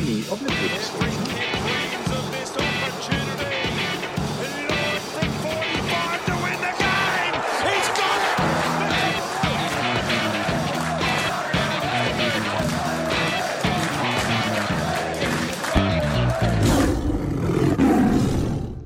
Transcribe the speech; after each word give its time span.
this 0.00 0.86
story. 0.86 1.10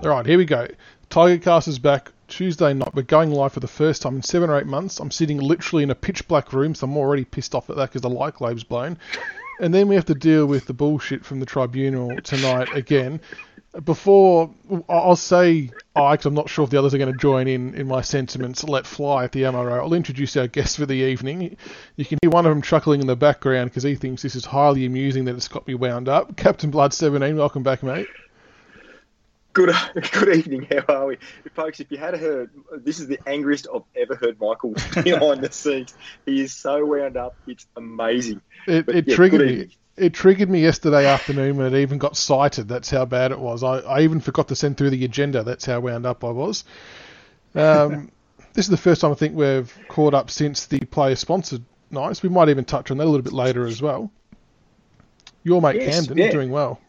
All 0.02 0.10
right, 0.10 0.26
here 0.26 0.36
we 0.36 0.44
go. 0.44 0.68
Tiger 1.08 1.42
Cast 1.42 1.68
is 1.68 1.78
back 1.78 2.12
Tuesday 2.28 2.74
night. 2.74 2.94
We're 2.94 3.02
going 3.02 3.30
live 3.30 3.52
for 3.52 3.60
the 3.60 3.68
first 3.68 4.02
time 4.02 4.16
in 4.16 4.22
seven 4.22 4.50
or 4.50 4.58
eight 4.58 4.66
months. 4.66 5.00
I'm 5.00 5.10
sitting 5.10 5.38
literally 5.38 5.82
in 5.82 5.90
a 5.90 5.94
pitch 5.94 6.26
black 6.28 6.52
room, 6.52 6.74
so 6.74 6.86
I'm 6.86 6.96
already 6.96 7.24
pissed 7.24 7.54
off 7.54 7.70
at 7.70 7.76
that 7.76 7.90
because 7.90 8.02
the 8.02 8.10
light 8.10 8.34
globe's 8.34 8.64
blown. 8.64 8.98
And 9.60 9.72
then 9.72 9.88
we 9.88 9.94
have 9.94 10.06
to 10.06 10.14
deal 10.14 10.46
with 10.46 10.66
the 10.66 10.74
bullshit 10.74 11.24
from 11.24 11.40
the 11.40 11.46
tribunal 11.46 12.20
tonight 12.22 12.74
again. 12.74 13.20
Before 13.84 14.50
I'll 14.88 15.16
say, 15.16 15.70
I, 15.96 16.12
because 16.12 16.26
I'm 16.26 16.34
not 16.34 16.48
sure 16.48 16.64
if 16.64 16.70
the 16.70 16.78
others 16.78 16.94
are 16.94 16.98
going 16.98 17.12
to 17.12 17.18
join 17.18 17.46
in 17.48 17.74
in 17.74 17.86
my 17.86 18.00
sentiments, 18.00 18.64
let 18.64 18.86
fly 18.86 19.24
at 19.24 19.32
the 19.32 19.42
MRO. 19.42 19.80
I'll 19.80 19.94
introduce 19.94 20.36
our 20.36 20.46
guest 20.46 20.76
for 20.76 20.86
the 20.86 20.94
evening. 20.94 21.56
You 21.96 22.04
can 22.04 22.18
hear 22.22 22.30
one 22.30 22.46
of 22.46 22.50
them 22.50 22.62
chuckling 22.62 23.00
in 23.00 23.06
the 23.06 23.16
background 23.16 23.70
because 23.70 23.82
he 23.82 23.94
thinks 23.94 24.22
this 24.22 24.36
is 24.36 24.44
highly 24.44 24.86
amusing 24.86 25.24
that 25.26 25.36
it's 25.36 25.48
got 25.48 25.66
me 25.66 25.74
wound 25.74 26.08
up. 26.08 26.36
Captain 26.36 26.70
Blood 26.70 26.92
17, 26.92 27.36
welcome 27.36 27.62
back, 27.62 27.82
mate. 27.82 28.08
Good, 29.54 29.72
good 30.12 30.36
evening. 30.36 30.66
How 30.68 30.94
are 30.94 31.06
we, 31.06 31.18
folks? 31.54 31.80
If 31.80 31.90
you 31.90 31.96
had 31.96 32.18
heard, 32.18 32.50
this 32.76 32.98
is 32.98 33.06
the 33.06 33.18
angriest 33.26 33.68
I've 33.72 33.82
ever 33.96 34.16
heard 34.16 34.38
Michael 34.40 34.72
behind 35.02 35.42
the 35.42 35.50
scenes. 35.50 35.94
He 36.26 36.42
is 36.42 36.52
so 36.52 36.84
wound 36.84 37.16
up; 37.16 37.36
it's 37.46 37.66
amazing. 37.76 38.42
It, 38.66 38.84
But, 38.84 38.96
it 38.96 39.08
yeah, 39.08 39.14
triggered 39.14 39.40
me. 39.40 39.76
It 39.96 40.12
triggered 40.12 40.50
me 40.50 40.60
yesterday 40.60 41.06
afternoon 41.06 41.56
when 41.56 41.72
it 41.72 41.80
even 41.80 41.98
got 41.98 42.16
cited. 42.16 42.66
That's 42.66 42.90
how 42.90 43.04
bad 43.04 43.30
it 43.30 43.38
was. 43.38 43.62
I, 43.62 43.78
I 43.78 44.00
even 44.00 44.18
forgot 44.18 44.48
to 44.48 44.56
send 44.56 44.76
through 44.76 44.90
the 44.90 45.04
agenda. 45.04 45.44
That's 45.44 45.64
how 45.64 45.78
wound 45.78 46.04
up 46.04 46.24
I 46.24 46.30
was. 46.30 46.64
Um, 47.54 48.10
this 48.54 48.66
is 48.66 48.70
the 48.70 48.76
first 48.76 49.02
time 49.02 49.12
I 49.12 49.14
think 49.14 49.36
we've 49.36 49.72
caught 49.86 50.14
up 50.14 50.30
since 50.30 50.66
the 50.66 50.80
player 50.80 51.14
sponsored 51.14 51.62
nights. 51.92 52.24
We 52.24 52.28
might 52.28 52.48
even 52.48 52.64
touch 52.64 52.90
on 52.90 52.96
that 52.96 53.04
a 53.04 53.06
little 53.06 53.22
bit 53.22 53.32
later 53.32 53.66
as 53.66 53.80
well. 53.80 54.10
Your 55.44 55.62
mate 55.62 55.76
Yes, 55.76 56.08
Kamdyn 56.08 56.18
yeah. 56.18 56.30
doing 56.32 56.50
well. 56.50 56.80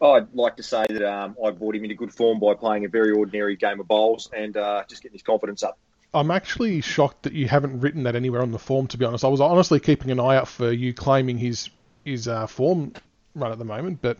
I'd 0.00 0.34
like 0.34 0.56
to 0.56 0.62
say 0.62 0.84
that 0.88 1.02
um, 1.02 1.36
I 1.42 1.50
brought 1.50 1.74
him 1.74 1.84
into 1.84 1.94
good 1.94 2.12
form 2.12 2.38
by 2.38 2.54
playing 2.54 2.84
a 2.84 2.88
very 2.88 3.12
ordinary 3.12 3.56
game 3.56 3.80
of 3.80 3.88
bowls 3.88 4.30
and 4.36 4.56
uh, 4.56 4.84
just 4.88 5.02
getting 5.02 5.14
his 5.14 5.22
confidence 5.22 5.62
up. 5.62 5.78
I'm 6.12 6.30
actually 6.30 6.80
shocked 6.80 7.24
that 7.24 7.32
you 7.32 7.48
haven't 7.48 7.80
written 7.80 8.04
that 8.04 8.14
anywhere 8.14 8.42
on 8.42 8.50
the 8.50 8.58
form. 8.58 8.86
To 8.88 8.98
be 8.98 9.04
honest, 9.04 9.24
I 9.24 9.28
was 9.28 9.40
honestly 9.40 9.80
keeping 9.80 10.10
an 10.10 10.20
eye 10.20 10.36
out 10.36 10.48
for 10.48 10.70
you 10.70 10.94
claiming 10.94 11.38
his 11.38 11.70
his 12.04 12.28
uh, 12.28 12.46
form 12.46 12.92
run 13.34 13.52
at 13.52 13.58
the 13.58 13.64
moment, 13.64 14.00
but 14.00 14.18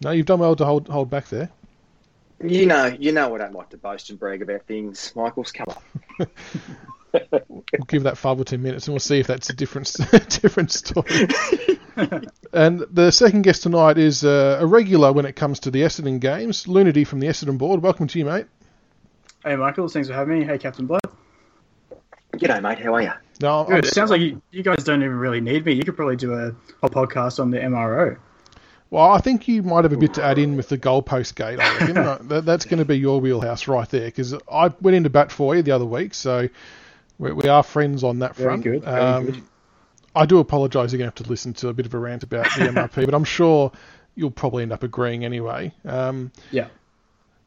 no, 0.00 0.10
you've 0.10 0.26
done 0.26 0.40
well 0.40 0.56
to 0.56 0.64
hold 0.64 0.88
hold 0.88 1.10
back 1.10 1.28
there. 1.28 1.50
You 2.42 2.66
know, 2.66 2.86
you 2.86 3.12
know, 3.12 3.34
I 3.34 3.38
don't 3.38 3.54
like 3.54 3.70
to 3.70 3.76
boast 3.76 4.10
and 4.10 4.18
brag 4.18 4.42
about 4.42 4.62
things. 4.66 5.12
Michael's 5.14 5.52
come 5.52 5.66
up. 5.68 5.82
We'll 7.48 7.86
give 7.86 8.02
that 8.04 8.18
five 8.18 8.40
or 8.40 8.44
ten 8.44 8.62
minutes, 8.62 8.86
and 8.86 8.92
we'll 8.94 9.00
see 9.00 9.18
if 9.20 9.26
that's 9.26 9.50
a 9.50 9.52
different 9.52 9.92
different 10.42 10.72
story. 10.72 11.28
and 12.52 12.80
the 12.90 13.10
second 13.12 13.42
guest 13.42 13.62
tonight 13.62 13.98
is 13.98 14.24
uh, 14.24 14.58
a 14.60 14.66
regular 14.66 15.12
when 15.12 15.24
it 15.26 15.34
comes 15.36 15.60
to 15.60 15.70
the 15.70 15.82
Essendon 15.82 16.20
games, 16.20 16.64
Lunity 16.66 17.06
from 17.06 17.20
the 17.20 17.26
Essendon 17.28 17.58
board. 17.58 17.82
Welcome 17.82 18.06
to 18.08 18.18
you, 18.18 18.24
mate. 18.24 18.46
Hey, 19.44 19.56
Michael. 19.56 19.88
Thanks 19.88 20.08
for 20.08 20.14
having 20.14 20.40
me. 20.40 20.44
Hey, 20.44 20.58
Captain 20.58 20.86
Blood. 20.86 21.00
G'day, 22.32 22.60
mate. 22.62 22.78
How 22.80 22.94
are 22.94 23.02
you? 23.02 23.12
No, 23.40 23.58
I'm- 23.60 23.66
Good. 23.66 23.84
It 23.86 23.94
sounds 23.94 24.10
like 24.10 24.20
you, 24.20 24.42
you 24.50 24.62
guys 24.62 24.82
don't 24.84 25.02
even 25.02 25.16
really 25.16 25.40
need 25.40 25.64
me. 25.64 25.72
You 25.74 25.84
could 25.84 25.96
probably 25.96 26.16
do 26.16 26.32
a 26.34 26.52
whole 26.80 26.90
podcast 26.90 27.38
on 27.38 27.50
the 27.50 27.58
MRO. 27.58 28.16
well, 28.90 29.12
I 29.12 29.18
think 29.18 29.46
you 29.46 29.62
might 29.62 29.84
have 29.84 29.92
a 29.92 29.96
bit 29.96 30.14
to 30.14 30.24
add 30.24 30.38
in 30.38 30.56
with 30.56 30.68
the 30.68 30.78
goalpost 30.78 31.34
gate. 31.36 31.60
I 31.60 31.78
reckon 31.78 31.94
that, 32.28 32.44
that's 32.44 32.64
going 32.64 32.78
to 32.78 32.84
be 32.84 32.98
your 32.98 33.20
wheelhouse 33.20 33.68
right 33.68 33.88
there 33.88 34.06
because 34.06 34.34
I 34.50 34.72
went 34.80 34.96
into 34.96 35.10
bat 35.10 35.30
for 35.30 35.54
you 35.54 35.62
the 35.62 35.72
other 35.72 35.84
week, 35.86 36.14
so 36.14 36.48
we, 37.18 37.32
we 37.32 37.48
are 37.48 37.62
friends 37.62 38.02
on 38.04 38.18
that 38.20 38.34
Very 38.36 38.48
front. 38.48 38.62
good, 38.64 38.82
very 38.84 39.00
Um, 39.00 39.24
good. 39.26 39.42
I 40.16 40.26
do 40.26 40.38
apologise. 40.38 40.92
You're 40.92 40.98
going 40.98 41.10
to 41.10 41.16
have 41.18 41.24
to 41.26 41.30
listen 41.30 41.52
to 41.54 41.68
a 41.68 41.72
bit 41.72 41.86
of 41.86 41.94
a 41.94 41.98
rant 41.98 42.22
about 42.22 42.44
the 42.56 42.66
MRP, 42.66 43.04
but 43.06 43.14
I'm 43.14 43.24
sure 43.24 43.72
you'll 44.14 44.30
probably 44.30 44.62
end 44.62 44.72
up 44.72 44.82
agreeing 44.82 45.24
anyway. 45.24 45.72
Um, 45.84 46.30
Yeah. 46.50 46.68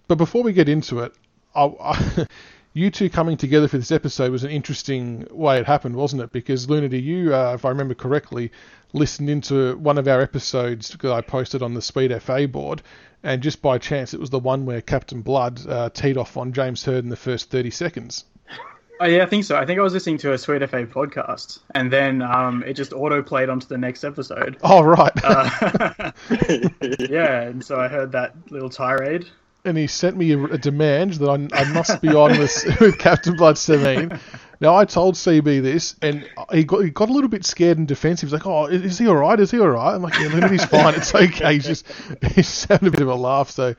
But 0.07 0.17
before 0.17 0.43
we 0.43 0.53
get 0.53 0.69
into 0.69 0.99
it, 0.99 1.13
I, 1.55 1.65
I, 1.65 2.27
you 2.73 2.91
two 2.91 3.09
coming 3.09 3.37
together 3.37 3.67
for 3.67 3.77
this 3.77 3.91
episode 3.91 4.31
was 4.31 4.43
an 4.43 4.51
interesting 4.51 5.25
way 5.31 5.59
it 5.59 5.65
happened, 5.65 5.95
wasn't 5.95 6.21
it? 6.23 6.31
Because 6.31 6.67
Lunity, 6.67 7.01
you, 7.01 7.33
uh, 7.33 7.53
if 7.55 7.63
I 7.65 7.69
remember 7.69 7.93
correctly, 7.93 8.51
listened 8.93 9.29
into 9.29 9.77
one 9.77 9.97
of 9.97 10.07
our 10.07 10.21
episodes 10.21 10.89
that 10.89 11.11
I 11.11 11.21
posted 11.21 11.61
on 11.61 11.73
the 11.73 11.81
Sweet 11.81 12.11
FA 12.21 12.47
board, 12.47 12.81
and 13.23 13.41
just 13.41 13.61
by 13.61 13.77
chance, 13.77 14.13
it 14.13 14.19
was 14.19 14.29
the 14.29 14.39
one 14.39 14.65
where 14.65 14.79
Captain 14.81 15.21
Blood 15.21 15.65
uh, 15.67 15.89
teed 15.89 16.17
off 16.17 16.37
on 16.37 16.53
James 16.53 16.83
Hird 16.85 17.03
in 17.03 17.09
the 17.09 17.15
first 17.15 17.49
30 17.49 17.71
seconds. 17.71 18.25
Oh, 18.99 19.05
yeah, 19.05 19.23
I 19.23 19.25
think 19.27 19.43
so. 19.43 19.55
I 19.55 19.65
think 19.65 19.79
I 19.79 19.83
was 19.83 19.93
listening 19.93 20.17
to 20.19 20.33
a 20.33 20.37
Sweet 20.37 20.67
FA 20.69 20.85
podcast, 20.87 21.59
and 21.75 21.91
then 21.93 22.21
um, 22.23 22.63
it 22.65 22.73
just 22.73 22.93
auto 22.93 23.21
played 23.21 23.47
onto 23.49 23.67
the 23.67 23.77
next 23.77 24.03
episode. 24.03 24.57
Oh, 24.63 24.81
right. 24.81 25.11
Uh, 25.23 26.11
yeah, 26.99 27.41
and 27.41 27.63
so 27.63 27.79
I 27.79 27.87
heard 27.87 28.11
that 28.13 28.33
little 28.49 28.69
tirade. 28.69 29.27
and 29.65 29.77
he 29.77 29.85
sent 29.87 30.17
me 30.17 30.31
a, 30.31 30.43
a 30.45 30.57
demand 30.57 31.13
that 31.15 31.29
I, 31.29 31.47
I 31.61 31.63
must 31.73 32.01
be 32.01 32.09
on 32.09 32.39
with, 32.39 32.65
with 32.79 32.97
Captain 32.97 33.35
Blood 33.35 33.57
17. 33.57 34.19
Now, 34.59 34.75
I 34.75 34.85
told 34.85 35.13
CB 35.13 35.61
this, 35.61 35.95
and 36.01 36.27
he 36.51 36.63
got, 36.63 36.79
he 36.83 36.89
got 36.89 37.09
a 37.09 37.13
little 37.13 37.29
bit 37.29 37.45
scared 37.45 37.77
and 37.77 37.87
defensive. 37.87 38.29
He's 38.29 38.33
like, 38.33 38.47
oh, 38.47 38.65
is 38.65 38.97
he 38.97 39.07
all 39.07 39.15
right? 39.15 39.39
Is 39.39 39.51
he 39.51 39.59
all 39.59 39.69
right? 39.69 39.93
I'm 39.93 40.01
like, 40.01 40.17
yeah, 40.19 40.27
Leonard, 40.29 40.49
he's 40.51 40.65
fine. 40.65 40.95
It's 40.95 41.13
okay. 41.13 41.53
He's 41.53 41.65
just, 41.65 41.85
he's 42.33 42.63
having 42.63 42.87
a 42.87 42.91
bit 42.91 43.01
of 43.01 43.09
a 43.09 43.15
laugh. 43.15 43.51
So 43.51 43.75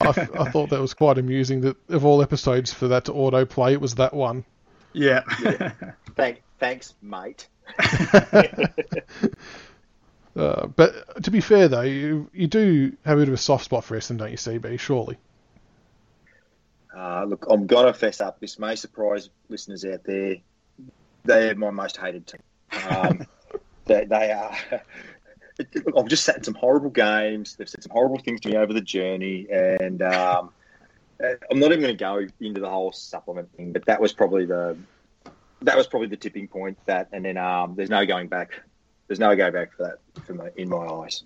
I, 0.00 0.08
I 0.08 0.50
thought 0.50 0.70
that 0.70 0.80
was 0.80 0.94
quite 0.94 1.18
amusing 1.18 1.62
that 1.62 1.76
of 1.88 2.04
all 2.04 2.22
episodes 2.22 2.72
for 2.72 2.86
that 2.88 3.06
to 3.06 3.12
auto 3.12 3.44
play, 3.44 3.72
it 3.72 3.80
was 3.80 3.96
that 3.96 4.14
one. 4.14 4.44
Yeah. 4.92 5.20
Thank, 6.16 6.42
thanks, 6.58 6.94
mate. 7.02 7.48
Uh, 10.36 10.66
but 10.68 11.22
to 11.24 11.30
be 11.30 11.40
fair, 11.40 11.68
though, 11.68 11.80
you, 11.80 12.30
you 12.32 12.46
do 12.46 12.96
have 13.04 13.18
a 13.18 13.22
bit 13.22 13.28
of 13.28 13.34
a 13.34 13.38
soft 13.38 13.64
spot 13.64 13.84
for 13.84 13.96
Essendon, 13.96 14.18
don't 14.18 14.30
you, 14.30 14.36
CB? 14.36 14.78
Surely. 14.78 15.18
Uh, 16.96 17.24
look, 17.24 17.46
I'm 17.50 17.66
gonna 17.66 17.92
fess 17.92 18.20
up. 18.20 18.40
This 18.40 18.58
may 18.58 18.76
surprise 18.76 19.30
listeners 19.48 19.84
out 19.84 20.04
there. 20.04 20.36
They're 21.24 21.54
my 21.54 21.70
most 21.70 21.96
hated 21.96 22.26
team. 22.26 22.40
Um, 22.88 23.26
they, 23.86 24.04
they 24.04 24.32
are. 24.32 24.56
I've 25.96 26.08
just 26.08 26.24
sat 26.24 26.38
in 26.38 26.44
some 26.44 26.54
horrible 26.54 26.90
games. 26.90 27.56
They've 27.56 27.68
said 27.68 27.82
some 27.82 27.92
horrible 27.92 28.18
things 28.18 28.40
to 28.40 28.48
me 28.48 28.56
over 28.56 28.72
the 28.72 28.80
journey, 28.80 29.46
and 29.50 30.00
um, 30.02 30.50
I'm 31.50 31.58
not 31.58 31.72
even 31.72 31.80
going 31.80 31.96
to 31.96 32.04
go 32.04 32.26
into 32.40 32.60
the 32.60 32.68
whole 32.68 32.92
supplement 32.92 33.52
thing. 33.56 33.72
But 33.72 33.86
that 33.86 34.00
was 34.00 34.12
probably 34.12 34.46
the 34.46 34.76
that 35.62 35.76
was 35.76 35.86
probably 35.86 36.08
the 36.08 36.16
tipping 36.16 36.48
point. 36.48 36.78
That, 36.86 37.08
and 37.12 37.24
then 37.24 37.36
um, 37.36 37.74
there's 37.76 37.90
no 37.90 38.06
going 38.06 38.28
back. 38.28 38.62
There's 39.06 39.20
no 39.20 39.34
go 39.36 39.50
back 39.50 39.76
for 39.76 39.82
that 39.84 40.24
from 40.24 40.38
the, 40.38 40.52
in 40.60 40.68
my 40.68 40.86
eyes. 40.86 41.24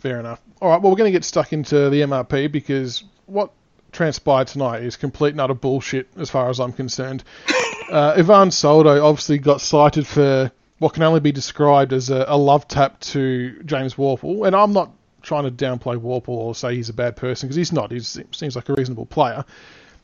Fair 0.00 0.20
enough. 0.20 0.40
All 0.60 0.70
right, 0.70 0.80
well, 0.80 0.90
we're 0.90 0.98
going 0.98 1.12
to 1.12 1.16
get 1.16 1.24
stuck 1.24 1.52
into 1.52 1.88
the 1.90 2.02
MRP 2.02 2.52
because 2.52 3.04
what 3.26 3.50
transpired 3.92 4.48
tonight 4.48 4.82
is 4.82 4.96
complete 4.96 5.30
and 5.30 5.40
utter 5.40 5.54
bullshit 5.54 6.08
as 6.18 6.28
far 6.28 6.50
as 6.50 6.60
I'm 6.60 6.72
concerned. 6.72 7.24
Uh, 7.88 8.14
Ivan 8.16 8.50
Soldo 8.50 9.00
obviously 9.06 9.38
got 9.38 9.60
cited 9.60 10.08
for 10.08 10.50
what 10.78 10.92
can 10.92 11.04
only 11.04 11.20
be 11.20 11.30
described 11.30 11.92
as 11.92 12.10
a, 12.10 12.24
a 12.26 12.36
love 12.36 12.66
tap 12.66 12.98
to 12.98 13.62
James 13.62 13.94
Worpel, 13.94 14.44
and 14.44 14.56
I'm 14.56 14.72
not 14.72 14.90
trying 15.26 15.44
to 15.44 15.50
downplay 15.50 15.96
Worpel 15.98 16.28
or 16.28 16.54
say 16.54 16.76
he's 16.76 16.88
a 16.88 16.94
bad 16.94 17.16
person 17.16 17.48
because 17.48 17.56
he's 17.56 17.72
not. 17.72 17.90
He 17.90 18.00
seems 18.00 18.54
like 18.54 18.68
a 18.68 18.74
reasonable 18.74 19.06
player. 19.06 19.44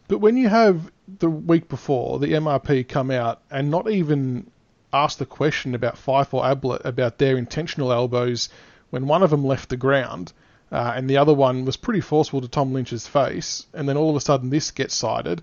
But 0.09 0.19
when 0.19 0.37
you 0.37 0.49
have 0.49 0.91
the 1.21 1.31
week 1.31 1.69
before 1.69 2.19
the 2.19 2.27
MRP 2.27 2.89
come 2.89 3.11
out 3.11 3.41
and 3.51 3.71
not 3.71 3.89
even 3.89 4.51
ask 4.93 5.19
the 5.19 5.27
question 5.27 5.75
about 5.75 5.97
Fyfe 5.97 6.35
or 6.35 6.45
Ablett 6.45 6.83
about 6.85 7.19
their 7.19 7.39
intentional 7.39 7.93
elbows 7.93 8.49
when 8.91 9.07
one 9.07 9.23
of 9.23 9.31
them 9.31 9.45
left 9.45 9.69
the 9.69 9.77
ground 9.77 10.33
uh, 10.73 10.95
and 10.97 11.09
the 11.09 11.19
other 11.19 11.35
one 11.35 11.65
was 11.65 11.77
pretty 11.77 12.01
forceful 12.01 12.41
to 12.41 12.49
Tom 12.49 12.73
Lynch's 12.73 13.07
face, 13.07 13.67
and 13.75 13.87
then 13.87 13.99
all 13.99 14.11
of 14.11 14.17
a 14.17 14.21
sudden 14.21 14.49
this 14.49 14.71
gets 14.71 14.95
cited, 14.95 15.43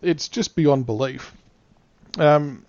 it's 0.00 0.28
just 0.28 0.56
beyond 0.56 0.86
belief. 0.86 1.32
Um, 2.18 2.64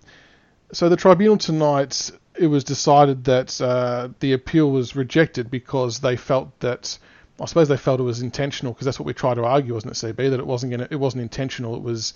so 0.70 0.88
the 0.90 0.96
tribunal 0.96 1.38
tonight, 1.38 2.10
it 2.36 2.46
was 2.48 2.64
decided 2.64 3.24
that 3.24 3.60
uh, 3.60 4.08
the 4.20 4.32
appeal 4.32 4.70
was 4.70 4.96
rejected 4.96 5.50
because 5.50 6.00
they 6.00 6.16
felt 6.16 6.58
that, 6.60 6.98
I 7.40 7.44
suppose 7.46 7.68
they 7.68 7.76
felt 7.76 8.00
it 8.00 8.04
was 8.04 8.22
intentional 8.22 8.72
because 8.72 8.84
that's 8.84 8.98
what 8.98 9.06
we 9.06 9.14
try 9.14 9.34
to 9.34 9.44
argue, 9.44 9.74
wasn't 9.74 9.92
it, 9.92 10.16
CB? 10.16 10.30
That 10.30 10.40
it 10.40 10.46
wasn't 10.46 10.72
gonna, 10.72 10.88
it 10.90 10.96
wasn't 10.96 11.22
intentional, 11.22 11.76
it 11.76 11.82
was 11.82 12.14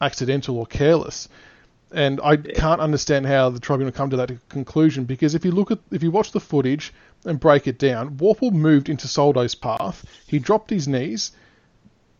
accidental 0.00 0.58
or 0.58 0.66
careless. 0.66 1.28
And 1.92 2.20
I 2.22 2.36
can't 2.36 2.80
understand 2.80 3.26
how 3.26 3.48
the 3.50 3.60
tribunal 3.60 3.92
come 3.92 4.10
to 4.10 4.16
that 4.16 4.48
conclusion 4.48 5.04
because 5.04 5.34
if 5.34 5.44
you 5.44 5.52
look 5.52 5.70
at, 5.70 5.78
if 5.92 6.02
you 6.02 6.10
watch 6.10 6.32
the 6.32 6.40
footage 6.40 6.92
and 7.24 7.38
break 7.38 7.66
it 7.66 7.78
down, 7.78 8.16
Worpel 8.16 8.52
moved 8.52 8.88
into 8.88 9.06
Soldo's 9.06 9.54
path. 9.54 10.04
He 10.26 10.38
dropped 10.38 10.70
his 10.70 10.88
knees 10.88 11.32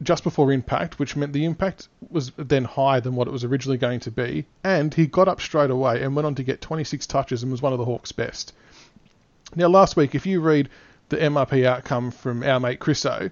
just 0.03 0.25
before 0.25 0.53
impact, 0.53 0.99
which 0.99 1.17
meant 1.17 1.33
the 1.33 1.45
impact 1.45 1.89
was 2.11 2.31
then 2.37 2.65
higher 2.65 3.01
than 3.01 3.15
what 3.15 3.29
it 3.29 3.31
was 3.31 3.45
originally 3.45 3.79
going 3.79 4.01
to 4.01 4.11
be, 4.11 4.47
and 4.63 4.93
he 4.93 5.07
got 5.07 5.29
up 5.29 5.41
straight 5.41 5.71
away 5.71 6.03
and 6.03 6.15
went 6.15 6.27
on 6.27 6.35
to 6.35 6.43
get 6.43 6.61
26 6.61 7.07
touches 7.07 7.43
and 7.43 7.51
was 7.51 7.63
one 7.63 7.73
of 7.73 7.79
the 7.79 7.85
Hawks' 7.85 8.13
best. 8.13 8.53
Now, 9.55 9.69
last 9.69 9.97
week, 9.97 10.15
if 10.15 10.27
you 10.27 10.41
read 10.41 10.69
the 11.09 11.17
MRP 11.17 11.65
outcome 11.65 12.11
from 12.11 12.43
our 12.43 12.61
mate 12.61 12.81
Christo, 12.81 13.31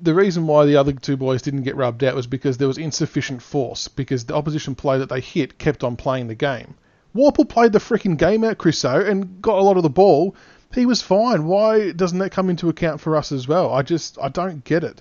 the 0.00 0.14
reason 0.14 0.46
why 0.46 0.66
the 0.66 0.76
other 0.76 0.92
two 0.92 1.16
boys 1.16 1.42
didn't 1.42 1.62
get 1.62 1.76
rubbed 1.76 2.02
out 2.02 2.14
was 2.14 2.26
because 2.26 2.58
there 2.58 2.68
was 2.68 2.78
insufficient 2.78 3.42
force, 3.42 3.88
because 3.88 4.24
the 4.24 4.34
opposition 4.34 4.74
play 4.74 4.98
that 4.98 5.08
they 5.08 5.20
hit 5.20 5.58
kept 5.58 5.84
on 5.84 5.96
playing 5.96 6.26
the 6.26 6.34
game. 6.34 6.74
Worpel 7.14 7.48
played 7.48 7.72
the 7.72 7.78
freaking 7.78 8.18
game 8.18 8.42
out, 8.42 8.58
Christo, 8.58 9.00
and 9.00 9.40
got 9.40 9.58
a 9.58 9.62
lot 9.62 9.76
of 9.76 9.84
the 9.84 9.90
ball. 9.90 10.34
He 10.74 10.86
was 10.86 11.00
fine. 11.00 11.44
Why 11.44 11.92
doesn't 11.92 12.18
that 12.18 12.32
come 12.32 12.50
into 12.50 12.68
account 12.68 13.00
for 13.00 13.16
us 13.16 13.30
as 13.30 13.46
well? 13.46 13.72
I 13.72 13.82
just, 13.82 14.18
I 14.20 14.28
don't 14.28 14.64
get 14.64 14.82
it. 14.82 15.00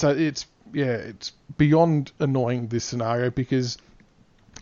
So 0.00 0.08
it's, 0.08 0.46
yeah, 0.72 0.94
it's 0.94 1.32
beyond 1.58 2.12
annoying 2.20 2.68
this 2.68 2.86
scenario 2.86 3.28
because 3.28 3.76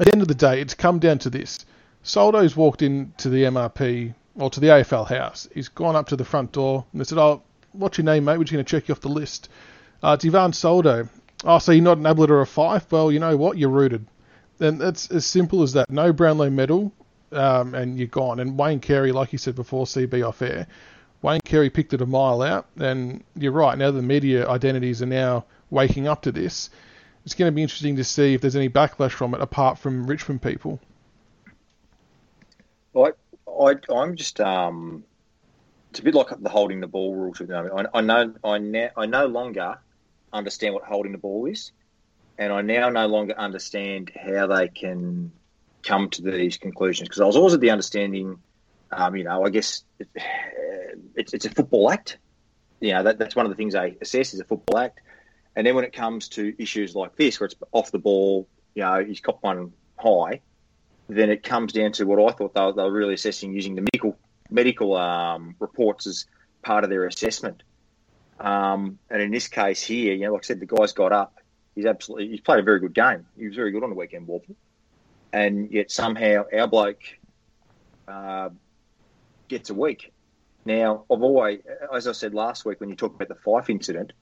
at 0.00 0.06
the 0.06 0.12
end 0.12 0.20
of 0.20 0.26
the 0.26 0.35
day, 0.35 0.61
it's 0.61 0.75
come 0.75 0.99
down 0.99 1.20
to 1.20 1.31
this. 1.31 1.64
Soldo's 2.02 2.56
walked 2.56 2.82
into 2.82 3.29
the 3.29 3.44
MRP 3.44 4.14
or 4.35 4.50
to 4.50 4.58
the 4.58 4.67
AFL 4.67 5.06
house. 5.06 5.49
He's 5.55 5.69
gone 5.69 5.94
up 5.94 6.08
to 6.08 6.17
the 6.17 6.25
front 6.25 6.50
door 6.50 6.87
and 6.90 7.00
they 7.00 7.05
said, 7.05 7.19
"Oh, 7.19 7.43
what's 7.70 7.99
your 7.99 8.05
name, 8.05 8.25
mate? 8.25 8.38
We're 8.38 8.44
just 8.44 8.52
going 8.52 8.64
to 8.64 8.69
check 8.69 8.88
you 8.88 8.94
off 8.94 9.00
the 9.00 9.11
list." 9.11 9.49
Uh, 10.02 10.17
it's 10.19 10.25
Ivan 10.25 10.52
Soldo. 10.52 11.08
Oh, 11.44 11.61
so 11.61 11.70
you're 11.70 11.85
not 11.85 11.99
an 11.99 12.06
Ablett 12.06 12.32
or 12.32 12.40
a 12.40 12.44
Fyfe? 12.44 12.90
Well, 12.90 13.12
you 13.12 13.20
know 13.20 13.37
what? 13.37 13.58
You're 13.58 13.70
rooted. 13.70 14.06
And 14.58 14.81
that's 14.81 15.08
as 15.12 15.25
simple 15.25 15.62
as 15.62 15.75
that. 15.75 15.88
No 15.88 16.12
Brownlow 16.12 16.50
medal, 16.50 16.93
um, 17.31 17.76
and 17.76 17.96
you're 17.96 18.08
gone. 18.08 18.40
And 18.40 18.58
Wayne 18.58 18.81
Carey, 18.81 19.12
like 19.12 19.32
you 19.32 19.38
said 19.38 19.55
before, 19.55 19.87
CB 19.87 20.26
off 20.26 20.43
air, 20.43 20.67
Wayne 21.23 21.41
Carey 21.44 21.70
picked 21.70 21.93
it 21.93 22.00
a 22.00 22.06
mile 22.06 22.43
out. 22.43 22.67
And 22.79 23.25
you're 23.35 23.53
right. 23.53 23.76
Now 23.76 23.91
the 23.91 24.03
media 24.03 24.49
identities 24.49 25.03
are 25.03 25.06
now 25.06 25.44
waking 25.70 26.06
up 26.06 26.23
to 26.23 26.32
this. 26.32 26.70
It's 27.25 27.35
going 27.35 27.50
to 27.50 27.55
be 27.55 27.62
interesting 27.62 27.97
to 27.97 28.05
see 28.05 28.35
if 28.35 28.41
there's 28.41 28.56
any 28.56 28.69
backlash 28.69 29.11
from 29.11 29.35
it 29.35 29.41
apart 29.41 29.79
from 29.79 30.06
Richmond 30.06 30.43
people. 30.43 30.81
I, 32.97 33.12
I, 33.47 33.75
I'm 33.93 34.17
just 34.17 34.41
um, 34.41 35.05
it's 35.91 36.00
a 36.00 36.03
bit 36.03 36.15
like 36.15 36.29
the 36.41 36.49
holding 36.49 36.81
the 36.81 36.87
ball 36.87 37.15
rule 37.15 37.35
to 37.35 37.44
the 37.44 37.53
moment. 37.53 37.91
I, 37.93 37.99
I 37.99 38.00
know 38.00 38.35
I, 38.44 38.59
now, 38.59 38.91
I 38.97 39.06
no 39.06 39.26
longer 39.26 39.79
understand 40.32 40.75
what 40.75 40.85
holding 40.85 41.12
the 41.12 41.19
ball 41.19 41.47
is, 41.47 41.73
and 42.38 42.53
I 42.53 42.62
now 42.62 42.88
no 42.88 43.06
longer 43.06 43.35
understand 43.38 44.11
how 44.14 44.47
they 44.47 44.69
can 44.69 45.32
come 45.82 46.11
to 46.11 46.23
these 46.23 46.56
conclusions 46.56 47.09
because 47.09 47.21
I 47.21 47.26
was 47.26 47.37
always 47.37 47.55
at 47.55 47.61
the 47.61 47.71
understanding, 47.71 48.38
um, 48.90 49.17
you 49.17 49.25
know, 49.25 49.44
I 49.44 49.50
guess 49.50 49.85
it, 49.99 50.08
it's 51.14 51.35
it's 51.35 51.46
a 51.46 51.50
football 51.50 51.90
act. 51.90 52.19
You 52.81 52.93
know, 52.94 53.02
that, 53.05 53.19
that's 53.19 53.35
one 53.35 53.46
of 53.46 53.50
the 53.50 53.56
things 53.56 53.75
they 53.75 53.96
assess 54.00 54.35
is 54.35 54.40
a 54.40 54.44
football 54.44 54.79
act. 54.79 55.00
And 55.56 55.67
then 55.67 55.75
when 55.75 55.85
it 55.85 55.93
comes 55.93 56.29
to 56.31 56.55
issues 56.62 56.94
like 56.94 57.17
this, 57.17 57.40
where 57.40 57.46
it's 57.46 57.56
off 57.73 57.90
the 57.90 57.99
ball, 57.99 58.46
you 58.75 58.82
know, 58.85 59.05
he's 59.05 59.20
got 59.20 59.43
one 59.43 59.73
high, 59.99 60.40
then 61.08 61.31
it 61.31 61.43
comes 61.43 61.73
down 61.73 61.93
to 61.93 62.05
what 62.05 62.20
I 62.20 62.32
thought 62.37 62.55
they 62.55 62.61
were, 62.61 62.73
they 62.73 62.82
were 62.82 62.93
really 62.93 63.14
assessing 63.14 63.52
using 63.52 63.75
the 63.75 63.82
medical 63.82 64.17
medical 64.50 64.96
um, 64.96 65.56
reports 65.58 66.06
as 66.06 66.26
part 66.62 66.85
of 66.85 66.90
their 66.90 67.06
assessment. 67.06 67.62
Um, 68.40 68.99
and 69.11 69.20
in 69.20 69.31
this 69.31 69.49
case 69.49 69.82
here, 69.82 70.14
you 70.14 70.26
know, 70.26 70.32
like 70.35 70.44
I 70.44 70.46
said, 70.46 70.61
the 70.61 70.67
guy's 70.67 70.93
got 70.93 71.12
up. 71.12 71.35
He's 71.75 71.87
absolutely 71.87 72.29
he's 72.29 72.40
played 72.40 72.61
a 72.61 72.62
very 72.62 72.81
good 72.81 72.94
game. 72.94 73.26
He 73.37 73.46
was 73.46 73.56
very 73.56 73.73
good 73.73 73.82
on 73.82 73.90
the 73.90 73.96
weekend, 73.96 74.29
Worpel. 74.29 74.55
And 75.32 75.70
yet 75.70 75.90
somehow 75.90 76.44
our 76.52 76.67
bloke 76.67 77.02
uh, 78.06 78.50
gets 79.49 79.71
a 79.71 79.75
week. 79.75 80.12
Now, 80.65 81.05
I've 81.11 81.23
always, 81.23 81.61
as 81.95 82.06
I 82.06 82.12
said 82.12 82.35
last 82.35 82.65
week 82.65 82.81
when 82.81 82.91
you 82.91 82.97
talked 82.97 83.15
about 83.21 83.29
the 83.29 83.43
Fyfe 83.43 83.71
incident, 83.71 84.12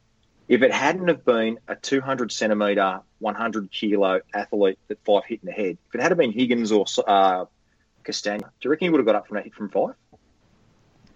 if 0.49 0.63
it 0.63 0.73
hadn't 0.73 1.09
have 1.09 1.25
been 1.25 1.59
a 1.67 1.75
200 1.75 2.31
centimetre, 2.31 3.01
100 3.19 3.71
kilo 3.73 4.21
athlete 4.33 4.79
that 4.89 5.05
Fyfe 5.05 5.25
hit 5.27 5.41
in 5.43 5.47
the 5.47 5.53
head, 5.53 5.79
if 5.89 5.95
it 5.95 6.01
had 6.01 6.17
been 6.17 6.33
Higgins 6.33 6.71
or 6.71 6.87
uh, 7.07 7.47
Castagna, 8.05 8.47
do 8.61 8.67
you 8.67 8.71
reckon 8.71 8.87
he 8.87 8.91
would 8.91 8.99
have 8.99 9.07
got 9.07 9.17
up 9.17 9.27
from 9.27 9.39
a 9.39 9.43
hit 9.43 9.55
from 9.55 9.71
Fyfe? 9.71 9.95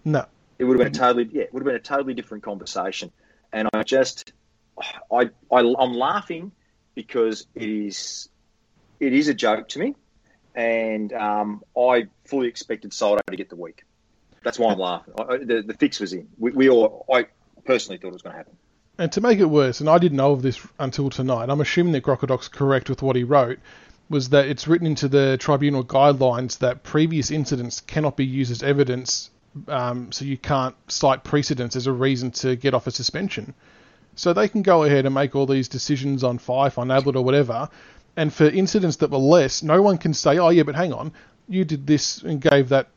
No. 0.04 0.26
It 0.58 0.64
would 0.64 0.78
have 0.78 0.92
been 0.92 1.00
a 1.00 1.06
totally, 1.06 1.28
yeah, 1.32 1.42
it 1.42 1.54
would 1.54 1.60
have 1.60 1.66
been 1.66 1.76
a 1.76 1.78
totally 1.78 2.14
different 2.14 2.42
conversation. 2.42 3.12
And 3.52 3.68
I 3.72 3.82
just, 3.82 4.32
I, 5.12 5.30
I 5.52 5.58
I'm 5.60 5.94
laughing 5.94 6.52
because 6.94 7.46
it 7.54 7.68
is, 7.68 8.28
it 8.98 9.12
is 9.12 9.28
a 9.28 9.34
joke 9.34 9.68
to 9.70 9.78
me, 9.78 9.94
and 10.54 11.12
um, 11.12 11.62
I 11.78 12.08
fully 12.26 12.48
expected 12.48 12.92
Soldo 12.92 13.22
to 13.30 13.36
get 13.36 13.48
the 13.48 13.56
week. 13.56 13.84
That's 14.42 14.58
why 14.58 14.72
I'm 14.72 14.78
laughing. 14.78 15.14
I, 15.18 15.36
the, 15.38 15.62
the 15.66 15.74
fix 15.74 16.00
was 16.00 16.12
in. 16.12 16.28
We, 16.38 16.52
we 16.52 16.68
all, 16.70 17.04
I 17.12 17.26
personally 17.64 17.98
thought 17.98 18.08
it 18.08 18.12
was 18.14 18.22
going 18.22 18.32
to 18.32 18.38
happen. 18.38 18.56
And 18.98 19.10
to 19.12 19.20
make 19.20 19.38
it 19.38 19.46
worse, 19.46 19.80
and 19.80 19.88
I 19.88 19.98
didn't 19.98 20.16
know 20.16 20.32
of 20.32 20.42
this 20.42 20.60
until 20.78 21.08
tonight, 21.08 21.48
I'm 21.48 21.60
assuming 21.60 21.92
that 21.92 22.02
Crocodoc's 22.02 22.48
correct 22.48 22.88
with 22.90 23.02
what 23.02 23.16
he 23.16 23.24
wrote, 23.24 23.58
was 24.10 24.30
that 24.30 24.46
it's 24.46 24.66
written 24.66 24.86
into 24.86 25.08
the 25.08 25.38
tribunal 25.38 25.84
guidelines 25.84 26.58
that 26.58 26.82
previous 26.82 27.30
incidents 27.30 27.80
cannot 27.80 28.16
be 28.16 28.26
used 28.26 28.50
as 28.50 28.62
evidence, 28.62 29.30
um, 29.68 30.10
so 30.12 30.24
you 30.24 30.36
can't 30.36 30.74
cite 30.88 31.24
precedents 31.24 31.76
as 31.76 31.86
a 31.86 31.92
reason 31.92 32.30
to 32.30 32.56
get 32.56 32.74
off 32.74 32.86
a 32.86 32.90
suspension. 32.90 33.54
So 34.16 34.32
they 34.32 34.48
can 34.48 34.62
go 34.62 34.82
ahead 34.84 35.06
and 35.06 35.14
make 35.14 35.34
all 35.34 35.46
these 35.46 35.68
decisions 35.68 36.24
on 36.24 36.38
Fyfe, 36.38 36.76
on 36.76 36.90
Ablett, 36.90 37.16
or 37.16 37.24
whatever, 37.24 37.68
and 38.16 38.34
for 38.34 38.44
incidents 38.44 38.96
that 38.96 39.10
were 39.10 39.18
less, 39.18 39.62
no 39.62 39.80
one 39.80 39.96
can 39.96 40.12
say, 40.12 40.38
oh 40.38 40.48
yeah, 40.50 40.64
but 40.64 40.74
hang 40.74 40.92
on, 40.92 41.12
you 41.48 41.64
did 41.64 41.86
this 41.86 42.22
and 42.22 42.40
gave 42.40 42.68
that 42.70 42.88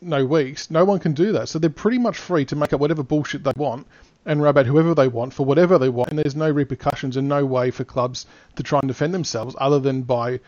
no 0.00 0.24
weeks. 0.24 0.70
No 0.70 0.84
one 0.84 0.98
can 0.98 1.12
do 1.12 1.32
that. 1.32 1.48
So 1.48 1.58
they're 1.58 1.70
pretty 1.70 1.98
much 1.98 2.16
free 2.16 2.44
to 2.46 2.56
make 2.56 2.72
up 2.72 2.80
whatever 2.80 3.02
bullshit 3.02 3.44
they 3.44 3.52
want 3.56 3.86
and 4.26 4.42
rub 4.42 4.58
out 4.58 4.66
whoever 4.66 4.94
they 4.94 5.08
want 5.08 5.34
for 5.34 5.44
whatever 5.44 5.78
they 5.78 5.88
want, 5.88 6.10
and 6.10 6.18
there's 6.18 6.36
no 6.36 6.50
repercussions 6.50 7.16
and 7.16 7.28
no 7.28 7.44
way 7.44 7.70
for 7.70 7.84
clubs 7.84 8.26
to 8.56 8.62
try 8.62 8.78
and 8.78 8.88
defend 8.88 9.12
themselves 9.12 9.54
other 9.58 9.78
than 9.78 10.02
by 10.02 10.40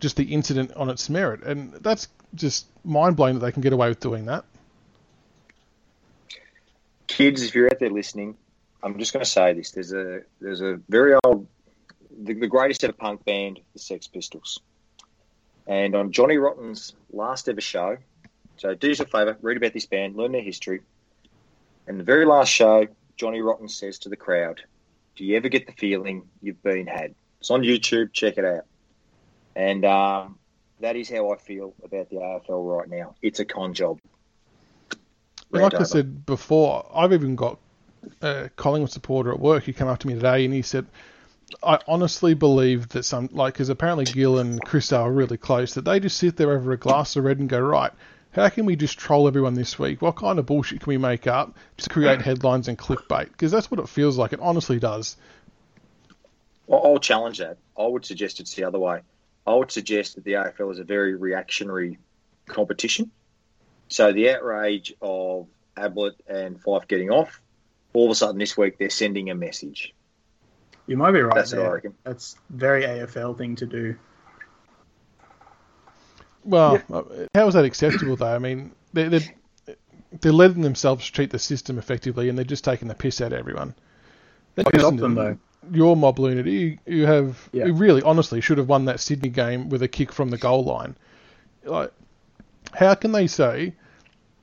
just 0.00 0.16
the 0.16 0.24
incident 0.24 0.72
on 0.74 0.88
its 0.88 1.08
merit. 1.08 1.42
And 1.42 1.72
that's 1.74 2.08
just 2.34 2.66
mind 2.84 3.16
blowing 3.16 3.34
that 3.34 3.40
they 3.40 3.52
can 3.52 3.62
get 3.62 3.72
away 3.72 3.88
with 3.88 4.00
doing 4.00 4.26
that. 4.26 4.44
Kids, 7.06 7.42
if 7.42 7.54
you're 7.54 7.66
out 7.66 7.78
there 7.78 7.90
listening, 7.90 8.36
I'm 8.82 8.98
just 8.98 9.12
going 9.12 9.24
to 9.24 9.30
say 9.30 9.52
this: 9.52 9.72
there's 9.72 9.92
a 9.92 10.22
there's 10.40 10.60
a 10.60 10.80
very 10.88 11.14
old, 11.24 11.46
the, 12.18 12.34
the 12.34 12.46
greatest 12.46 12.82
ever 12.84 12.92
punk 12.92 13.24
band, 13.24 13.60
the 13.72 13.78
Sex 13.78 14.06
Pistols, 14.06 14.60
and 15.66 15.94
on 15.94 16.12
Johnny 16.12 16.36
Rotten's 16.36 16.94
last 17.12 17.48
ever 17.48 17.60
show. 17.60 17.98
So 18.60 18.74
do 18.74 18.88
yourself 18.88 19.08
a 19.08 19.12
favour, 19.12 19.38
read 19.40 19.56
about 19.56 19.72
this 19.72 19.86
band, 19.86 20.16
learn 20.16 20.32
their 20.32 20.42
history. 20.42 20.82
And 21.86 21.98
the 21.98 22.04
very 22.04 22.26
last 22.26 22.48
show, 22.48 22.86
Johnny 23.16 23.40
Rotten 23.40 23.70
says 23.70 24.00
to 24.00 24.10
the 24.10 24.18
crowd, 24.18 24.60
Do 25.16 25.24
you 25.24 25.38
ever 25.38 25.48
get 25.48 25.66
the 25.66 25.72
feeling 25.72 26.28
you've 26.42 26.62
been 26.62 26.86
had? 26.86 27.14
It's 27.40 27.50
on 27.50 27.62
YouTube, 27.62 28.12
check 28.12 28.36
it 28.36 28.44
out. 28.44 28.66
And 29.56 29.86
um, 29.86 30.38
that 30.80 30.94
is 30.94 31.08
how 31.08 31.30
I 31.32 31.38
feel 31.38 31.72
about 31.82 32.10
the 32.10 32.16
AFL 32.16 32.78
right 32.78 32.86
now. 32.86 33.14
It's 33.22 33.40
a 33.40 33.46
con 33.46 33.72
job. 33.72 33.98
Well, 35.50 35.62
like 35.62 35.80
I 35.80 35.84
said 35.84 36.26
before, 36.26 36.86
I've 36.94 37.14
even 37.14 37.36
got 37.36 37.58
a 38.20 38.50
Collingwood 38.56 38.90
supporter 38.90 39.32
at 39.32 39.40
work 39.40 39.64
who 39.64 39.72
came 39.72 39.88
up 39.88 40.00
to 40.00 40.06
me 40.06 40.12
today 40.16 40.44
and 40.44 40.52
he 40.52 40.60
said, 40.60 40.84
I 41.62 41.78
honestly 41.88 42.34
believe 42.34 42.90
that 42.90 43.04
some, 43.04 43.30
like, 43.32 43.54
because 43.54 43.70
apparently 43.70 44.04
Gil 44.04 44.38
and 44.38 44.60
Chris 44.62 44.92
are 44.92 45.10
really 45.10 45.38
close, 45.38 45.72
that 45.74 45.86
they 45.86 45.98
just 45.98 46.18
sit 46.18 46.36
there 46.36 46.52
over 46.52 46.72
a 46.72 46.76
glass 46.76 47.16
of 47.16 47.24
red 47.24 47.38
and 47.38 47.48
go, 47.48 47.58
right, 47.58 47.92
how 48.32 48.48
can 48.48 48.64
we 48.64 48.76
just 48.76 48.98
troll 48.98 49.26
everyone 49.26 49.54
this 49.54 49.78
week? 49.78 50.00
What 50.00 50.16
kind 50.16 50.38
of 50.38 50.46
bullshit 50.46 50.80
can 50.80 50.90
we 50.90 50.98
make 50.98 51.26
up 51.26 51.56
to 51.78 51.88
create 51.88 52.22
headlines 52.22 52.68
and 52.68 52.78
clickbait? 52.78 53.30
Because 53.30 53.50
that's 53.50 53.70
what 53.70 53.80
it 53.80 53.88
feels 53.88 54.16
like. 54.16 54.32
It 54.32 54.40
honestly 54.40 54.78
does. 54.78 55.16
Well, 56.66 56.82
I'll 56.84 56.98
challenge 56.98 57.38
that. 57.38 57.58
I 57.76 57.86
would 57.86 58.04
suggest 58.04 58.38
it's 58.40 58.54
the 58.54 58.64
other 58.64 58.78
way. 58.78 59.00
I 59.46 59.54
would 59.54 59.72
suggest 59.72 60.14
that 60.14 60.24
the 60.24 60.32
AFL 60.32 60.70
is 60.70 60.78
a 60.78 60.84
very 60.84 61.14
reactionary 61.16 61.98
competition. 62.46 63.10
So 63.88 64.12
the 64.12 64.30
outrage 64.30 64.94
of 65.02 65.48
Ablett 65.76 66.14
and 66.28 66.62
Fyfe 66.62 66.86
getting 66.86 67.10
off, 67.10 67.40
all 67.92 68.04
of 68.04 68.10
a 68.12 68.14
sudden 68.14 68.38
this 68.38 68.56
week 68.56 68.78
they're 68.78 68.90
sending 68.90 69.30
a 69.30 69.34
message. 69.34 69.94
You 70.86 70.96
might 70.96 71.12
be 71.12 71.20
right. 71.20 71.34
That's 71.34 71.50
there. 71.50 71.60
what 71.60 71.70
I 71.70 71.72
reckon. 71.74 71.94
That's 72.04 72.36
very 72.48 72.84
AFL 72.84 73.36
thing 73.36 73.56
to 73.56 73.66
do. 73.66 73.96
Well, 76.44 76.82
uh, 76.92 77.02
how 77.34 77.46
is 77.48 77.54
that 77.54 77.64
acceptable 77.64 78.16
though? 78.16 78.34
I 78.34 78.38
mean, 78.38 78.72
they're, 78.92 79.10
they're 79.10 79.76
they're 80.20 80.32
letting 80.32 80.62
themselves 80.62 81.08
treat 81.08 81.30
the 81.30 81.38
system 81.38 81.78
effectively, 81.78 82.28
and 82.28 82.36
they're 82.36 82.44
just 82.44 82.64
taking 82.64 82.88
the 82.88 82.94
piss 82.94 83.20
out 83.20 83.32
of 83.32 83.38
everyone. 83.38 83.74
I 84.56 84.62
help 84.62 84.74
listen 84.74 84.96
them 84.96 85.14
though. 85.14 85.38
Your 85.72 85.94
mob 85.94 86.18
lunacy, 86.18 86.50
you, 86.50 86.78
you 86.86 87.06
have 87.06 87.48
Yeah. 87.52 87.66
you 87.66 87.74
really 87.74 88.02
honestly 88.02 88.40
should 88.40 88.58
have 88.58 88.68
won 88.68 88.86
that 88.86 88.98
Sydney 88.98 89.28
game 89.28 89.68
with 89.68 89.82
a 89.82 89.88
kick 89.88 90.12
from 90.12 90.30
the 90.30 90.38
goal 90.38 90.64
line. 90.64 90.96
Like, 91.64 91.92
how 92.72 92.94
can 92.94 93.12
they 93.12 93.26
say 93.26 93.74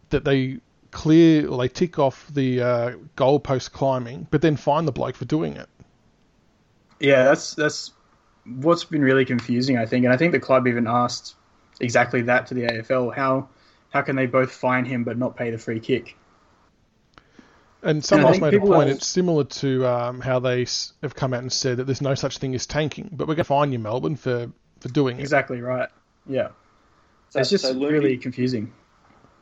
that 0.09 0.23
they 0.23 0.59
clear 0.91 1.47
or 1.47 1.57
they 1.57 1.67
tick 1.67 1.99
off 1.99 2.27
the 2.33 2.61
uh, 2.61 2.91
goalpost 3.15 3.71
climbing, 3.71 4.27
but 4.29 4.41
then 4.41 4.55
find 4.55 4.87
the 4.87 4.91
bloke 4.91 5.15
for 5.15 5.25
doing 5.25 5.57
it? 5.57 5.67
Yeah, 6.99 7.23
that's 7.25 7.55
that's 7.55 7.91
what's 8.45 8.83
been 8.85 9.01
really 9.01 9.25
confusing, 9.25 9.77
I 9.77 9.85
think, 9.85 10.05
and 10.05 10.13
I 10.13 10.17
think 10.17 10.31
the 10.31 10.39
club 10.39 10.67
even 10.67 10.87
asked 10.87 11.35
exactly 11.79 12.23
that 12.23 12.47
to 12.47 12.53
the 12.53 12.61
AFL. 12.63 13.13
How 13.15 13.49
how 13.89 14.01
can 14.01 14.15
they 14.15 14.25
both 14.25 14.51
fine 14.51 14.85
him 14.85 15.03
but 15.03 15.17
not 15.17 15.35
pay 15.35 15.51
the 15.51 15.57
free 15.57 15.79
kick? 15.79 16.15
And 17.83 18.03
someone 18.03 18.25
I 18.25 18.29
else 18.29 18.41
made 18.41 18.53
a 18.55 18.59
point. 18.59 18.89
are- 18.89 18.93
It's 18.93 19.05
similar 19.07 19.43
to 19.43 19.85
um, 19.85 20.19
how 20.19 20.39
they 20.39 20.65
have 21.03 21.15
come 21.15 21.33
out 21.33 21.41
and 21.41 21.51
said 21.51 21.77
that 21.77 21.83
there's 21.85 22.01
no 22.01 22.15
such 22.15 22.39
thing 22.39 22.55
as 22.55 22.65
tanking, 22.65 23.09
but 23.11 23.27
we're 23.27 23.35
going 23.35 23.37
to 23.37 23.43
fine 23.45 23.71
you, 23.71 23.79
Melbourne, 23.79 24.15
for, 24.15 24.51
for 24.79 24.89
doing 24.89 25.17
it. 25.17 25.21
Exactly 25.21 25.61
right. 25.61 25.87
Yeah, 26.27 26.49
So, 27.29 27.39
it's 27.39 27.49
just 27.51 27.63
so 27.63 27.71
Looney- 27.71 27.93
really 27.93 28.17
confusing. 28.17 28.73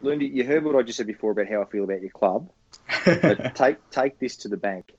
Lindy, 0.01 0.27
you 0.27 0.43
heard 0.43 0.63
what 0.65 0.75
I 0.75 0.83
just 0.83 0.97
said 0.97 1.07
before 1.07 1.31
about 1.31 1.47
how 1.47 1.61
I 1.61 1.65
feel 1.65 1.83
about 1.85 2.01
your 2.01 2.11
club. 2.11 2.49
But 3.05 3.55
take 3.55 3.89
take 3.89 4.19
this 4.19 4.35
to 4.37 4.49
the 4.49 4.57
bank. 4.57 4.93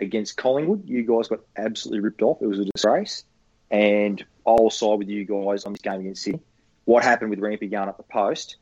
Against 0.00 0.36
Collingwood, 0.36 0.88
you 0.88 1.02
guys 1.04 1.28
got 1.28 1.40
absolutely 1.56 2.00
ripped 2.00 2.22
off. 2.22 2.38
It 2.42 2.46
was 2.46 2.58
a 2.58 2.64
disgrace. 2.64 3.24
And 3.70 4.22
I'll 4.46 4.68
side 4.70 4.98
with 4.98 5.08
you 5.08 5.24
guys 5.24 5.64
on 5.64 5.72
this 5.72 5.80
game 5.82 6.00
against 6.00 6.22
Sydney. 6.22 6.40
What 6.90 7.04
happened 7.04 7.30
with 7.30 7.38
Rampe 7.38 7.70
going 7.70 7.88
up 7.88 7.98
the 7.98 8.02
post 8.02 8.56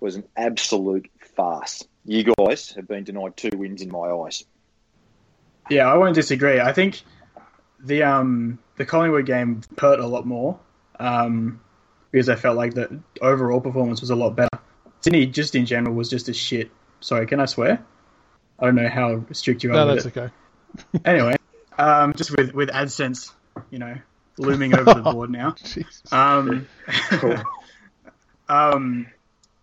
was 0.00 0.14
an 0.14 0.24
absolute 0.36 1.10
farce. 1.34 1.82
You 2.04 2.30
guys 2.36 2.72
have 2.72 2.86
been 2.86 3.04
denied 3.04 3.38
two 3.38 3.48
wins 3.56 3.80
in 3.80 3.90
my 3.90 4.10
eyes. 4.10 4.44
Yeah, 5.70 5.90
I 5.90 5.96
won't 5.96 6.14
disagree. 6.14 6.60
I 6.60 6.74
think 6.74 7.00
the 7.82 8.02
um 8.02 8.58
the 8.76 8.84
Collingwood 8.84 9.24
game 9.24 9.62
hurt 9.78 9.98
a 9.98 10.06
lot 10.06 10.26
more 10.26 10.60
um, 10.98 11.62
because 12.10 12.28
I 12.28 12.34
felt 12.34 12.58
like 12.58 12.74
the 12.74 13.00
overall 13.22 13.62
performance 13.62 14.02
was 14.02 14.10
a 14.10 14.14
lot 14.14 14.36
better. 14.36 14.58
Sydney, 15.00 15.24
just 15.24 15.54
in 15.54 15.64
general, 15.64 15.94
was 15.94 16.10
just 16.10 16.28
a 16.28 16.34
shit. 16.34 16.70
Sorry, 17.00 17.26
can 17.26 17.40
I 17.40 17.46
swear? 17.46 17.82
I 18.58 18.66
don't 18.66 18.74
know 18.74 18.90
how 18.90 19.24
strict 19.32 19.64
you 19.64 19.70
are. 19.70 19.72
No, 19.72 19.86
with 19.86 20.04
that's 20.04 20.14
it. 20.14 20.20
okay. 20.20 20.34
Anyway, 21.06 21.36
um, 21.78 22.12
just 22.12 22.36
with 22.36 22.52
with 22.52 22.68
AdSense, 22.68 23.32
you 23.70 23.78
know, 23.78 23.96
looming 24.38 24.74
over 24.74 24.94
the 24.94 25.02
board 25.12 25.30
now. 25.30 25.52
Jesus. 25.52 26.12
Um, 26.12 26.66
um, 28.48 29.06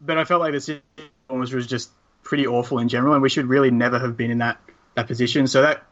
but 0.02 0.18
I 0.18 0.24
felt 0.24 0.42
like 0.42 0.54
the 0.54 0.62
Sydney 0.62 0.82
performance 1.28 1.52
was 1.52 1.68
just 1.68 1.92
pretty 2.24 2.48
awful 2.48 2.80
in 2.80 2.90
general, 2.90 3.14
and 3.14 3.22
we 3.22 3.30
should 3.30 3.46
really 3.48 3.72
never 3.72 4.00
have 4.00 4.18
been 4.18 4.32
in 4.32 4.40
that 4.40 4.60
that 4.96 5.08
position. 5.08 5.48
So 5.48 5.62
that, 5.62 5.84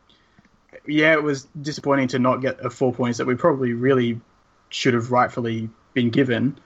yeah, 0.85 1.13
it 1.13 1.23
was 1.23 1.47
disappointing 1.59 2.09
to 2.09 2.19
not 2.19 2.41
get 2.41 2.63
a 2.63 2.69
four 2.69 2.93
points 2.93 3.19
that 3.19 3.27
we 3.27 3.35
probably 3.35 3.73
really 3.73 4.19
should 4.69 4.93
have 4.93 5.11
rightfully 5.11 5.69
been 5.93 6.09
given. 6.09 6.59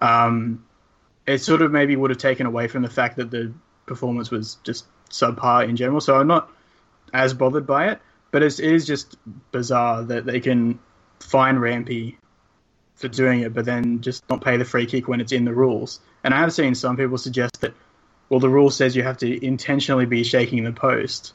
Um, 0.00 0.64
it 1.26 1.38
sort 1.38 1.62
of 1.62 1.72
maybe 1.72 1.96
would 1.96 2.10
have 2.10 2.18
taken 2.18 2.46
away 2.46 2.68
from 2.68 2.82
the 2.82 2.90
fact 2.90 3.16
that 3.16 3.30
the 3.30 3.52
performance 3.86 4.30
was 4.30 4.56
just 4.62 4.84
subpar 5.10 5.68
in 5.68 5.76
general. 5.76 6.00
So 6.00 6.16
I'm 6.16 6.26
not 6.26 6.50
as 7.12 7.32
bothered 7.32 7.66
by 7.66 7.88
it, 7.88 8.00
but 8.30 8.42
it's, 8.42 8.58
it 8.58 8.72
is 8.72 8.86
just 8.86 9.16
bizarre 9.52 10.02
that 10.02 10.26
they 10.26 10.40
can 10.40 10.78
fine 11.20 11.56
Rampe 11.56 12.16
for 12.94 13.08
doing 13.08 13.40
it, 13.40 13.52
but 13.54 13.64
then 13.64 14.00
just 14.00 14.28
not 14.30 14.42
pay 14.42 14.56
the 14.56 14.64
free 14.64 14.86
kick 14.86 15.08
when 15.08 15.20
it's 15.20 15.32
in 15.32 15.44
the 15.44 15.52
rules. 15.52 16.00
And 16.22 16.32
I 16.32 16.38
have 16.38 16.52
seen 16.52 16.74
some 16.74 16.96
people 16.96 17.18
suggest 17.18 17.60
that, 17.60 17.74
well, 18.28 18.40
the 18.40 18.48
rule 18.48 18.70
says 18.70 18.94
you 18.96 19.02
have 19.02 19.18
to 19.18 19.44
intentionally 19.44 20.06
be 20.06 20.24
shaking 20.24 20.64
the 20.64 20.72
post, 20.72 21.34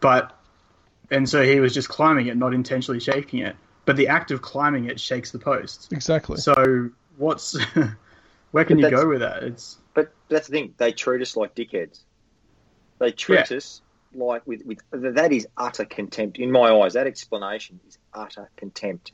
but 0.00 0.38
and 1.10 1.28
so 1.28 1.42
he 1.42 1.60
was 1.60 1.74
just 1.74 1.88
climbing 1.88 2.26
it, 2.26 2.36
not 2.36 2.54
intentionally 2.54 3.00
shaking 3.00 3.40
it. 3.40 3.56
But 3.84 3.96
the 3.96 4.08
act 4.08 4.30
of 4.30 4.40
climbing 4.40 4.86
it 4.86 4.98
shakes 4.98 5.30
the 5.30 5.38
post. 5.38 5.92
Exactly. 5.92 6.38
So 6.38 6.90
what's 7.16 7.58
where 8.52 8.64
can 8.64 8.80
But 8.80 8.90
you 8.90 8.96
go 8.96 9.08
with 9.08 9.20
that? 9.20 9.42
It's 9.42 9.78
But 9.94 10.12
that's 10.28 10.48
the 10.48 10.52
thing. 10.52 10.74
They 10.78 10.92
treat 10.92 11.20
us 11.22 11.36
like 11.36 11.54
dickheads. 11.54 12.00
They 12.98 13.12
treat 13.12 13.50
Yeah. 13.50 13.58
us 13.58 13.82
like 14.16 14.46
with, 14.46 14.62
with 14.64 14.78
that 14.92 15.32
is 15.32 15.46
utter 15.56 15.84
contempt 15.84 16.38
in 16.38 16.50
my 16.50 16.70
eyes. 16.72 16.94
That 16.94 17.06
explanation 17.06 17.80
is 17.86 17.98
utter 18.12 18.50
contempt. 18.56 19.12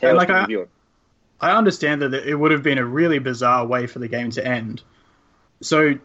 How 0.00 0.08
And 0.08 0.16
like 0.16 0.28
you 0.28 0.34
I- 0.34 0.46
view 0.46 0.60
it? 0.62 0.68
I 1.40 1.50
understand 1.56 2.02
that 2.02 2.14
it 2.14 2.36
would 2.36 2.52
have 2.52 2.62
been 2.62 2.78
a 2.78 2.84
really 2.84 3.18
bizarre 3.18 3.66
way 3.66 3.88
for 3.88 3.98
the 3.98 4.06
game 4.06 4.30
to 4.30 4.46
end. 4.46 4.82
So, 5.60 5.98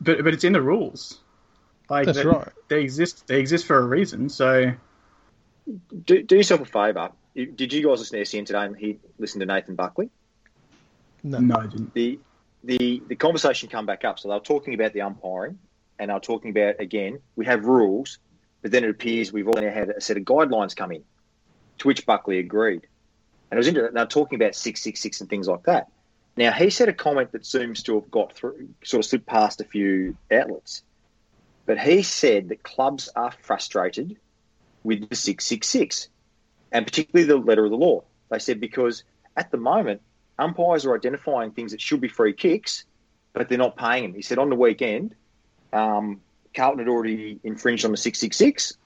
but 0.00 0.24
but 0.24 0.34
it's 0.34 0.42
in 0.42 0.52
the 0.52 0.60
rules. 0.62 1.20
Like 1.88 2.06
That's 2.06 2.18
they, 2.18 2.24
right. 2.24 2.48
They 2.68 2.80
exist. 2.82 3.26
They 3.28 3.38
exist 3.38 3.64
for 3.66 3.78
a 3.78 3.82
reason. 3.86 4.28
So 4.28 4.72
Do, 6.04 6.22
do 6.24 6.36
yourself 6.36 6.62
a 6.62 6.64
favour. 6.64 7.12
Did 7.36 7.72
you 7.72 7.86
guys 7.88 8.00
listen 8.00 8.18
to 8.18 8.24
SEN 8.26 8.44
today 8.44 8.64
and 8.64 8.76
he 8.76 8.98
listened 9.18 9.40
to 9.40 9.46
Nathan 9.46 9.76
Buckley? 9.76 10.10
No. 11.22 11.38
no, 11.38 11.54
I 11.56 11.66
didn't. 11.68 11.94
the 11.94 12.18
the 12.64 13.00
the 13.06 13.14
conversation 13.16 13.68
come 13.68 13.86
back 13.86 14.04
up. 14.04 14.18
So 14.18 14.28
they 14.28 14.34
were 14.34 14.40
talking 14.40 14.74
about 14.74 14.92
the 14.94 15.02
umpiring, 15.02 15.58
and 16.02 16.12
were 16.12 16.20
talking 16.20 16.50
about 16.50 16.80
again 16.80 17.20
we 17.36 17.46
have 17.46 17.64
rules, 17.64 18.18
but 18.60 18.72
then 18.72 18.84
it 18.84 18.90
appears 18.90 19.32
we've 19.32 19.46
all 19.46 19.60
now 19.60 19.70
had 19.70 19.90
a 19.90 20.00
set 20.00 20.16
of 20.16 20.24
guidelines 20.24 20.74
come 20.74 20.92
in, 20.92 21.04
to 21.78 21.88
which 21.88 22.04
Buckley 22.04 22.38
agreed, 22.38 22.86
and 23.50 23.56
it 23.56 23.56
was 23.58 23.68
interesting. 23.68 23.94
They're 23.94 24.06
talking 24.06 24.36
about 24.36 24.54
six 24.54 24.82
six 24.82 25.00
six 25.00 25.20
and 25.20 25.30
things 25.30 25.46
like 25.46 25.62
that. 25.64 25.88
Now 26.36 26.50
he 26.52 26.70
said 26.70 26.88
a 26.88 26.92
comment 26.92 27.32
that 27.32 27.46
seems 27.46 27.84
to 27.84 27.94
have 27.94 28.10
got 28.10 28.32
through, 28.32 28.70
sort 28.82 29.04
of 29.04 29.08
slipped 29.08 29.26
past 29.26 29.60
a 29.60 29.64
few 29.64 30.16
outlets, 30.32 30.82
but 31.66 31.78
he 31.78 32.02
said 32.02 32.48
that 32.48 32.62
clubs 32.62 33.08
are 33.14 33.32
frustrated 33.42 34.16
with 34.82 35.08
the 35.08 35.14
six 35.14 35.44
six 35.44 35.68
six, 35.68 36.08
and 36.72 36.84
particularly 36.84 37.28
the 37.28 37.36
letter 37.36 37.64
of 37.64 37.70
the 37.70 37.76
law. 37.76 38.02
They 38.30 38.40
said 38.40 38.60
because 38.60 39.04
at 39.36 39.50
the 39.50 39.56
moment 39.58 40.02
umpires 40.38 40.84
are 40.84 40.96
identifying 40.96 41.52
things 41.52 41.70
that 41.70 41.80
should 41.80 42.00
be 42.00 42.08
free 42.08 42.32
kicks, 42.32 42.84
but 43.32 43.48
they're 43.48 43.56
not 43.56 43.76
paying 43.76 44.02
them. 44.02 44.14
He 44.14 44.22
said 44.22 44.38
on 44.38 44.50
the 44.50 44.56
weekend, 44.56 45.14
um, 45.72 46.20
Carlton 46.54 46.80
had 46.80 46.88
already 46.88 47.38
infringed 47.42 47.84
on 47.84 47.90
the 47.90 47.96
666, 47.96 48.76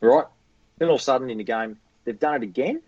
right? 0.00 0.24
Then 0.78 0.88
all 0.88 0.94
of 0.94 1.00
a 1.00 1.04
sudden 1.04 1.30
in 1.30 1.38
the 1.38 1.44
game, 1.44 1.78
they've 2.04 2.18
done 2.18 2.36
it 2.36 2.42
again. 2.42 2.82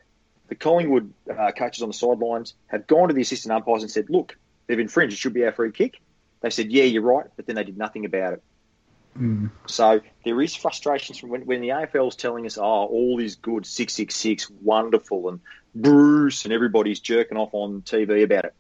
The 0.49 0.55
Collingwood 0.55 1.13
uh, 1.29 1.53
coaches 1.53 1.83
on 1.83 1.89
the 1.89 1.95
sidelines 1.95 2.55
have 2.69 2.87
gone 2.87 3.09
to 3.09 3.15
the 3.15 3.23
assistant 3.23 3.53
umpires 3.53 3.83
and 3.83 3.91
said, 3.91 4.09
look, 4.09 4.37
they've 4.67 4.79
infringed. 4.79 5.15
It 5.15 5.19
should 5.19 5.35
be 5.35 5.45
our 5.45 5.53
free 5.53 5.73
kick. 5.73 6.01
They 6.41 6.51
said, 6.51 6.71
yeah, 6.71 6.85
you're 6.85 7.03
right, 7.03 7.27
but 7.37 7.47
then 7.47 7.57
they 7.57 7.65
did 7.65 7.77
nothing 7.77 8.05
about 8.05 8.35
it. 8.35 8.43
Mm. 9.19 9.51
So 9.67 10.01
there 10.25 10.41
is 10.41 10.55
frustrations 10.55 11.19
from 11.19 11.31
when, 11.31 11.47
when 11.47 11.61
the 11.61 11.71
AFL 11.71 12.09
is 12.09 12.17
telling 12.17 12.47
us, 12.47 12.59
oh, 12.59 12.63
all 12.63 13.19
is 13.19 13.37
good, 13.37 13.67
666, 13.67 14.51
wonderful, 14.63 15.29
and 15.29 15.41
Bruce 15.75 16.45
and 16.45 16.53
everybody's 16.53 17.01
jerking 17.01 17.39
off 17.39 17.51
on 17.53 17.83
TV 17.83 18.23
about 18.23 18.45
it. 18.45 18.55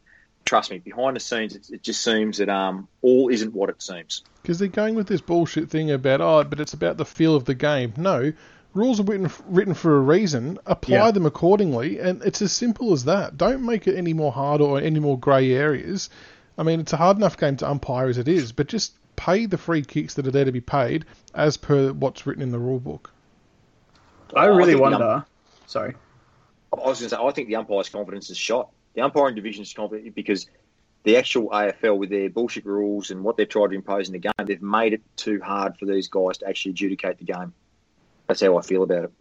Trust 0.46 0.70
me, 0.70 0.78
behind 0.78 1.16
the 1.16 1.20
scenes, 1.20 1.54
it, 1.56 1.68
it 1.70 1.82
just 1.82 2.02
seems 2.02 2.38
that 2.38 2.48
um, 2.48 2.88
all 3.02 3.28
isn't 3.28 3.52
what 3.52 3.68
it 3.68 3.82
seems. 3.82 4.22
Because 4.40 4.58
they're 4.58 4.68
going 4.68 4.94
with 4.94 5.08
this 5.08 5.20
bullshit 5.20 5.68
thing 5.68 5.90
about, 5.90 6.20
oh, 6.20 6.44
but 6.44 6.60
it's 6.60 6.72
about 6.72 6.96
the 6.96 7.04
feel 7.04 7.34
of 7.34 7.44
the 7.44 7.54
game. 7.54 7.92
No, 7.96 8.32
rules 8.72 9.00
are 9.00 9.02
written, 9.02 9.28
written 9.48 9.74
for 9.74 9.96
a 9.96 10.00
reason. 10.00 10.58
Apply 10.64 10.96
Yeah. 10.96 11.10
them 11.10 11.26
accordingly, 11.26 11.98
and 11.98 12.22
it's 12.22 12.40
as 12.42 12.52
simple 12.52 12.92
as 12.92 13.04
that. 13.06 13.36
Don't 13.36 13.66
make 13.66 13.88
it 13.88 13.96
any 13.96 14.12
more 14.12 14.30
hard 14.30 14.60
or 14.60 14.80
any 14.80 15.00
more 15.00 15.18
grey 15.18 15.52
areas. 15.52 16.10
I 16.56 16.62
mean, 16.62 16.78
it's 16.78 16.92
a 16.92 16.96
hard 16.96 17.16
enough 17.16 17.36
game 17.36 17.56
to 17.56 17.68
umpire 17.68 18.06
as 18.06 18.16
it 18.16 18.28
is, 18.28 18.52
but 18.52 18.68
just 18.68 18.92
pay 19.16 19.46
the 19.46 19.58
free 19.58 19.82
kicks 19.82 20.14
that 20.14 20.26
are 20.28 20.30
there 20.30 20.44
to 20.44 20.52
be 20.52 20.60
paid 20.60 21.04
as 21.34 21.56
per 21.56 21.92
what's 21.92 22.24
written 22.24 22.42
in 22.42 22.52
the 22.52 22.58
rule 22.58 22.78
book. 22.78 23.10
I 24.34 24.42
I 24.42 24.46
really 24.46 24.74
think 24.74 24.78
the 24.78 24.84
um, 24.84 24.92
wonder. 24.92 25.24
Sorry. 25.66 25.94
I 26.72 26.76
was 26.88 27.00
going 27.00 27.10
to 27.10 27.16
say, 27.16 27.20
I 27.20 27.30
think 27.32 27.48
the 27.48 27.56
umpire's 27.56 27.88
confidence 27.88 28.30
is 28.30 28.36
shot. 28.36 28.70
The 28.96 29.02
umpiring 29.02 29.34
division 29.34 29.62
is 29.62 29.72
confident 29.74 30.14
because 30.14 30.48
the 31.04 31.18
actual 31.18 31.50
AFL, 31.50 31.98
with 31.98 32.08
their 32.10 32.30
bullshit 32.30 32.64
rules 32.64 33.10
and 33.10 33.22
what 33.22 33.36
they've 33.36 33.48
tried 33.48 33.68
to 33.68 33.74
impose 33.74 34.08
in 34.08 34.14
the 34.14 34.18
game, 34.18 34.32
they've 34.44 34.60
made 34.60 34.94
it 34.94 35.02
too 35.16 35.38
hard 35.40 35.76
for 35.78 35.84
these 35.84 36.08
guys 36.08 36.38
to 36.38 36.48
actually 36.48 36.70
adjudicate 36.70 37.18
the 37.18 37.24
game. 37.24 37.52
That's 38.26 38.40
how 38.40 38.56
I 38.56 38.62
feel 38.62 38.82
about 38.82 39.04
it. 39.04 39.12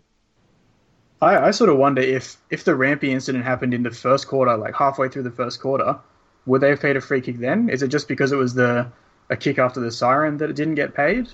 I, 1.22 1.38
I 1.38 1.52
sort 1.52 1.70
of 1.70 1.78
wonder 1.78 2.02
if 2.02 2.38
if 2.50 2.64
the 2.64 2.72
Rampe 2.72 3.04
incident 3.04 3.44
happened 3.44 3.74
in 3.74 3.84
the 3.84 3.92
first 3.92 4.28
quarter, 4.28 4.56
like 4.58 4.76
halfway 4.76 5.10
through 5.10 5.24
the 5.24 5.32
first 5.32 5.60
quarter, 5.60 6.00
would 6.46 6.62
they 6.62 6.70
have 6.70 6.82
paid 6.82 6.96
a 6.96 7.02
free 7.02 7.22
kick 7.22 7.38
then? 7.38 7.70
Is 7.70 7.84
it 7.84 7.90
just 7.90 8.08
because 8.08 8.32
it 8.32 8.38
was 8.38 8.54
the 8.54 8.88
a 9.30 9.36
kick 9.36 9.60
after 9.60 9.82
the 9.82 9.92
siren 9.92 10.38
that 10.38 10.50
it 10.50 10.56
didn't 10.56 10.76
get 10.76 10.94
paid? 10.94 11.28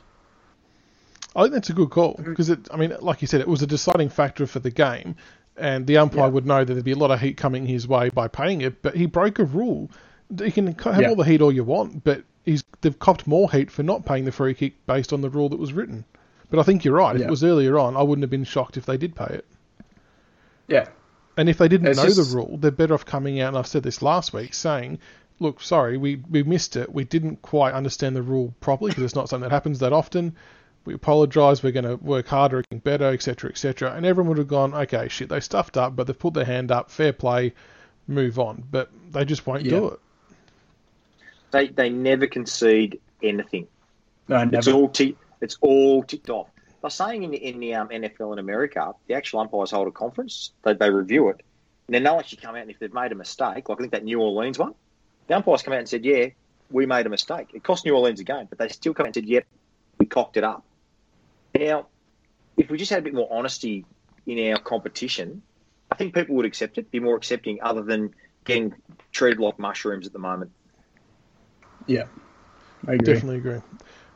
I 1.36 1.44
think 1.44 1.54
that's 1.54 1.70
a 1.70 1.74
good 1.74 1.92
call 1.92 2.16
mm-hmm. 2.16 2.30
because 2.30 2.50
it. 2.50 2.68
I 2.72 2.78
mean, 2.78 2.94
like 3.00 3.22
you 3.22 3.28
said, 3.28 3.42
it 3.42 3.48
was 3.48 3.62
a 3.62 3.68
deciding 3.68 4.10
factor 4.10 4.48
for 4.48 4.60
the 4.60 4.72
game, 4.72 5.16
and 5.58 5.86
the 5.88 5.98
umpire 5.98 6.22
Yeah. 6.22 6.28
would 6.28 6.46
know 6.46 6.64
that 6.64 6.74
there'd 6.74 6.86
be 6.86 6.92
a 6.92 6.98
lot 6.98 7.12
of 7.12 7.20
heat 7.22 7.38
coming 7.38 7.66
his 7.66 7.88
way 7.88 8.10
by 8.10 8.28
paying 8.28 8.62
it. 8.62 8.82
But 8.82 8.96
he 8.96 9.06
broke 9.06 9.40
a 9.40 9.44
rule. 9.44 9.90
You 10.38 10.52
can 10.52 10.68
have 10.80 11.02
Yeah. 11.02 11.10
all 11.10 11.16
the 11.16 11.24
heat 11.24 11.42
all 11.42 11.52
you 11.52 11.64
want, 11.64 12.04
but 12.04 12.24
he's 12.46 12.64
they've 12.82 12.98
copped 12.98 13.28
more 13.28 13.52
heat 13.52 13.70
for 13.70 13.84
not 13.84 14.06
paying 14.06 14.26
the 14.26 14.32
free 14.32 14.54
kick 14.54 14.74
based 14.88 15.12
on 15.14 15.22
the 15.22 15.30
rule 15.30 15.50
that 15.50 15.60
was 15.60 15.74
written. 15.74 16.06
But 16.50 16.60
I 16.60 16.64
think 16.64 16.84
you're 16.84 16.96
right. 16.96 17.16
If 17.16 17.22
Yeah. 17.22 17.28
it 17.28 17.30
was 17.30 17.44
earlier 17.44 17.78
on, 17.80 17.96
I 17.96 18.02
wouldn't 18.02 18.24
have 18.24 18.30
been 18.30 18.44
shocked 18.44 18.78
if 18.78 18.86
they 18.86 18.98
did 18.98 19.16
pay 19.16 19.26
it. 19.36 19.46
Yeah. 20.68 20.88
And 21.38 21.48
if 21.50 21.58
they 21.58 21.68
didn't 21.68 21.88
It's 21.88 21.98
know 21.98 22.06
just- 22.06 22.32
the 22.32 22.36
rule, 22.38 22.58
they're 22.58 22.72
better 22.72 22.94
off 22.94 23.06
coming 23.06 23.40
out. 23.40 23.50
And 23.50 23.58
I've 23.58 23.68
said 23.68 23.84
this 23.84 24.02
last 24.02 24.34
week, 24.34 24.54
saying, 24.54 25.00
"Look, 25.40 25.62
sorry, 25.62 25.98
we 25.98 26.22
we 26.30 26.44
missed 26.44 26.76
it. 26.76 26.94
We 26.94 27.04
didn't 27.04 27.42
quite 27.42 27.74
understand 27.74 28.16
the 28.16 28.22
rule 28.22 28.54
properly 28.60 28.92
because 28.92 29.04
it's 29.04 29.16
not 29.16 29.30
something 29.30 29.50
that 29.50 29.54
happens 29.56 29.80
that 29.80 29.94
often. 29.94 30.36
We 30.86 30.94
apologise. 30.94 31.62
We're 31.62 31.72
going 31.72 31.86
to 31.86 31.96
work 31.96 32.28
harder, 32.28 32.64
getting 32.64 32.80
better, 32.80 33.06
etc., 33.06 33.52
etc." 33.52 33.94
And 33.94 34.06
everyone 34.06 34.30
would 34.30 34.38
have 34.40 34.48
gone, 34.48 34.74
"Okay, 34.74 35.08
shit, 35.10 35.30
they 35.30 35.40
stuffed 35.40 35.78
up, 35.78 35.96
but 35.96 36.08
they've 36.08 36.18
put 36.18 36.34
their 36.34 36.46
hand 36.46 36.72
up. 36.72 36.90
Fair 36.90 37.14
play, 37.14 37.54
move 38.08 38.40
on." 38.40 38.64
But 38.70 38.90
they 39.12 39.26
just 39.26 39.46
won't 39.46 39.64
do 39.64 39.90
it. 39.90 40.00
They 41.52 41.68
they 41.68 41.90
never 41.90 42.28
concede 42.28 43.00
anything. 43.22 43.68
No, 44.28 44.44
never. 44.44 44.58
It's 44.58 44.68
all 44.68 44.90
tick, 44.90 45.18
it's 45.42 45.58
all 45.62 46.04
ticked 46.04 46.30
off. 46.30 46.48
They're 46.82 46.90
saying 46.90 47.24
in 47.24 47.32
the, 47.32 47.38
in 47.38 47.60
the 47.60 47.76
um, 47.76 47.90
NFL 47.90 48.34
in 48.34 48.40
America, 48.40 48.94
the 49.08 49.14
actual 49.14 49.42
umpires 49.42 49.72
hold 49.72 49.88
a 49.88 49.92
conference. 49.92 50.52
They, 50.64 50.74
they 50.74 50.90
review 50.90 51.30
it, 51.30 51.44
and 51.88 51.94
then 51.94 52.04
they'll 52.04 52.18
actually 52.18 52.42
come 52.42 52.56
out 52.56 52.62
and 52.62 52.72
if 52.72 52.80
they've 52.80 52.94
made 52.94 53.12
a 53.12 53.16
mistake, 53.16 53.70
like 53.70 53.78
I 53.78 53.82
think 53.82 53.92
that 53.92 54.04
New 54.04 54.20
Orleans 54.20 54.58
one, 54.58 54.74
the 55.28 55.36
umpires 55.36 55.62
come 55.62 55.74
out 55.74 55.80
and 55.80 55.90
said, 55.90 56.06
"Yeah, 56.06 56.28
we 56.72 56.86
made 56.86 57.06
a 57.06 57.10
mistake. 57.10 57.50
It 57.54 57.64
cost 57.64 57.86
New 57.86 57.96
Orleans 57.96 58.20
a 58.20 58.24
game, 58.24 58.48
but 58.50 58.58
they 58.58 58.70
still 58.70 58.94
come 58.94 59.04
out 59.04 59.08
and 59.08 59.16
said, 59.16 59.26
"Yep, 59.26 59.46
we 60.00 60.06
cocked 60.06 60.38
it 60.38 60.44
up." 60.44 60.64
Now, 61.58 61.88
if 62.58 62.70
we 62.70 62.78
just 62.78 62.92
had 62.92 63.00
a 63.00 63.02
bit 63.02 63.14
more 63.14 63.28
honesty 63.32 63.86
in 64.26 64.52
our 64.52 64.60
competition, 64.60 65.42
I 65.92 65.96
think 65.96 66.14
people 66.14 66.36
would 66.36 66.46
accept 66.46 66.78
it, 66.78 66.92
be 66.92 67.00
more 67.00 67.16
accepting, 67.16 67.60
other 67.62 67.82
than 67.82 68.14
getting 68.46 68.74
treated 69.12 69.40
like 69.40 69.60
mushrooms 69.60 70.08
at 70.08 70.14
the 70.14 70.20
moment. 70.20 70.52
Yeah, 71.88 72.06
I 72.88 72.94
agree. 72.94 73.14
Definitely 73.14 73.38
agree. 73.38 73.62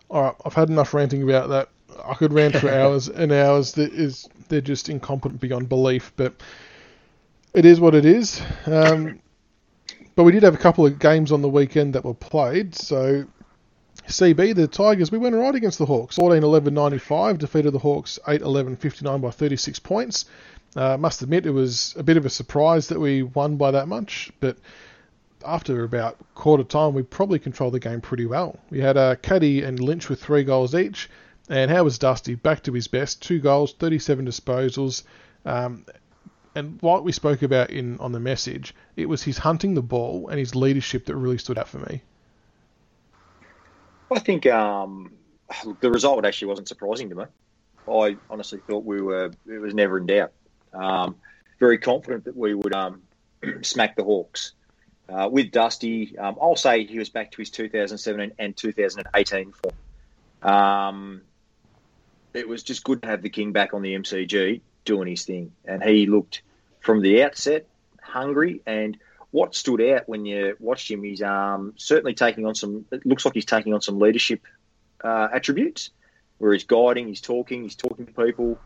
All 0.10 0.24
right, 0.24 0.36
I've 0.46 0.54
had 0.54 0.70
enough 0.70 0.94
ranting 0.94 1.24
about 1.24 1.50
that. 1.50 1.70
I 2.06 2.14
could 2.14 2.34
rant 2.34 2.56
for 2.58 2.70
hours 2.74 3.10
and 3.10 3.32
hours. 3.32 3.74
That 3.74 3.94
is, 3.94 4.28
they're 4.48 4.62
just 4.62 4.90
incompetent 4.90 5.42
beyond 5.42 5.68
belief. 5.68 6.14
But 6.16 6.34
it 7.54 7.66
is 7.66 7.80
what 7.80 7.96
it 7.96 8.06
is. 8.06 8.42
Um, 8.66 9.20
but 10.16 10.24
we 10.24 10.32
did 10.32 10.44
have 10.44 10.54
a 10.54 10.60
couple 10.60 10.86
of 10.86 11.00
games 11.00 11.32
on 11.32 11.42
the 11.42 11.50
weekend 11.50 11.96
that 11.96 12.06
were 12.06 12.14
played. 12.14 12.76
So 12.76 13.26
CB, 14.08 14.56
the 14.56 14.68
Tigers, 14.68 15.12
we 15.12 15.18
went 15.18 15.36
right 15.36 15.56
against 15.56 15.80
the 15.80 15.86
Hawks. 15.86 16.18
14-11-95, 16.18 17.40
defeated 17.40 17.72
the 17.72 17.80
Hawks 17.80 18.20
8-11-59 18.28 19.22
by 19.22 19.32
36 19.32 19.80
points. 19.80 20.26
Uh, 20.76 20.98
must 20.98 21.22
admit, 21.22 21.46
it 21.46 21.52
was 21.52 21.96
a 21.98 22.04
bit 22.04 22.18
of 22.18 22.26
a 22.26 22.30
surprise 22.30 22.88
that 22.90 23.00
we 23.00 23.24
won 23.24 23.56
by 23.58 23.72
that 23.72 23.88
much, 23.88 24.32
but 24.40 24.58
after 25.46 25.84
about 25.84 26.18
quarter 26.36 26.64
time, 26.64 26.94
we 26.94 27.04
probably 27.04 27.40
controlled 27.40 27.74
the 27.74 27.80
game 27.80 28.02
pretty 28.02 28.26
well. 28.26 28.60
We 28.70 28.80
had 28.80 28.98
uh, 28.98 29.16
Caddy 29.16 29.64
and 29.64 29.80
Lynch 29.80 30.10
with 30.10 30.22
three 30.22 30.44
goals 30.44 30.76
each, 30.76 31.10
and 31.50 31.72
how 31.72 31.84
was 31.84 31.98
Dusty? 31.98 32.36
Back 32.36 32.64
to 32.64 32.74
his 32.74 32.88
best, 32.88 33.22
two 33.22 33.40
goals, 33.40 33.74
37 33.74 34.26
disposals. 34.26 35.04
Um, 35.46 35.86
and 36.56 36.82
what 36.82 37.04
we 37.04 37.12
spoke 37.12 37.42
about 37.42 37.70
in 37.70 37.98
on 38.00 38.12
the 38.12 38.20
message, 38.20 38.74
it 38.96 39.08
was 39.08 39.24
his 39.24 39.40
hunting 39.40 39.74
the 39.74 39.82
ball 39.82 40.30
and 40.30 40.40
his 40.40 40.56
leadership 40.56 41.06
that 41.06 41.16
really 41.16 41.38
stood 41.38 41.58
out 41.58 41.68
for 41.68 41.80
me. 41.80 42.02
I 44.12 44.20
think 44.20 44.46
um, 44.46 45.14
the 45.80 45.90
result 45.90 46.26
actually 46.26 46.50
wasn't 46.50 46.68
surprising 46.68 47.10
to 47.10 47.16
me. 47.16 47.26
I 47.88 48.18
honestly 48.30 48.60
thought 48.68 48.84
we 48.84 49.02
were 49.02 49.32
it 49.48 49.60
was 49.60 49.74
never 49.74 49.98
in 49.98 50.06
doubt. 50.06 50.32
Um, 50.74 51.16
very 51.60 51.78
confident 51.78 52.26
that 52.26 52.36
we 52.36 52.54
would 52.54 52.74
um, 52.74 53.02
smack 53.62 53.96
the 53.96 54.04
Hawks. 54.04 54.54
Uh, 55.08 55.30
with 55.32 55.52
Dusty, 55.52 56.18
um, 56.18 56.36
I'll 56.42 56.56
say 56.56 56.86
he 56.86 56.98
was 56.98 57.10
back 57.10 57.32
to 57.32 57.38
his 57.38 57.52
2017 57.52 58.36
and 58.40 58.58
2018 58.58 59.54
form. 59.54 59.76
Um, 60.42 61.22
it 62.34 62.48
was 62.48 62.64
just 62.64 62.84
good 62.84 63.04
to 63.04 63.08
have 63.08 63.22
the 63.22 63.30
King 63.30 63.52
back 63.52 63.76
on 63.76 63.84
the 63.84 63.94
MCG 63.94 64.62
doing 64.84 65.08
his 65.08 65.24
thing, 65.24 65.52
and 65.64 65.84
he 65.84 66.08
looked 66.08 66.42
from 66.80 67.02
the 67.02 67.24
outset 67.24 67.68
hungry. 68.02 68.62
And 68.66 68.98
what 69.36 69.54
stood 69.54 69.82
out 69.82 70.08
when 70.08 70.26
you 70.26 70.56
watched 70.62 70.90
him, 70.90 71.04
he's 71.04 71.22
um, 71.22 71.74
certainly 71.76 72.14
taking 72.14 72.46
on 72.46 72.56
some. 72.56 72.86
It 72.90 73.06
looks 73.06 73.26
like 73.26 73.34
he's 73.34 73.44
taking 73.44 73.74
on 73.74 73.82
some 73.82 74.00
leadership 74.00 74.42
uh, 75.04 75.28
attributes, 75.34 75.90
where 76.38 76.54
he's 76.54 76.64
guiding, 76.64 77.10
he's 77.10 77.20
talking, 77.20 77.64
he's 77.64 77.76
talking 77.76 78.06
to 78.06 78.14
people. 78.14 78.58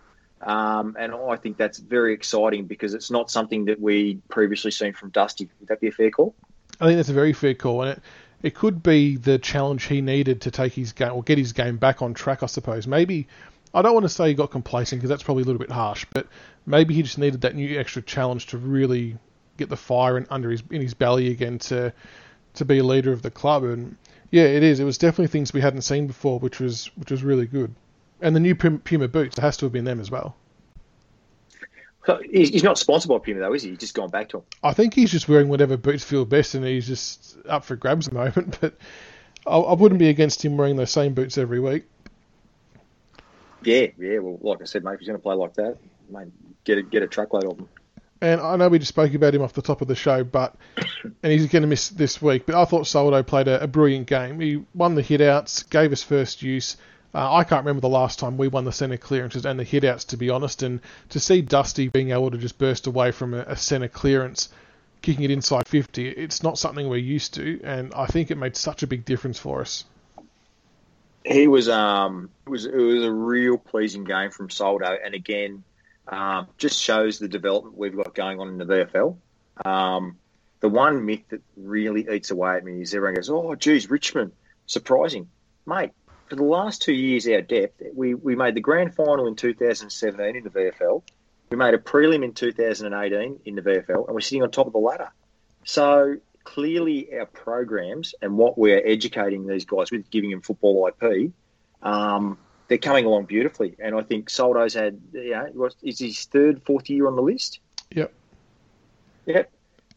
Um, 0.42 0.96
and 0.98 1.12
I 1.16 1.38
think 1.38 1.58
that's 1.58 1.80
very 1.80 2.14
exciting 2.14 2.66
because 2.66 2.94
it's 2.94 3.10
not 3.10 3.32
something 3.32 3.66
that 3.66 3.82
we 3.82 4.22
previously 4.30 4.70
seen 4.70 4.94
from 4.94 5.10
Dusty. 5.10 5.50
Would 5.60 5.70
that 5.70 5.82
be 5.82 5.88
a 5.88 5.92
fair 5.92 6.12
call? 6.12 6.36
I 6.80 6.86
think 6.86 6.98
that's 6.98 7.10
a 7.10 7.14
very 7.14 7.34
fair 7.34 7.56
call, 7.56 7.82
and 7.82 7.98
it 7.98 8.04
it 8.44 8.54
could 8.54 8.84
be 8.84 9.18
the 9.18 9.40
challenge 9.40 9.86
he 9.86 10.02
needed 10.02 10.42
to 10.42 10.52
take 10.52 10.74
his 10.74 10.94
game 10.94 11.14
or 11.14 11.24
get 11.24 11.40
his 11.40 11.52
game 11.52 11.78
back 11.78 12.04
on 12.04 12.14
track. 12.14 12.44
I 12.44 12.46
suppose 12.46 12.86
maybe 12.86 13.28
I 13.74 13.82
don't 13.82 13.96
want 13.96 14.06
to 14.06 14.10
say 14.10 14.28
he 14.28 14.34
got 14.36 14.52
complacent 14.52 15.02
because 15.02 15.10
that's 15.10 15.24
probably 15.24 15.44
a 15.44 15.46
little 15.48 15.60
bit 15.60 15.72
harsh, 15.72 16.06
but 16.14 16.28
maybe 16.68 16.94
he 16.94 17.02
just 17.02 17.18
needed 17.18 17.42
that 17.42 17.56
new 17.56 17.80
extra 17.80 18.04
challenge 18.04 18.46
to 18.48 18.60
really 18.60 19.18
get 19.60 19.70
the 19.70 19.78
fire 19.78 20.18
in, 20.18 20.26
under 20.30 20.50
his 20.50 20.64
in 20.72 20.82
his 20.82 20.94
belly 20.94 21.32
again 21.32 21.60
to 21.60 21.94
to 22.56 22.66
be 22.66 22.80
a 22.80 22.84
leader 22.84 23.12
of 23.12 23.22
the 23.22 23.32
club. 23.32 23.64
And 23.64 23.96
yeah, 24.32 24.44
it 24.44 24.64
is. 24.64 24.80
It 24.80 24.86
was 24.86 24.98
definitely 24.98 25.28
things 25.28 25.54
we 25.54 25.62
hadn't 25.62 25.82
seen 25.82 26.08
before, 26.08 26.40
which 26.40 26.60
was 26.60 26.90
which 26.96 27.12
was 27.12 27.24
really 27.24 27.46
good 27.46 27.76
and 28.22 28.36
the 28.36 28.40
new 28.40 28.56
Puma 28.56 29.08
boots. 29.08 29.38
It 29.38 29.42
has 29.42 29.58
to 29.58 29.66
have 29.66 29.74
been 29.74 29.86
them 29.86 30.00
as 30.00 30.12
well. 30.12 30.36
So 32.06 32.20
he's 32.32 32.64
not 32.64 32.78
sponsored 32.78 33.10
by 33.10 33.20
Puma 33.20 33.40
though, 33.40 33.54
is 33.54 33.64
he? 33.64 33.70
He's 33.70 33.80
just 33.80 33.94
gone 33.94 34.10
back 34.10 34.30
to 34.30 34.38
them. 34.38 34.46
I 34.64 34.74
think 34.74 34.94
he's 34.94 35.12
just 35.12 35.28
wearing 35.28 35.48
whatever 35.48 35.78
boots 35.78 36.04
feel 36.04 36.26
best, 36.26 36.56
and 36.56 36.66
he's 36.66 36.88
just 36.88 37.38
up 37.48 37.64
for 37.64 37.76
grabs 37.76 38.08
at 38.08 38.14
the 38.14 38.20
moment. 38.20 38.58
But 39.46 39.54
I, 39.54 39.58
I 39.58 39.74
wouldn't 39.74 40.00
be 40.00 40.10
against 40.10 40.44
him 40.44 40.58
wearing 40.58 40.76
those 40.76 40.92
same 40.92 41.14
boots 41.14 41.38
every 41.38 41.60
week. 41.60 41.86
Yeah, 43.64 43.88
yeah. 43.98 44.20
Well, 44.20 44.38
like 44.42 44.62
I 44.62 44.66
said, 44.66 44.84
mate, 44.84 44.94
if 44.94 45.00
he's 45.00 45.08
going 45.08 45.18
to 45.18 45.24
play 45.24 45.36
like 45.36 45.54
that, 45.56 45.78
mate, 46.10 46.28
get 46.66 46.78
a, 46.78 46.82
get 46.82 47.04
a 47.04 47.08
truckload 47.08 47.46
of 47.46 47.58
them. 47.58 47.70
And 48.22 48.42
I 48.42 48.58
know 48.58 48.68
we 48.68 48.80
just 48.80 48.90
spoke 48.90 49.14
about 49.14 49.34
him 49.34 49.42
off 49.42 49.54
the 49.54 49.62
top 49.62 49.82
of 49.82 49.88
the 49.88 49.96
show, 49.96 50.24
but 50.24 50.56
and 51.04 51.32
he's 51.32 51.48
going 51.48 51.62
to 51.62 51.68
miss 51.68 51.90
this 51.90 52.22
week. 52.22 52.46
But 52.46 52.56
I 52.56 52.66
thought 52.66 52.88
Soldo 52.88 53.24
played 53.24 53.48
a, 53.48 53.64
a 53.64 53.68
brilliant 53.68 54.08
game. 54.08 54.40
He 54.40 54.64
won 54.74 54.96
the 54.96 55.04
hitouts, 55.04 55.70
gave 55.70 55.92
us 55.92 56.04
first 56.04 56.42
use, 56.42 56.76
uh, 57.14 57.34
I 57.34 57.44
can't 57.44 57.66
remember 57.66 57.82
the 57.82 57.90
last 57.90 58.20
time 58.20 58.38
we 58.38 58.48
won 58.48 58.66
the 58.66 58.72
centre 58.72 58.98
clearances 58.98 59.46
and 59.46 59.60
the 59.60 59.66
hitouts, 59.66 60.08
to 60.08 60.18
be 60.18 60.30
honest. 60.30 60.62
And 60.62 60.80
to 61.10 61.20
see 61.20 61.42
Dusty 61.42 61.88
being 61.88 62.12
able 62.12 62.30
to 62.32 62.38
just 62.38 62.58
burst 62.58 62.86
away 62.86 63.12
from 63.12 63.34
a, 63.34 63.40
a 63.42 63.56
centre 63.56 63.88
clearance, 63.88 64.50
kicking 65.02 65.24
it 65.24 65.32
inside 65.32 65.68
50, 65.68 66.08
it's 66.08 66.44
not 66.44 66.60
something 66.60 66.88
we're 66.88 66.98
used 66.98 67.34
to. 67.36 67.60
And 67.64 67.94
I 67.96 68.06
think 68.06 68.30
it 68.30 68.38
made 68.38 68.56
such 68.56 68.84
a 68.84 68.88
big 68.88 69.06
difference 69.06 69.40
for 69.40 69.62
us. 69.62 69.86
He 71.26 71.48
was, 71.48 71.68
um, 71.68 72.30
it 72.46 72.50
was, 72.50 72.66
it 72.66 72.76
was 72.76 73.04
a 73.04 73.12
real 73.12 73.58
pleasing 73.58 74.04
game 74.04 74.32
from 74.32 74.50
Soldo, 74.50 74.98
and 75.04 75.14
again, 75.14 75.64
um, 76.10 76.48
just 76.58 76.82
shows 76.82 77.20
the 77.20 77.28
development 77.28 77.78
we've 77.78 77.96
got 77.96 78.14
going 78.14 78.40
on 78.40 78.50
in 78.50 78.58
the 78.58 78.66
VFL. 78.66 79.18
Um, 79.64 80.18
the 80.60 80.70
one 80.70 81.06
myth 81.06 81.24
that 81.30 81.42
really 81.56 82.08
eats 82.12 82.32
away 82.32 82.58
at 82.58 82.64
me 82.64 82.82
is 82.82 82.94
everyone 82.94 83.16
goes, 83.16 83.30
"Oh, 83.30 83.56
geez, 83.56 83.90
Richmond, 83.90 84.34
surprising, 84.66 85.30
mate." 85.66 85.92
for 86.30 86.36
the 86.36 86.44
last 86.44 86.82
two 86.84 86.94
years, 86.94 87.28
our 87.28 87.42
depth, 87.42 87.82
we, 87.94 88.14
we 88.14 88.36
made 88.36 88.54
the 88.54 88.62
grand 88.62 88.94
final 88.94 89.28
in 89.28 89.36
2017 89.36 90.36
in 90.36 90.44
the 90.44 90.50
VFL. 90.50 91.02
We 91.50 91.58
made 91.58 91.74
a 91.74 91.80
prelim 91.80 92.24
in 92.24 92.34
2018 92.34 93.40
in 93.46 93.56
the 93.56 93.62
VFL, 93.62 94.06
and 94.06 94.14
we're 94.14 94.22
sitting 94.22 94.44
on 94.44 94.52
top 94.52 94.68
of 94.68 94.74
the 94.74 94.80
ladder. 94.80 95.12
So 95.66 96.18
clearly, 96.44 97.10
our 97.18 97.26
programs 97.26 98.14
and 98.22 98.38
what 98.38 98.58
we're 98.58 98.86
educating 98.86 99.48
these 99.48 99.66
guys 99.66 99.92
with, 99.92 100.10
giving 100.12 100.30
them 100.30 100.42
football 100.42 100.88
IP, 100.88 101.32
um, 101.82 102.38
they're 102.70 102.78
coming 102.78 103.06
along 103.06 103.26
beautifully. 103.26 103.76
And 103.80 103.96
I 103.96 104.02
think 104.04 104.30
Soldo's 104.30 104.76
had, 104.76 105.02
you 105.12 105.32
know, 105.32 105.70
is 105.84 106.00
his 106.00 106.26
third, 106.26 106.62
fourth 106.64 106.90
year 106.90 107.08
on 107.08 107.16
the 107.16 107.22
list? 107.22 107.60
Yep. 107.92 108.14
Yep. 109.26 109.52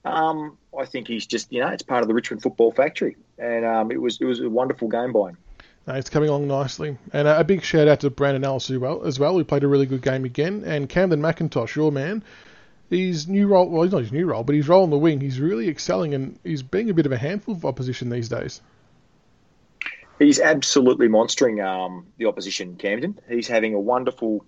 Um, 0.04 0.58
I 0.76 0.86
think 0.86 1.06
he's 1.06 1.26
just, 1.26 1.52
you 1.52 1.60
know, 1.60 1.68
it's 1.68 1.82
part 1.82 2.02
of 2.02 2.08
the 2.08 2.14
Richmond 2.14 2.42
Football 2.42 2.72
Factory, 2.72 3.16
and 3.38 3.64
um, 3.64 3.92
it 3.92 4.00
was 4.00 4.20
it 4.20 4.24
was 4.24 4.40
a 4.40 4.50
wonderful 4.50 4.88
game 4.88 5.12
by 5.12 5.30
him. 5.30 5.38
Uh, 5.86 5.94
it's 5.94 6.10
coming 6.10 6.28
along 6.28 6.48
nicely. 6.48 6.96
And 7.12 7.28
uh, 7.28 7.36
a 7.38 7.44
big 7.44 7.62
shout 7.62 7.88
out 7.88 8.00
to 8.00 8.10
Brandon 8.10 8.44
Ellis 8.44 8.70
as 8.70 8.78
well, 8.78 9.04
as 9.04 9.18
well, 9.18 9.36
who 9.36 9.44
played 9.44 9.64
a 9.64 9.68
really 9.68 9.86
good 9.86 10.02
game 10.02 10.24
again. 10.24 10.62
And 10.64 10.88
Kamdyn 10.88 11.20
McIntosh, 11.20 11.74
your 11.74 11.92
man, 11.92 12.22
his 12.88 13.26
new 13.26 13.48
role, 13.48 13.68
well, 13.68 13.82
he's 13.82 13.92
not 13.92 14.02
his 14.02 14.12
new 14.12 14.26
role, 14.26 14.44
but 14.44 14.54
his 14.54 14.68
role 14.68 14.84
on 14.84 14.90
the 14.90 14.98
wing, 14.98 15.20
he's 15.20 15.40
really 15.40 15.68
excelling 15.68 16.14
and 16.14 16.38
he's 16.44 16.62
being 16.62 16.88
a 16.88 16.94
bit 16.94 17.06
of 17.06 17.12
a 17.12 17.18
handful 17.18 17.54
of 17.54 17.64
opposition 17.64 18.10
these 18.10 18.28
days. 18.28 18.60
He's 20.22 20.40
absolutely 20.40 21.08
monstering 21.08 21.60
um, 21.60 22.06
the 22.16 22.26
opposition, 22.26 22.76
Kamdyn. 22.76 23.16
He's 23.28 23.48
having 23.48 23.74
a 23.74 23.80
wonderful, 23.80 24.44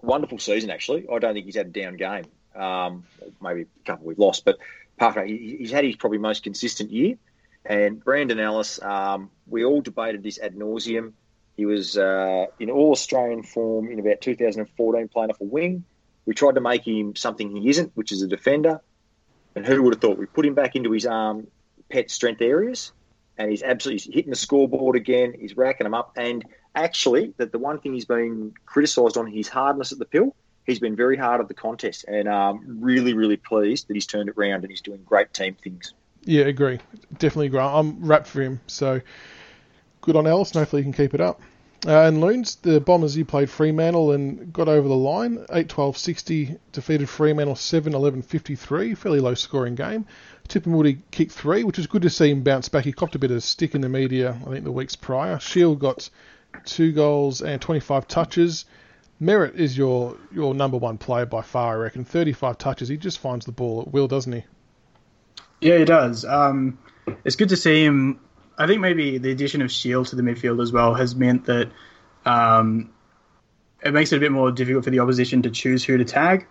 wonderful 0.00 0.38
season, 0.38 0.70
actually. 0.70 1.06
I 1.12 1.18
don't 1.18 1.34
think 1.34 1.46
he's 1.46 1.56
had 1.56 1.66
a 1.66 1.70
down 1.70 1.96
game. 1.96 2.24
Um, 2.54 3.04
maybe 3.40 3.62
a 3.62 3.86
couple 3.86 4.06
we've 4.06 4.18
lost, 4.18 4.44
but 4.44 4.58
apart 4.96 5.14
from 5.14 5.26
that, 5.26 5.34
he's 5.34 5.70
had 5.70 5.84
his 5.84 5.96
probably 5.96 6.18
most 6.18 6.44
consistent 6.44 6.90
year. 6.90 7.16
And 7.64 8.02
Brandon 8.02 8.38
Ellis, 8.38 8.80
um, 8.82 9.30
we 9.46 9.64
all 9.64 9.80
debated 9.80 10.22
this 10.22 10.38
ad 10.38 10.54
nauseum. 10.54 11.12
He 11.56 11.66
was 11.66 11.96
uh, 11.96 12.46
in 12.60 12.70
all 12.70 12.92
Australian 12.92 13.42
form 13.42 13.90
in 13.90 13.98
about 13.98 14.20
2014, 14.20 15.08
playing 15.08 15.30
off 15.30 15.40
a 15.40 15.44
wing. 15.44 15.84
We 16.26 16.34
tried 16.34 16.54
to 16.54 16.60
make 16.60 16.86
him 16.86 17.16
something 17.16 17.56
he 17.56 17.68
isn't, 17.68 17.92
which 17.94 18.12
is 18.12 18.22
a 18.22 18.28
defender. 18.28 18.80
And 19.56 19.66
who 19.66 19.82
would 19.82 19.94
have 19.94 20.00
thought? 20.00 20.18
We 20.18 20.26
put 20.26 20.46
him 20.46 20.54
back 20.54 20.76
into 20.76 20.92
his 20.92 21.06
um, 21.06 21.48
pet 21.90 22.10
strength 22.10 22.40
areas, 22.40 22.92
and 23.38 23.50
he's 23.50 23.62
absolutely 23.62 24.12
hitting 24.12 24.30
the 24.30 24.36
scoreboard 24.36 24.96
again. 24.96 25.34
He's 25.38 25.56
racking 25.56 25.84
them 25.84 25.94
up. 25.94 26.12
And 26.16 26.44
actually, 26.74 27.34
that 27.38 27.52
the 27.52 27.58
one 27.58 27.78
thing 27.78 27.94
he's 27.94 28.04
been 28.04 28.54
criticised 28.66 29.16
on 29.16 29.26
his 29.26 29.48
hardness 29.48 29.92
at 29.92 29.98
the 29.98 30.04
pill. 30.04 30.34
He's 30.64 30.78
been 30.78 30.94
very 30.94 31.16
hard 31.16 31.40
at 31.40 31.48
the 31.48 31.54
contest, 31.54 32.04
and 32.06 32.28
um, 32.28 32.78
really, 32.80 33.14
really 33.14 33.36
pleased 33.36 33.88
that 33.88 33.94
he's 33.94 34.06
turned 34.06 34.28
it 34.28 34.36
around 34.38 34.62
and 34.62 34.70
he's 34.70 34.80
doing 34.80 35.02
great 35.04 35.32
team 35.34 35.56
things. 35.60 35.92
Yeah, 36.24 36.44
agree. 36.44 36.78
Definitely 37.18 37.46
agree. 37.46 37.58
I'm 37.58 38.04
wrapped 38.06 38.28
for 38.28 38.42
him. 38.42 38.60
So 38.68 39.00
good 40.02 40.14
on 40.14 40.26
Ellis, 40.26 40.52
hopefully 40.52 40.82
he 40.82 40.84
can 40.84 40.92
keep 40.92 41.14
it 41.14 41.20
up. 41.20 41.40
Uh, 41.84 42.02
and 42.02 42.20
Loons, 42.20 42.56
the 42.56 42.80
Bombers, 42.80 43.14
he 43.14 43.24
played 43.24 43.50
Fremantle 43.50 44.12
and 44.12 44.52
got 44.52 44.68
over 44.68 44.86
the 44.86 44.94
line. 44.94 45.44
8 45.50 45.68
12 45.68 45.96
60, 45.96 46.56
defeated 46.70 47.08
Fremantle 47.08 47.56
7 47.56 47.92
11 47.92 48.22
53. 48.22 48.94
Fairly 48.94 49.18
low 49.18 49.34
scoring 49.34 49.74
game. 49.74 50.06
Tipungwuti 50.48 50.98
kicked 51.10 51.32
three, 51.32 51.64
which 51.64 51.78
is 51.78 51.86
good 51.86 52.02
to 52.02 52.10
see 52.10 52.30
him 52.30 52.42
bounce 52.42 52.68
back. 52.68 52.84
He 52.84 52.92
copped 52.92 53.14
a 53.14 53.18
bit 53.18 53.30
of 53.30 53.42
stick 53.42 53.74
in 53.74 53.80
the 53.80 53.88
media, 53.88 54.38
I 54.46 54.50
think, 54.50 54.64
the 54.64 54.72
weeks 54.72 54.96
prior. 54.96 55.38
Shiel 55.38 55.74
got 55.74 56.08
two 56.64 56.92
goals 56.92 57.42
and 57.42 57.60
25 57.60 58.06
touches. 58.08 58.64
Merrett 59.20 59.54
is 59.54 59.78
your, 59.78 60.16
your 60.32 60.54
number 60.54 60.76
one 60.76 60.98
player 60.98 61.26
by 61.26 61.42
far, 61.42 61.74
I 61.74 61.76
reckon. 61.76 62.04
35 62.04 62.58
touches. 62.58 62.88
He 62.88 62.96
just 62.96 63.18
finds 63.18 63.46
the 63.46 63.52
ball 63.52 63.82
at 63.82 63.92
will, 63.92 64.08
doesn't 64.08 64.32
he? 64.32 64.44
Yeah, 65.60 65.78
he 65.78 65.84
does. 65.84 66.24
Um, 66.24 66.78
it's 67.24 67.36
good 67.36 67.50
to 67.50 67.56
see 67.56 67.84
him. 67.84 68.20
I 68.58 68.66
think 68.66 68.80
maybe 68.80 69.18
the 69.18 69.30
addition 69.30 69.62
of 69.62 69.70
Shiel 69.70 70.04
to 70.04 70.16
the 70.16 70.22
midfield 70.22 70.60
as 70.60 70.72
well 70.72 70.94
has 70.94 71.14
meant 71.14 71.46
that 71.46 71.70
um, 72.26 72.90
it 73.82 73.92
makes 73.92 74.12
it 74.12 74.16
a 74.16 74.20
bit 74.20 74.32
more 74.32 74.50
difficult 74.50 74.84
for 74.84 74.90
the 74.90 74.98
opposition 74.98 75.42
to 75.42 75.50
choose 75.50 75.84
who 75.84 75.96
to 75.96 76.04
tag. 76.04 76.46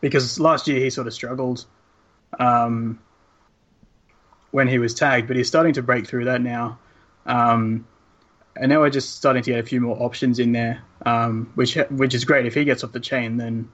Because 0.00 0.40
last 0.40 0.68
year 0.68 0.80
he 0.80 0.90
sort 0.90 1.06
of 1.06 1.12
struggled. 1.12 1.66
Um, 2.38 2.98
when 4.50 4.68
he 4.68 4.78
was 4.78 4.94
tagged, 4.94 5.28
but 5.28 5.36
he's 5.36 5.48
starting 5.48 5.74
to 5.74 5.82
break 5.82 6.06
through 6.06 6.24
that 6.24 6.40
now. 6.40 6.78
Um, 7.26 7.86
and 8.56 8.70
now 8.70 8.80
we're 8.80 8.90
just 8.90 9.16
starting 9.16 9.42
to 9.42 9.50
get 9.50 9.60
a 9.60 9.62
few 9.62 9.80
more 9.80 10.00
options 10.02 10.38
in 10.38 10.52
there, 10.52 10.82
um, 11.06 11.52
which 11.54 11.76
which 11.90 12.14
is 12.14 12.24
great. 12.24 12.46
If 12.46 12.54
he 12.54 12.64
gets 12.64 12.82
off 12.82 12.92
the 12.92 13.00
chain, 13.00 13.36
then 13.36 13.68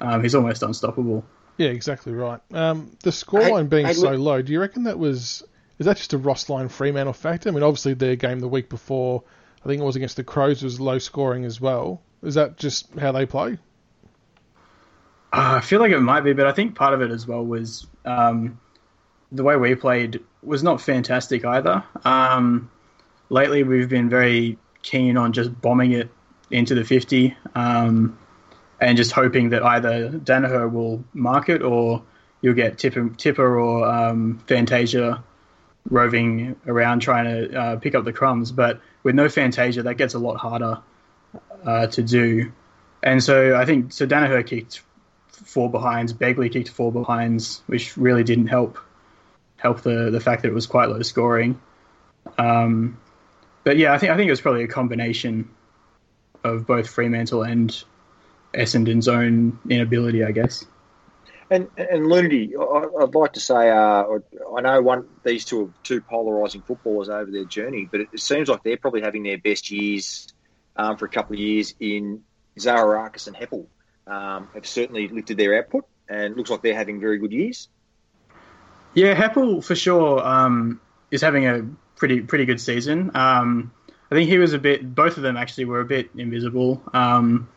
um, 0.00 0.22
he's 0.22 0.34
almost 0.34 0.62
unstoppable. 0.62 1.24
Yeah, 1.56 1.70
exactly 1.70 2.12
right. 2.12 2.40
Um, 2.52 2.96
the 3.02 3.10
scoreline 3.10 3.62
Hey- 3.62 3.68
being 3.68 3.86
hey, 3.86 3.92
so 3.94 4.10
low, 4.12 4.42
do 4.42 4.52
you 4.52 4.60
reckon 4.60 4.84
that 4.84 4.98
was 4.98 5.42
is 5.78 5.86
that 5.86 5.96
just 5.96 6.12
a 6.12 6.18
Ross 6.18 6.48
Lyon 6.48 6.68
Fremantle 6.68 7.12
factor? 7.12 7.48
I 7.48 7.52
mean, 7.52 7.62
obviously 7.62 7.94
their 7.94 8.16
game 8.16 8.40
the 8.40 8.48
week 8.48 8.68
before, 8.68 9.22
I 9.64 9.68
think 9.68 9.80
it 9.80 9.84
was 9.84 9.96
against 9.96 10.16
the 10.16 10.24
Crows, 10.24 10.62
was 10.62 10.80
low 10.80 10.98
scoring 10.98 11.44
as 11.44 11.60
well. 11.60 12.02
Is 12.22 12.34
that 12.34 12.56
just 12.56 12.92
how 12.98 13.12
they 13.12 13.26
play? 13.26 13.58
Uh, 15.32 15.56
I 15.56 15.60
feel 15.60 15.80
like 15.80 15.92
it 15.92 16.00
might 16.00 16.22
be, 16.22 16.32
but 16.32 16.46
I 16.46 16.52
think 16.52 16.74
part 16.74 16.94
of 16.94 17.02
it 17.02 17.10
as 17.10 17.26
well 17.26 17.44
was 17.44 17.86
um, 18.04 18.58
the 19.30 19.42
way 19.42 19.56
we 19.56 19.74
played 19.74 20.20
was 20.42 20.62
not 20.62 20.80
fantastic 20.80 21.44
either. 21.44 21.84
Um, 22.04 22.70
lately, 23.28 23.62
we've 23.62 23.88
been 23.88 24.08
very 24.08 24.58
keen 24.82 25.16
on 25.16 25.32
just 25.32 25.60
bombing 25.60 25.92
it 25.92 26.08
into 26.50 26.74
the 26.74 26.84
50 26.84 27.36
um, 27.54 28.18
and 28.80 28.96
just 28.96 29.12
hoping 29.12 29.50
that 29.50 29.62
either 29.62 30.10
Daniher 30.10 30.70
will 30.70 31.04
mark 31.12 31.48
it 31.50 31.62
or 31.62 32.02
you'll 32.40 32.54
get 32.54 32.78
Tipper, 32.78 33.10
Tipper 33.10 33.58
or 33.58 33.86
um, 33.86 34.42
Fantasia 34.46 35.22
roving 35.90 36.56
around 36.66 37.00
trying 37.00 37.24
to 37.24 37.58
uh, 37.58 37.76
pick 37.76 37.94
up 37.94 38.04
the 38.04 38.12
crumbs. 38.12 38.52
But 38.52 38.80
with 39.02 39.14
no 39.14 39.28
Fantasia, 39.28 39.82
that 39.82 39.94
gets 39.94 40.14
a 40.14 40.18
lot 40.18 40.36
harder 40.36 40.78
uh, 41.64 41.86
to 41.88 42.02
do. 42.02 42.52
And 43.02 43.22
so 43.22 43.56
I 43.56 43.64
think 43.64 43.92
so. 43.92 44.06
Daniher 44.06 44.46
kicked 44.46 44.82
four 45.30 45.70
behinds. 45.70 46.12
Begley 46.12 46.52
kicked 46.52 46.70
four 46.70 46.92
behinds, 46.92 47.62
which 47.66 47.96
really 47.96 48.24
didn't 48.24 48.48
help 48.48 48.78
help 49.56 49.82
the 49.82 50.10
the 50.10 50.20
fact 50.20 50.42
that 50.42 50.48
it 50.48 50.54
was 50.54 50.66
quite 50.66 50.88
low 50.88 51.02
scoring. 51.02 51.60
Um, 52.36 52.98
but 53.64 53.76
yeah, 53.76 53.92
I 53.92 53.98
think 53.98 54.12
I 54.12 54.16
think 54.16 54.28
it 54.28 54.32
was 54.32 54.40
probably 54.40 54.64
a 54.64 54.68
combination 54.68 55.50
of 56.44 56.66
both 56.66 56.88
Fremantle 56.88 57.42
and 57.42 57.84
Essendon's 58.54 59.08
own 59.08 59.58
inability, 59.68 60.24
I 60.24 60.32
guess. 60.32 60.64
And 61.50 61.68
and 61.76 62.06
Lundy, 62.06 62.54
I- 62.56 62.88
I'd 63.02 63.14
like 63.14 63.32
to 63.34 63.40
say, 63.40 63.70
uh, 63.70 64.04
I 64.56 64.60
know 64.60 64.82
one 64.82 65.08
these 65.24 65.44
two 65.44 65.62
are 65.62 65.70
two 65.82 66.00
polarising 66.00 66.64
footballers 66.66 67.08
over 67.08 67.30
their 67.30 67.44
journey, 67.44 67.88
but 67.90 68.00
it 68.00 68.20
seems 68.20 68.48
like 68.48 68.62
they're 68.62 68.76
probably 68.76 69.00
having 69.00 69.22
their 69.22 69.38
best 69.38 69.70
years 69.70 70.28
um, 70.76 70.96
for 70.96 71.06
a 71.06 71.08
couple 71.08 71.34
of 71.34 71.40
years 71.40 71.74
in 71.80 72.22
Zaharakis 72.58 73.28
and 73.28 73.36
Heppell. 73.36 73.66
Um, 74.08 74.48
have 74.54 74.66
certainly 74.66 75.08
lifted 75.08 75.36
their 75.36 75.58
output, 75.58 75.84
and 76.08 76.36
looks 76.36 76.50
like 76.50 76.62
they're 76.62 76.74
having 76.74 76.98
very 77.00 77.18
good 77.18 77.32
years. 77.32 77.68
Yeah, 78.94 79.14
Heppell 79.14 79.62
for 79.62 79.74
sure 79.74 80.26
um, 80.26 80.80
is 81.10 81.20
having 81.20 81.46
a 81.46 81.68
pretty 81.96 82.20
pretty 82.22 82.46
good 82.46 82.60
season. 82.60 83.10
Um, 83.14 83.72
I 84.10 84.14
think 84.14 84.30
he 84.30 84.38
was 84.38 84.54
a 84.54 84.58
bit. 84.58 84.94
Both 84.94 85.18
of 85.18 85.22
them 85.22 85.36
actually 85.36 85.66
were 85.66 85.80
a 85.80 85.84
bit 85.84 86.10
invisible. 86.16 86.82
Um, 86.94 87.48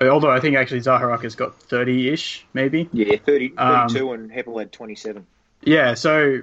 although 0.00 0.30
I 0.30 0.40
think 0.40 0.56
actually 0.56 0.80
Zaharakis 0.80 1.36
got 1.36 1.54
thirty 1.54 2.08
ish, 2.08 2.44
maybe. 2.52 2.88
Yeah, 2.92 3.16
30, 3.24 3.54
Um, 3.56 3.88
32, 3.88 4.12
and 4.12 4.30
Heppell 4.30 4.58
had 4.58 4.72
27. 4.72 5.26
Yeah, 5.62 5.94
so 5.94 6.42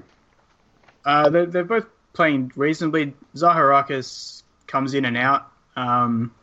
uh, 1.05 1.29
they're, 1.29 1.45
they're 1.45 1.63
both 1.63 1.85
playing 2.13 2.51
reasonably. 2.55 3.13
Zaharakis 3.35 4.43
comes 4.67 4.93
in 4.93 5.05
and 5.05 5.17
out. 5.17 5.51
Um, 5.75 6.33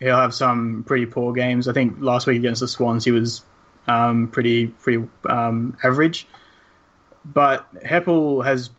he'll 0.00 0.16
have 0.16 0.34
some 0.34 0.84
pretty 0.86 1.06
poor 1.06 1.32
games. 1.32 1.68
I 1.68 1.72
think 1.72 1.96
last 2.00 2.26
week 2.26 2.38
against 2.38 2.60
the 2.60 2.68
Swans 2.68 3.04
he 3.04 3.10
was 3.10 3.42
um, 3.86 4.28
pretty 4.28 4.68
pretty 4.68 5.06
um, 5.28 5.76
average. 5.82 6.26
But 7.24 7.66
Heppell 7.84 8.44
has 8.44 8.70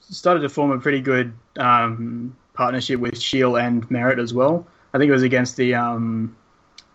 started 0.00 0.40
to 0.40 0.48
form 0.48 0.70
a 0.70 0.78
pretty 0.78 1.00
good 1.00 1.32
um, 1.58 2.36
partnership 2.54 3.00
with 3.00 3.20
Shiel 3.20 3.56
and 3.56 3.88
Merrett 3.88 4.18
as 4.20 4.34
well. 4.34 4.66
I 4.92 4.98
think 4.98 5.08
it 5.08 5.12
was 5.12 5.22
against 5.22 5.56
the 5.56 5.74
um, 5.74 6.36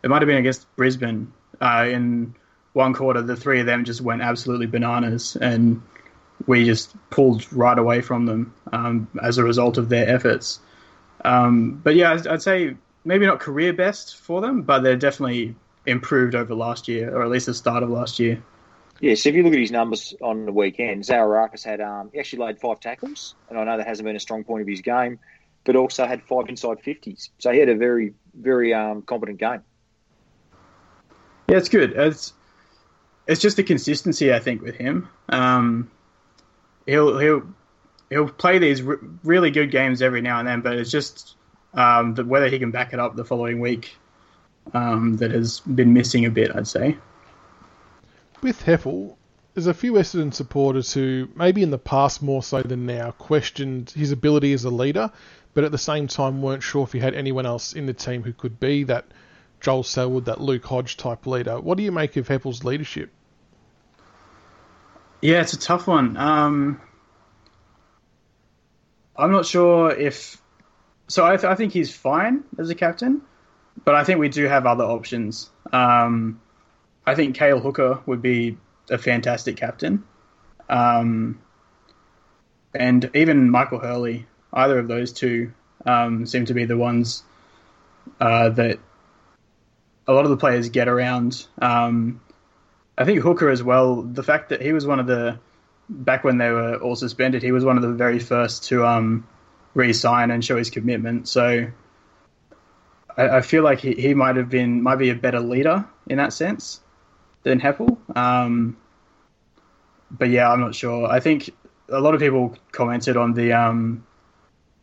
it 0.03 0.09
might 0.09 0.21
have 0.21 0.27
been 0.27 0.37
against 0.37 0.73
Brisbane 0.75 1.31
uh, 1.61 1.87
in 1.89 2.33
one 2.73 2.93
quarter. 2.93 3.21
The 3.21 3.35
three 3.35 3.59
of 3.59 3.65
them 3.65 3.85
just 3.85 4.01
went 4.01 4.21
absolutely 4.21 4.67
bananas, 4.67 5.35
and 5.35 5.81
we 6.47 6.65
just 6.65 6.95
pulled 7.09 7.51
right 7.51 7.77
away 7.77 8.01
from 8.01 8.25
them 8.25 8.53
um, 8.71 9.07
as 9.21 9.37
a 9.37 9.43
result 9.43 9.77
of 9.77 9.89
their 9.89 10.07
efforts. 10.07 10.59
Um, 11.25 11.81
but 11.83 11.95
yeah, 11.95 12.13
I'd, 12.13 12.27
I'd 12.27 12.41
say 12.41 12.75
maybe 13.09 13.25
not 13.25 13.39
career 13.39 13.73
best 13.73 14.17
for 14.17 14.39
them, 14.39 14.61
but 14.61 14.83
they're 14.83 14.95
definitely 14.95 15.55
improved 15.87 16.35
over 16.35 16.53
last 16.53 16.87
year, 16.87 17.13
or 17.13 17.23
at 17.23 17.29
least 17.29 17.47
the 17.47 17.53
start 17.55 17.81
of 17.81 17.89
last 17.89 18.19
year. 18.19 18.41
Yeah, 18.99 19.15
so 19.15 19.29
if 19.29 19.35
you 19.35 19.41
look 19.41 19.53
at 19.53 19.59
his 19.59 19.71
numbers 19.71 20.13
on 20.21 20.45
the 20.45 20.51
weekend, 20.51 21.03
Zaharakis 21.03 21.63
had 21.63 21.81
um, 21.81 22.11
he 22.13 22.19
actually 22.19 22.45
laid 22.45 22.59
five 22.59 22.79
tackles, 22.79 23.33
and 23.49 23.57
I 23.57 23.63
know 23.63 23.77
that 23.77 23.87
hasn't 23.87 24.05
been 24.05 24.15
a 24.15 24.19
strong 24.19 24.43
point 24.43 24.61
of 24.61 24.67
his 24.67 24.81
game, 24.81 25.17
but 25.63 25.75
also 25.75 26.05
had 26.05 26.21
five 26.21 26.49
inside 26.49 26.81
fifties. 26.81 27.31
So 27.39 27.51
he 27.51 27.57
had 27.57 27.69
a 27.69 27.75
very, 27.75 28.13
very 28.35 28.75
um, 28.75 29.01
competent 29.01 29.39
game. 29.39 29.63
Yeah, 31.49 31.57
it's 31.57 31.69
good. 31.69 31.93
It's 31.93 32.33
it's 33.25 33.41
just 33.41 33.57
the 33.57 33.63
consistency 33.63 34.31
I 34.31 34.39
think 34.39 34.61
with 34.61 34.75
him. 34.75 35.09
Um, 35.29 35.89
he'll 36.85 37.17
he'll 37.17 37.41
he'll 38.11 38.29
play 38.29 38.59
these 38.59 38.85
r- 38.85 38.99
really 39.23 39.49
good 39.49 39.71
games 39.71 40.03
every 40.03 40.21
now 40.21 40.37
and 40.37 40.47
then, 40.47 40.61
but 40.61 40.77
it's 40.77 40.91
just 40.91 41.37
um, 41.73 42.15
that 42.15 42.27
whether 42.27 42.47
he 42.47 42.59
can 42.59 42.71
back 42.71 42.93
it 42.93 42.99
up 42.99 43.15
the 43.15 43.25
following 43.25 43.59
week 43.59 43.95
um, 44.73 45.17
that 45.17 45.31
has 45.31 45.59
been 45.61 45.93
missing 45.93 46.25
a 46.25 46.29
bit. 46.29 46.55
I'd 46.55 46.67
say. 46.67 46.97
With 48.41 48.63
Heppell, 48.63 49.15
there's 49.53 49.67
a 49.67 49.73
few 49.73 49.93
Essendon 49.93 50.33
supporters 50.33 50.93
who, 50.93 51.27
maybe 51.35 51.61
in 51.61 51.71
the 51.71 51.77
past 51.77 52.21
more 52.21 52.41
so 52.41 52.61
than 52.61 52.85
now, 52.85 53.11
questioned 53.11 53.89
his 53.89 54.11
ability 54.11 54.53
as 54.53 54.63
a 54.63 54.69
leader, 54.69 55.11
but 55.53 55.63
at 55.63 55.71
the 55.71 55.77
same 55.77 56.07
time 56.07 56.41
weren't 56.41 56.63
sure 56.63 56.83
if 56.83 56.93
he 56.93 56.99
had 56.99 57.13
anyone 57.13 57.45
else 57.45 57.73
in 57.73 57.85
the 57.85 57.93
team 57.93 58.23
who 58.23 58.31
could 58.31 58.59
be 58.59 58.83
that 58.85 59.05
Joel 59.59 59.83
Selwood, 59.83 60.25
that 60.25 60.39
Luke 60.39 60.63
Hodge 60.65 60.95
type 60.95 61.25
leader. 61.25 61.59
What 61.59 61.77
do 61.77 61.83
you 61.83 61.91
make 61.91 62.15
of 62.15 62.27
Heppell's 62.27 62.63
leadership? 62.63 63.09
Yeah, 65.21 65.41
it's 65.41 65.53
a 65.53 65.59
tough 65.59 65.87
one. 65.87 66.15
Um, 66.15 66.79
I'm 69.17 69.31
not 69.31 69.45
sure 69.45 69.91
if. 69.91 70.41
So 71.09 71.25
I, 71.25 71.33
I 71.51 71.55
think 71.55 71.73
he's 71.73 71.93
fine 71.93 72.43
as 72.57 72.69
a 72.69 72.75
captain, 72.75 73.21
but 73.83 73.95
I 73.95 74.03
think 74.03 74.19
we 74.19 74.29
do 74.29 74.45
have 74.45 74.65
other 74.65 74.83
options. 74.83 75.49
Um, 75.73 76.39
I 77.05 77.15
think 77.15 77.35
Cale 77.35 77.59
Hooker 77.59 77.99
would 78.05 78.21
be 78.21 78.57
a 78.89 78.97
fantastic 78.97 79.57
captain, 79.57 80.03
um, 80.69 81.39
and 82.73 83.09
even 83.13 83.49
Michael 83.49 83.79
Hurley. 83.79 84.27
Either 84.51 84.79
of 84.79 84.87
those 84.87 85.11
two 85.11 85.51
um, 85.85 86.25
seem 86.25 86.45
to 86.45 86.53
be 86.55 86.65
the 86.65 86.77
ones 86.77 87.23
uh, 88.19 88.49
that 88.49 88.79
a 90.07 90.13
lot 90.13 90.25
of 90.25 90.31
the 90.31 90.37
players 90.37 90.69
get 90.69 90.87
around. 90.87 91.45
Um, 91.61 92.21
I 92.97 93.05
think 93.05 93.21
Hooker 93.21 93.49
as 93.49 93.61
well. 93.63 94.01
The 94.01 94.23
fact 94.23 94.49
that 94.49 94.61
he 94.61 94.73
was 94.73 94.85
one 94.85 94.99
of 94.99 95.07
the 95.07 95.39
back 95.87 96.23
when 96.23 96.37
they 96.37 96.49
were 96.49 96.75
all 96.75 96.95
suspended, 96.95 97.41
he 97.41 97.51
was 97.51 97.63
one 97.63 97.77
of 97.77 97.83
the 97.83 97.93
very 97.93 98.19
first 98.19 98.65
to 98.65 98.85
um, 98.85 99.27
re-sign 99.73 100.31
and 100.31 100.43
show 100.43 100.57
his 100.57 100.69
commitment. 100.69 101.27
So 101.27 101.67
I, 103.17 103.29
I 103.29 103.41
feel 103.41 103.63
like 103.63 103.79
he, 103.79 103.93
he 103.93 104.13
might 104.13 104.35
have 104.35 104.49
been 104.49 104.81
might 104.81 104.97
be 104.97 105.09
a 105.09 105.15
better 105.15 105.39
leader 105.39 105.85
in 106.07 106.17
that 106.17 106.33
sense 106.33 106.81
than 107.43 107.59
Heppell. 107.59 107.97
Um, 108.15 108.77
but 110.11 110.29
yeah, 110.29 110.51
I'm 110.51 110.59
not 110.59 110.75
sure. 110.75 111.07
I 111.07 111.19
think 111.19 111.51
a 111.89 111.99
lot 111.99 112.13
of 112.13 112.19
people 112.19 112.57
commented 112.71 113.17
on 113.17 113.33
the 113.33 113.53
um, 113.53 114.05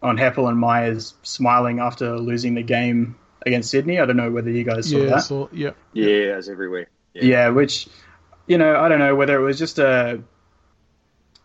on 0.02 0.16
Heppell 0.16 0.48
and 0.48 0.58
Myers 0.58 1.14
smiling 1.22 1.80
after 1.80 2.18
losing 2.18 2.54
the 2.54 2.62
game 2.62 3.16
against 3.44 3.70
Sydney. 3.70 3.98
I 4.00 4.06
don't 4.06 4.16
know 4.16 4.30
whether 4.30 4.50
you 4.50 4.64
guys 4.64 4.90
saw 4.90 4.98
yeah, 4.98 5.10
that. 5.10 5.22
so, 5.22 5.48
yeah. 5.52 5.70
Yeah, 5.92 6.36
as 6.36 6.48
everywhere. 6.48 6.88
Yeah, 7.14 7.48
which 7.48 7.88
you 8.46 8.58
know, 8.58 8.78
I 8.78 8.88
don't 8.88 8.98
know 8.98 9.14
whether 9.14 9.36
it 9.40 9.42
was 9.42 9.58
just 9.58 9.78
a 9.78 10.22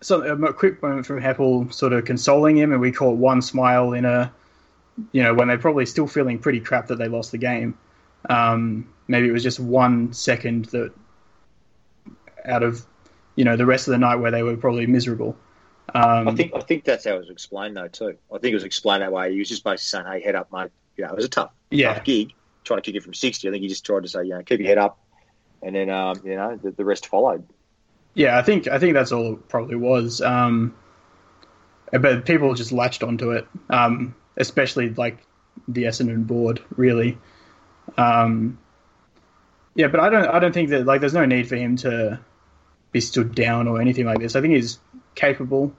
some 0.02 0.44
a 0.44 0.54
quick 0.54 0.82
moment 0.82 1.06
from 1.06 1.22
Heppell 1.22 1.72
sort 1.74 1.94
of 1.94 2.06
consoling 2.06 2.58
him, 2.58 2.72
and 2.72 2.82
we 2.82 2.92
caught 2.92 3.18
one 3.18 3.42
smile 3.42 3.94
in 3.94 4.06
a 4.06 4.32
you 5.12 5.24
know 5.24 5.34
when 5.34 5.48
they're 5.48 5.58
probably 5.58 5.86
still 5.86 6.08
feeling 6.08 6.40
pretty 6.40 6.60
crap 6.60 6.88
that 6.88 6.98
they 6.98 7.08
lost 7.08 7.32
the 7.32 7.38
game. 7.38 7.78
Um, 8.30 8.92
maybe 9.08 9.28
it 9.28 9.32
was 9.32 9.44
just 9.44 9.60
one 9.60 10.14
second 10.14 10.66
that 10.66 10.92
out 12.46 12.64
of 12.64 12.86
you 13.36 13.46
know 13.46 13.56
the 13.56 13.66
rest 13.66 13.88
of 13.88 13.92
the 13.92 13.98
night 13.98 14.16
where 14.16 14.32
they 14.32 14.44
were 14.44 14.58
probably 14.58 14.88
miserable. 14.88 15.38
Um, 15.94 16.28
I 16.28 16.36
think 16.36 16.54
I 16.56 16.62
think 16.62 16.84
that's 16.84 17.06
how 17.06 17.16
it 17.16 17.20
was 17.20 17.30
explained 17.30 17.78
though 17.78 17.88
too. 17.88 18.18
I 18.32 18.38
think 18.38 18.52
it 18.52 18.56
was 18.56 18.64
explained 18.64 19.04
that 19.04 19.12
way. 19.12 19.32
He 19.32 19.40
was 19.40 19.50
just 19.50 19.64
basically 19.64 20.04
saying, 20.04 20.06
"Hey, 20.06 20.26
head 20.26 20.36
up, 20.36 20.52
mate." 20.52 20.72
You 20.98 21.06
know, 21.06 21.12
it 21.12 21.16
was 21.16 21.26
a 21.26 21.30
tough, 21.30 21.52
yeah, 21.70 21.94
tough 21.94 22.04
gig. 22.04 22.34
Trying 22.64 22.78
to 22.78 22.82
kick 22.82 22.96
it 22.96 23.04
from 23.04 23.14
sixty. 23.14 23.48
I 23.48 23.52
think 23.52 23.62
he 23.62 23.68
just 23.68 23.86
tried 23.86 24.04
to 24.04 24.10
say, 24.10 24.24
"You 24.24 24.32
know, 24.32 24.44
keep 24.44 24.60
your 24.60 24.70
head 24.70 24.78
up," 24.78 25.00
and 25.62 25.76
then 25.76 25.90
um, 25.90 26.22
you 26.24 26.36
know 26.36 26.58
the, 26.58 26.72
the 26.72 26.86
rest 26.86 27.08
followed. 27.08 27.46
Yeah, 28.13 28.38
I 28.38 28.41
think 28.41 28.67
I 28.67 28.80
think 28.80 28.93
that's 28.93 29.12
all 29.12 29.34
it 29.34 29.47
probably 29.47 29.76
was. 29.76 30.21
Um, 30.21 30.76
but 31.91 32.26
people 32.26 32.54
just 32.54 32.71
latched 32.71 33.04
onto 33.04 33.32
it, 33.32 33.47
um, 33.69 34.15
especially 34.38 34.89
like 34.89 35.19
the 35.67 35.84
Essendon 35.84 36.26
board, 36.28 36.62
really. 36.76 37.17
Um, 37.97 38.60
yeah, 39.76 39.88
but 39.88 40.00
I 40.00 40.10
don't 40.10 40.28
I 40.28 40.39
don't 40.39 40.54
think 40.54 40.69
that 40.69 40.86
like 40.86 41.00
there's 41.00 41.13
no 41.13 41.26
need 41.26 41.47
for 41.47 41.56
him 41.56 41.78
to 41.78 42.19
be 42.91 43.02
stood 43.02 43.34
down 43.34 43.67
or 43.67 43.80
anything 43.80 44.06
like 44.06 44.19
this. 44.19 44.36
I 44.36 44.41
think 44.41 44.56
he's 44.56 44.80
capable, 45.15 45.74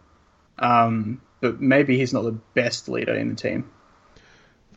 um, 0.58 1.20
but 1.40 1.60
maybe 1.60 1.98
he's 1.98 2.12
not 2.12 2.24
the 2.24 2.38
best 2.54 2.88
leader 2.88 3.14
in 3.14 3.28
the 3.28 3.34
team. 3.34 3.70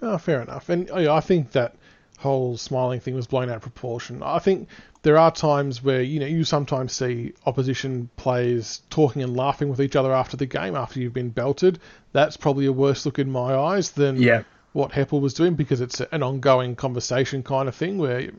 Oh, 0.01 0.17
fair 0.17 0.41
enough. 0.41 0.67
And 0.69 0.89
oh, 0.91 0.99
yeah, 0.99 1.13
I 1.13 1.21
think 1.21 1.53
that 1.53 1.75
whole 2.17 2.57
smiling 2.57 2.99
thing 2.99 3.15
was 3.15 3.27
blown 3.27 3.49
out 3.49 3.57
of 3.57 3.61
proportion. 3.61 4.21
I 4.23 4.39
think 4.39 4.67
there 5.05 5.19
are 5.19 5.29
times 5.31 5.83
where 5.83 6.01
you 6.01 6.19
know 6.19 6.25
you 6.25 6.43
sometimes 6.43 6.91
see 6.91 7.31
opposition 7.45 8.09
players 8.17 8.81
talking 8.89 9.21
and 9.21 9.37
laughing 9.37 9.69
with 9.69 9.79
each 9.79 9.95
other 9.95 10.11
after 10.11 10.35
the 10.35 10.47
game 10.47 10.75
after 10.75 10.99
you've 10.99 11.13
been 11.13 11.29
belted. 11.29 11.77
That's 12.11 12.37
probably 12.37 12.65
a 12.65 12.71
worse 12.71 13.05
look 13.05 13.19
in 13.19 13.29
my 13.31 13.55
eyes 13.55 13.91
than 13.91 14.15
Yeah. 14.19 14.41
what 14.73 14.91
Heppell 14.93 15.21
was 15.21 15.35
doing 15.35 15.53
because 15.53 15.79
it's 15.79 16.01
an 16.01 16.23
ongoing 16.23 16.75
conversation 16.75 17.43
kind 17.43 17.69
of 17.69 17.75
thing 17.75 17.99
where 17.99 18.31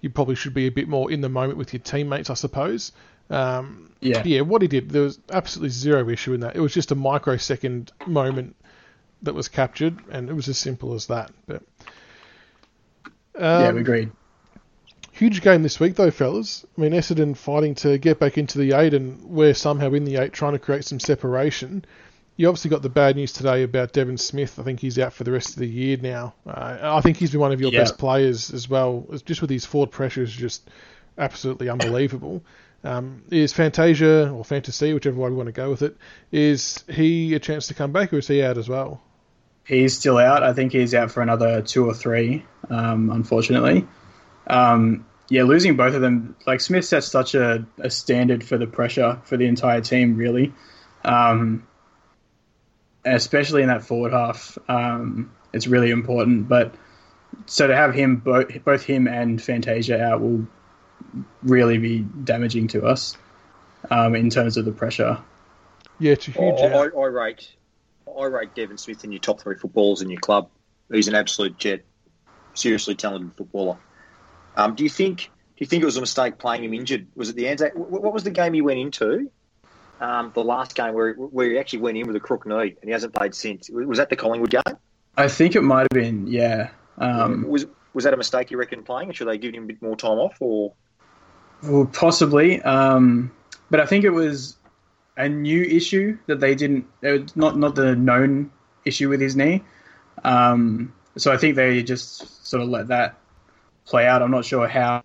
you 0.00 0.08
probably 0.08 0.34
should 0.34 0.54
be 0.54 0.66
a 0.66 0.70
bit 0.70 0.88
more 0.88 1.12
in 1.12 1.20
the 1.20 1.28
moment 1.28 1.58
with 1.58 1.74
your 1.74 1.80
teammates, 1.82 2.30
I 2.30 2.34
suppose. 2.34 2.92
Um, 3.28 3.90
Yeah. 4.00 4.22
yeah, 4.24 4.40
what 4.40 4.62
he 4.62 4.68
did, 4.68 4.88
there 4.88 5.02
was 5.02 5.18
absolutely 5.30 5.70
zero 5.70 6.08
issue 6.08 6.32
in 6.32 6.40
that. 6.40 6.56
It 6.56 6.60
was 6.60 6.72
just 6.72 6.90
a 6.90 6.94
microsecond 6.94 7.92
moment 8.06 8.56
that 9.24 9.34
was 9.34 9.48
captured, 9.48 9.98
and 10.10 10.30
it 10.30 10.32
was 10.34 10.48
as 10.48 10.56
simple 10.56 10.94
as 10.94 11.06
that. 11.08 11.32
But 11.46 11.62
yeah, 13.38 13.68
um, 13.68 13.74
we 13.74 13.80
agreed. 13.82 14.10
Huge 15.16 15.42
game 15.42 15.62
this 15.62 15.78
week, 15.78 15.94
though, 15.94 16.10
fellas. 16.10 16.66
I 16.76 16.80
mean, 16.80 16.90
Essendon 16.90 17.36
fighting 17.36 17.76
to 17.76 17.98
get 17.98 18.18
back 18.18 18.36
into 18.36 18.58
the 18.58 18.72
eight, 18.72 18.94
and 18.94 19.22
we're 19.22 19.54
somehow 19.54 19.92
in 19.92 20.04
the 20.04 20.16
eight, 20.16 20.32
trying 20.32 20.54
to 20.54 20.58
create 20.58 20.84
some 20.84 20.98
separation. 20.98 21.84
You 22.36 22.48
obviously 22.48 22.70
got 22.70 22.82
the 22.82 22.88
bad 22.88 23.14
news 23.14 23.32
today 23.32 23.62
about 23.62 23.92
Devon 23.92 24.18
Smith. 24.18 24.58
I 24.58 24.64
think 24.64 24.80
he's 24.80 24.98
out 24.98 25.12
for 25.12 25.22
the 25.22 25.30
rest 25.30 25.50
of 25.50 25.56
the 25.56 25.68
year 25.68 25.98
now. 26.02 26.34
Uh, 26.44 26.78
I 26.82 27.00
think 27.00 27.16
he's 27.16 27.30
been 27.30 27.38
one 27.38 27.52
of 27.52 27.60
your 27.60 27.70
Yeah. 27.70 27.80
best 27.82 27.96
players 27.96 28.52
as 28.52 28.68
well. 28.68 29.06
Just 29.24 29.40
with 29.40 29.50
his 29.50 29.64
forward 29.64 29.92
pressure 29.92 30.22
is 30.22 30.32
just 30.32 30.68
absolutely 31.16 31.68
unbelievable. 31.68 32.42
Um, 32.82 33.22
is 33.30 33.52
Fantasia 33.52 34.30
or 34.30 34.44
Fantasy, 34.44 34.92
whichever 34.92 35.16
way 35.20 35.30
we 35.30 35.36
want 35.36 35.46
to 35.46 35.52
go 35.52 35.70
with 35.70 35.82
it, 35.82 35.96
is 36.32 36.82
he 36.90 37.34
a 37.34 37.38
chance 37.38 37.68
to 37.68 37.74
come 37.74 37.92
back, 37.92 38.12
or 38.12 38.18
is 38.18 38.26
he 38.26 38.42
out 38.42 38.58
as 38.58 38.68
well? 38.68 39.00
He's 39.64 39.96
still 39.96 40.18
out. 40.18 40.42
I 40.42 40.54
think 40.54 40.72
he's 40.72 40.92
out 40.92 41.12
for 41.12 41.22
another 41.22 41.62
two 41.62 41.86
or 41.86 41.94
three, 41.94 42.44
um, 42.68 43.10
unfortunately. 43.10 43.86
Um, 44.46 45.06
yeah, 45.28 45.44
losing 45.44 45.76
both 45.76 45.94
of 45.94 46.00
them, 46.00 46.36
like 46.46 46.60
Smith 46.60 46.84
sets 46.84 47.08
such 47.08 47.34
a, 47.34 47.66
a 47.78 47.90
standard 47.90 48.44
for 48.44 48.58
the 48.58 48.66
pressure 48.66 49.20
for 49.24 49.36
the 49.36 49.46
entire 49.46 49.80
team, 49.80 50.16
really. 50.16 50.52
Um, 51.04 51.66
especially 53.04 53.62
in 53.62 53.68
that 53.68 53.84
forward 53.84 54.12
half, 54.12 54.58
um, 54.68 55.32
it's 55.52 55.66
really 55.66 55.90
important. 55.90 56.48
But 56.48 56.74
so 57.46 57.66
to 57.66 57.74
have 57.74 57.94
him, 57.94 58.16
both, 58.16 58.64
both 58.64 58.84
him 58.84 59.08
and 59.08 59.40
Fantasia 59.40 60.02
out 60.02 60.20
will 60.20 60.46
really 61.42 61.78
be 61.78 62.00
damaging 62.00 62.68
to 62.68 62.86
us 62.86 63.16
um, 63.90 64.14
in 64.14 64.30
terms 64.30 64.56
of 64.56 64.64
the 64.64 64.72
pressure. 64.72 65.18
Yeah, 65.98 66.12
it's 66.12 66.28
a 66.28 66.32
huge 66.32 66.60
I. 66.60 66.66
I, 66.66 66.84
I 66.84 67.06
rate 67.06 67.48
I 68.18 68.24
rate 68.24 68.54
Devon 68.54 68.78
Smith 68.78 69.04
in 69.04 69.12
your 69.12 69.20
top 69.20 69.40
three 69.40 69.56
footballers 69.56 70.02
in 70.02 70.10
your 70.10 70.20
club. 70.20 70.48
He's 70.92 71.08
an 71.08 71.14
absolute 71.14 71.56
jet, 71.56 71.84
seriously 72.54 72.94
talented 72.94 73.36
footballer. 73.36 73.78
Um, 74.56 74.74
do 74.74 74.84
you 74.84 74.90
think 74.90 75.30
do 75.56 75.58
you 75.58 75.66
think 75.66 75.82
it 75.82 75.86
was 75.86 75.96
a 75.96 76.00
mistake 76.00 76.38
playing 76.38 76.64
him 76.64 76.74
injured? 76.74 77.06
Was 77.14 77.30
it 77.30 77.36
the 77.36 77.48
Anzac? 77.48 77.74
What 77.74 78.12
was 78.12 78.24
the 78.24 78.30
game 78.30 78.54
he 78.54 78.60
went 78.60 78.80
into? 78.80 79.30
Um, 80.00 80.32
the 80.34 80.42
last 80.42 80.74
game 80.74 80.94
where 80.94 81.14
where 81.14 81.50
he 81.50 81.58
actually 81.58 81.80
went 81.80 81.96
in 81.96 82.06
with 82.06 82.16
a 82.16 82.20
crook 82.20 82.46
knee 82.46 82.54
and 82.80 82.84
he 82.84 82.90
hasn't 82.90 83.14
played 83.14 83.34
since. 83.34 83.70
Was 83.70 83.98
that 83.98 84.10
the 84.10 84.16
Collingwood 84.16 84.50
game? 84.50 84.76
I 85.16 85.28
think 85.28 85.54
it 85.54 85.60
might 85.60 85.82
have 85.82 85.90
been, 85.90 86.26
yeah. 86.26 86.70
Um, 86.98 87.48
was 87.48 87.66
was 87.92 88.04
that 88.04 88.12
a 88.12 88.16
mistake 88.16 88.50
you 88.50 88.58
reckon 88.58 88.82
playing? 88.82 89.12
Should 89.12 89.28
they 89.28 89.38
give 89.38 89.54
him 89.54 89.64
a 89.64 89.66
bit 89.66 89.80
more 89.80 89.96
time 89.96 90.18
off 90.18 90.36
or? 90.40 90.74
Well, 91.62 91.86
possibly, 91.86 92.60
um, 92.62 93.32
but 93.70 93.80
I 93.80 93.86
think 93.86 94.04
it 94.04 94.10
was 94.10 94.56
a 95.16 95.28
new 95.28 95.62
issue 95.62 96.18
that 96.26 96.40
they 96.40 96.56
didn't. 96.56 96.86
It 97.02 97.22
was 97.22 97.36
not 97.36 97.56
not 97.56 97.76
the 97.76 97.94
known 97.94 98.50
issue 98.84 99.08
with 99.08 99.20
his 99.20 99.36
knee. 99.36 99.62
Um, 100.24 100.92
so 101.16 101.32
I 101.32 101.36
think 101.36 101.54
they 101.54 101.82
just 101.82 102.44
sort 102.46 102.62
of 102.62 102.68
let 102.68 102.88
that 102.88 103.18
play 103.86 104.06
out. 104.06 104.22
I'm 104.22 104.30
not 104.30 104.44
sure 104.44 104.66
how 104.68 105.02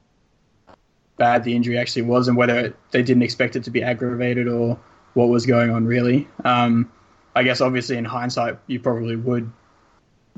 bad 1.18 1.44
the 1.44 1.56
injury 1.56 1.78
actually 1.78 2.04
was 2.04 2.28
and 2.28 2.38
whether 2.38 2.58
it, 2.58 2.76
they 2.92 3.04
didn't 3.04 3.24
expect 3.24 3.56
it 3.56 3.63
to 3.65 3.72
be 3.72 3.84
aggravated 3.84 4.48
or 4.48 4.80
what 5.13 5.28
was 5.28 5.46
going 5.46 5.70
on 5.70 5.86
really. 5.86 6.28
Um, 6.46 6.92
I 7.36 7.44
guess 7.44 7.62
obviously 7.62 7.98
in 7.98 8.06
hindsight 8.06 8.58
you 8.68 8.80
probably 8.80 9.15
would 9.15 9.52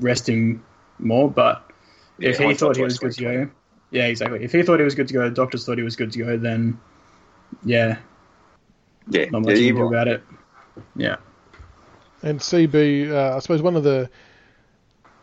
rest 0.00 0.28
him 0.28 0.64
more, 0.98 1.30
but 1.30 1.70
if 2.18 2.38
he 2.38 2.44
hindsight's 2.44 2.60
thought 2.60 2.76
he 2.76 2.82
was 2.82 2.98
good 2.98 3.12
to 3.12 3.20
go, 3.22 3.50
yeah, 3.90 4.06
exactly. 4.06 4.42
If 4.42 4.52
he 4.52 4.62
thought 4.62 4.78
he 4.80 4.84
was 4.84 4.94
good 4.94 5.08
to 5.08 5.14
go, 5.14 5.28
the 5.28 5.34
doctors 5.34 5.64
thought 5.64 5.78
he 5.78 5.84
was 5.84 5.96
good 5.96 6.12
to 6.12 6.18
go, 6.18 6.36
then 6.36 6.80
yeah, 7.64 7.98
Yeah, 9.08 9.26
not 9.30 9.42
yeah, 9.42 9.50
much 9.50 9.58
you 9.58 9.66
you're 9.66 9.74
can 9.74 9.76
do 9.76 9.82
right. 9.82 9.88
about 9.88 10.08
it. 10.08 10.22
Yeah. 10.96 11.16
And 12.22 12.40
CB, 12.40 13.10
uh, 13.10 13.36
I 13.36 13.38
suppose 13.40 13.62
one 13.62 13.76
of 13.76 13.84
the 13.84 14.08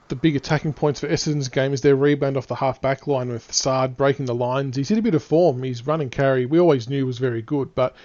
the 0.09 0.15
big 0.15 0.35
attacking 0.35 0.73
points 0.73 0.99
for 0.99 1.07
Essendon's 1.07 1.49
game 1.49 1.71
is 1.71 1.81
their 1.81 1.95
rebound 1.95 2.35
off 2.35 2.47
the 2.47 2.55
half 2.55 2.81
back 2.81 3.07
line 3.07 3.29
with 3.29 3.51
Saad 3.53 3.95
breaking 3.95 4.25
the 4.25 4.35
lines. 4.35 4.75
He's 4.75 4.91
in 4.91 4.97
a 4.97 5.03
bit 5.03 5.15
of 5.15 5.23
form. 5.23 5.63
His 5.63 5.85
run 5.85 6.01
and 6.01 6.11
carry 6.11 6.45
we 6.45 6.59
always 6.59 6.89
knew 6.89 7.05
was 7.05 7.19
very 7.19 7.41
good, 7.41 7.73
but 7.75 7.95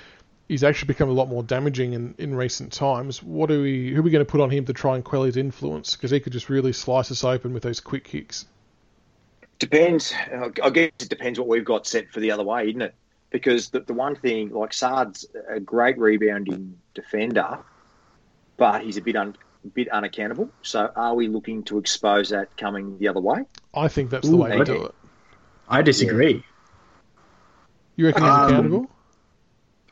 he's 0.48 0.62
actually 0.62 0.88
become 0.88 1.08
a 1.08 1.12
lot 1.12 1.28
more 1.28 1.42
damaging 1.42 1.94
in, 1.94 2.14
in 2.18 2.34
recent 2.34 2.72
times. 2.72 3.22
What 3.22 3.50
are 3.50 3.60
we 3.60 3.90
who 3.90 4.00
are 4.00 4.02
we 4.02 4.10
going 4.10 4.24
to 4.24 4.30
put 4.30 4.40
on 4.40 4.50
him 4.50 4.66
to 4.66 4.72
try 4.72 4.94
and 4.94 5.04
quell 5.04 5.24
his 5.24 5.36
influence? 5.36 5.96
Because 5.96 6.10
he 6.10 6.20
could 6.20 6.32
just 6.32 6.48
really 6.48 6.72
slice 6.72 7.10
us 7.10 7.24
open 7.24 7.54
with 7.54 7.62
those 7.62 7.80
quick 7.80 8.04
kicks. 8.04 8.46
Depends. 9.58 10.12
I 10.62 10.70
guess 10.70 10.90
it 11.00 11.08
depends 11.08 11.38
what 11.38 11.48
we've 11.48 11.64
got 11.64 11.86
set 11.86 12.10
for 12.10 12.20
the 12.20 12.32
other 12.32 12.44
way, 12.44 12.68
isn't 12.68 12.82
it? 12.82 12.94
Because 13.30 13.70
the, 13.70 13.80
the 13.80 13.94
one 13.94 14.14
thing, 14.14 14.50
like 14.50 14.72
Saad's 14.72 15.26
a 15.48 15.58
great 15.58 15.98
rebounding 15.98 16.78
defender, 16.92 17.58
but 18.56 18.82
he's 18.82 18.96
a 18.96 19.00
bit 19.00 19.16
un, 19.16 19.36
bit 19.68 19.88
unaccountable. 19.88 20.50
So 20.62 20.90
are 20.94 21.14
we 21.14 21.28
looking 21.28 21.62
to 21.64 21.78
expose 21.78 22.30
that 22.30 22.56
coming 22.56 22.98
the 22.98 23.08
other 23.08 23.20
way? 23.20 23.44
I 23.74 23.88
think 23.88 24.10
that's 24.10 24.28
the 24.28 24.34
Ooh, 24.34 24.42
way 24.42 24.50
to 24.56 24.60
I- 24.60 24.64
do 24.64 24.84
it. 24.84 24.94
I 25.68 25.82
disagree. 25.82 26.44
You 27.96 28.06
reckon 28.06 28.22
he's 28.22 28.30
Um, 28.32 28.44
accountable? 28.50 28.90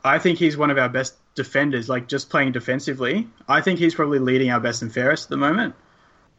I 0.05 0.19
think 0.19 0.39
he's 0.39 0.57
one 0.57 0.71
of 0.71 0.77
our 0.79 0.89
best 0.89 1.15
defenders, 1.35 1.89
like 1.89 2.09
just 2.09 2.29
playing 2.29 2.53
defensively. 2.53 3.29
I 3.49 3.61
think 3.63 3.79
he's 3.79 3.95
probably 3.95 4.19
leading 4.19 4.51
our 4.51 4.61
best 4.61 4.83
and 4.83 4.93
fairest 4.93 5.27
at 5.27 5.31
the 5.31 5.37
moment. 5.39 5.75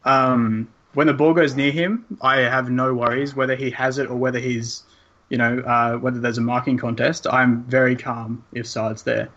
Um, 0.04 0.68
when 0.92 1.06
the 1.08 1.14
ball 1.14 1.34
goes 1.34 1.56
near 1.56 1.72
him, 1.72 2.04
I 2.20 2.36
have 2.42 2.70
no 2.70 2.94
worries 2.94 3.34
whether 3.34 3.56
he 3.56 3.70
has 3.70 3.98
it 3.98 4.08
or 4.08 4.16
whether 4.16 4.38
he's, 4.38 4.84
you 5.30 5.38
know, 5.38 5.58
uh, 5.60 5.96
whether 5.96 6.20
there's 6.20 6.38
a 6.38 6.42
marking 6.42 6.76
contest. 6.76 7.26
I'm 7.26 7.64
very 7.64 7.96
calm 7.96 8.44
if 8.52 8.66
Saad's 8.66 9.02
there. 9.02 9.30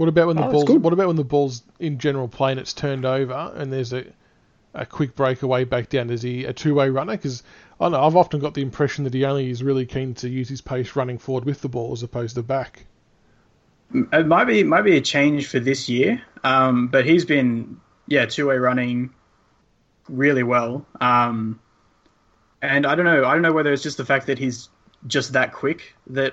What 0.00 0.08
about 0.08 0.28
when 0.28 0.36
the 0.36 0.46
Oh, 0.46 0.50
ball's 0.50 0.70
what 0.70 0.94
about 0.94 1.08
when 1.08 1.16
the 1.16 1.24
ball's 1.24 1.62
in 1.78 1.98
general 1.98 2.26
play 2.26 2.52
and 2.52 2.58
it's 2.58 2.72
turned 2.72 3.04
over 3.04 3.52
and 3.54 3.70
there's 3.70 3.92
a 3.92 4.06
a 4.72 4.86
quick 4.86 5.14
breakaway 5.14 5.64
back 5.64 5.90
down? 5.90 6.08
Is 6.08 6.22
he 6.22 6.46
a 6.46 6.54
two 6.54 6.74
way 6.74 6.88
runner? 6.88 7.12
Because 7.12 7.42
I 7.78 7.84
don't 7.84 7.92
know 7.92 8.02
I've 8.02 8.16
often 8.16 8.40
got 8.40 8.54
the 8.54 8.62
impression 8.62 9.04
that 9.04 9.12
he 9.12 9.26
only 9.26 9.50
is 9.50 9.62
really 9.62 9.84
keen 9.84 10.14
to 10.14 10.28
use 10.30 10.48
his 10.48 10.62
pace 10.62 10.96
running 10.96 11.18
forward 11.18 11.44
with 11.44 11.60
the 11.60 11.68
ball 11.68 11.92
as 11.92 12.02
opposed 12.02 12.36
to 12.36 12.42
back. 12.42 12.86
It 13.92 14.26
might 14.26 14.46
be 14.46 14.64
might 14.64 14.84
be 14.84 14.96
a 14.96 15.02
change 15.02 15.48
for 15.48 15.60
this 15.60 15.90
year, 15.90 16.22
um, 16.44 16.88
but 16.88 17.04
he's 17.04 17.26
been 17.26 17.78
yeah 18.06 18.24
two 18.24 18.48
way 18.48 18.56
running 18.56 19.10
really 20.08 20.44
well. 20.44 20.86
Um, 20.98 21.60
and 22.62 22.86
I 22.86 22.94
don't 22.94 23.04
know 23.04 23.26
I 23.26 23.34
don't 23.34 23.42
know 23.42 23.52
whether 23.52 23.70
it's 23.70 23.82
just 23.82 23.98
the 23.98 24.06
fact 24.06 24.28
that 24.28 24.38
he's 24.38 24.70
just 25.06 25.34
that 25.34 25.52
quick 25.52 25.94
that 26.06 26.32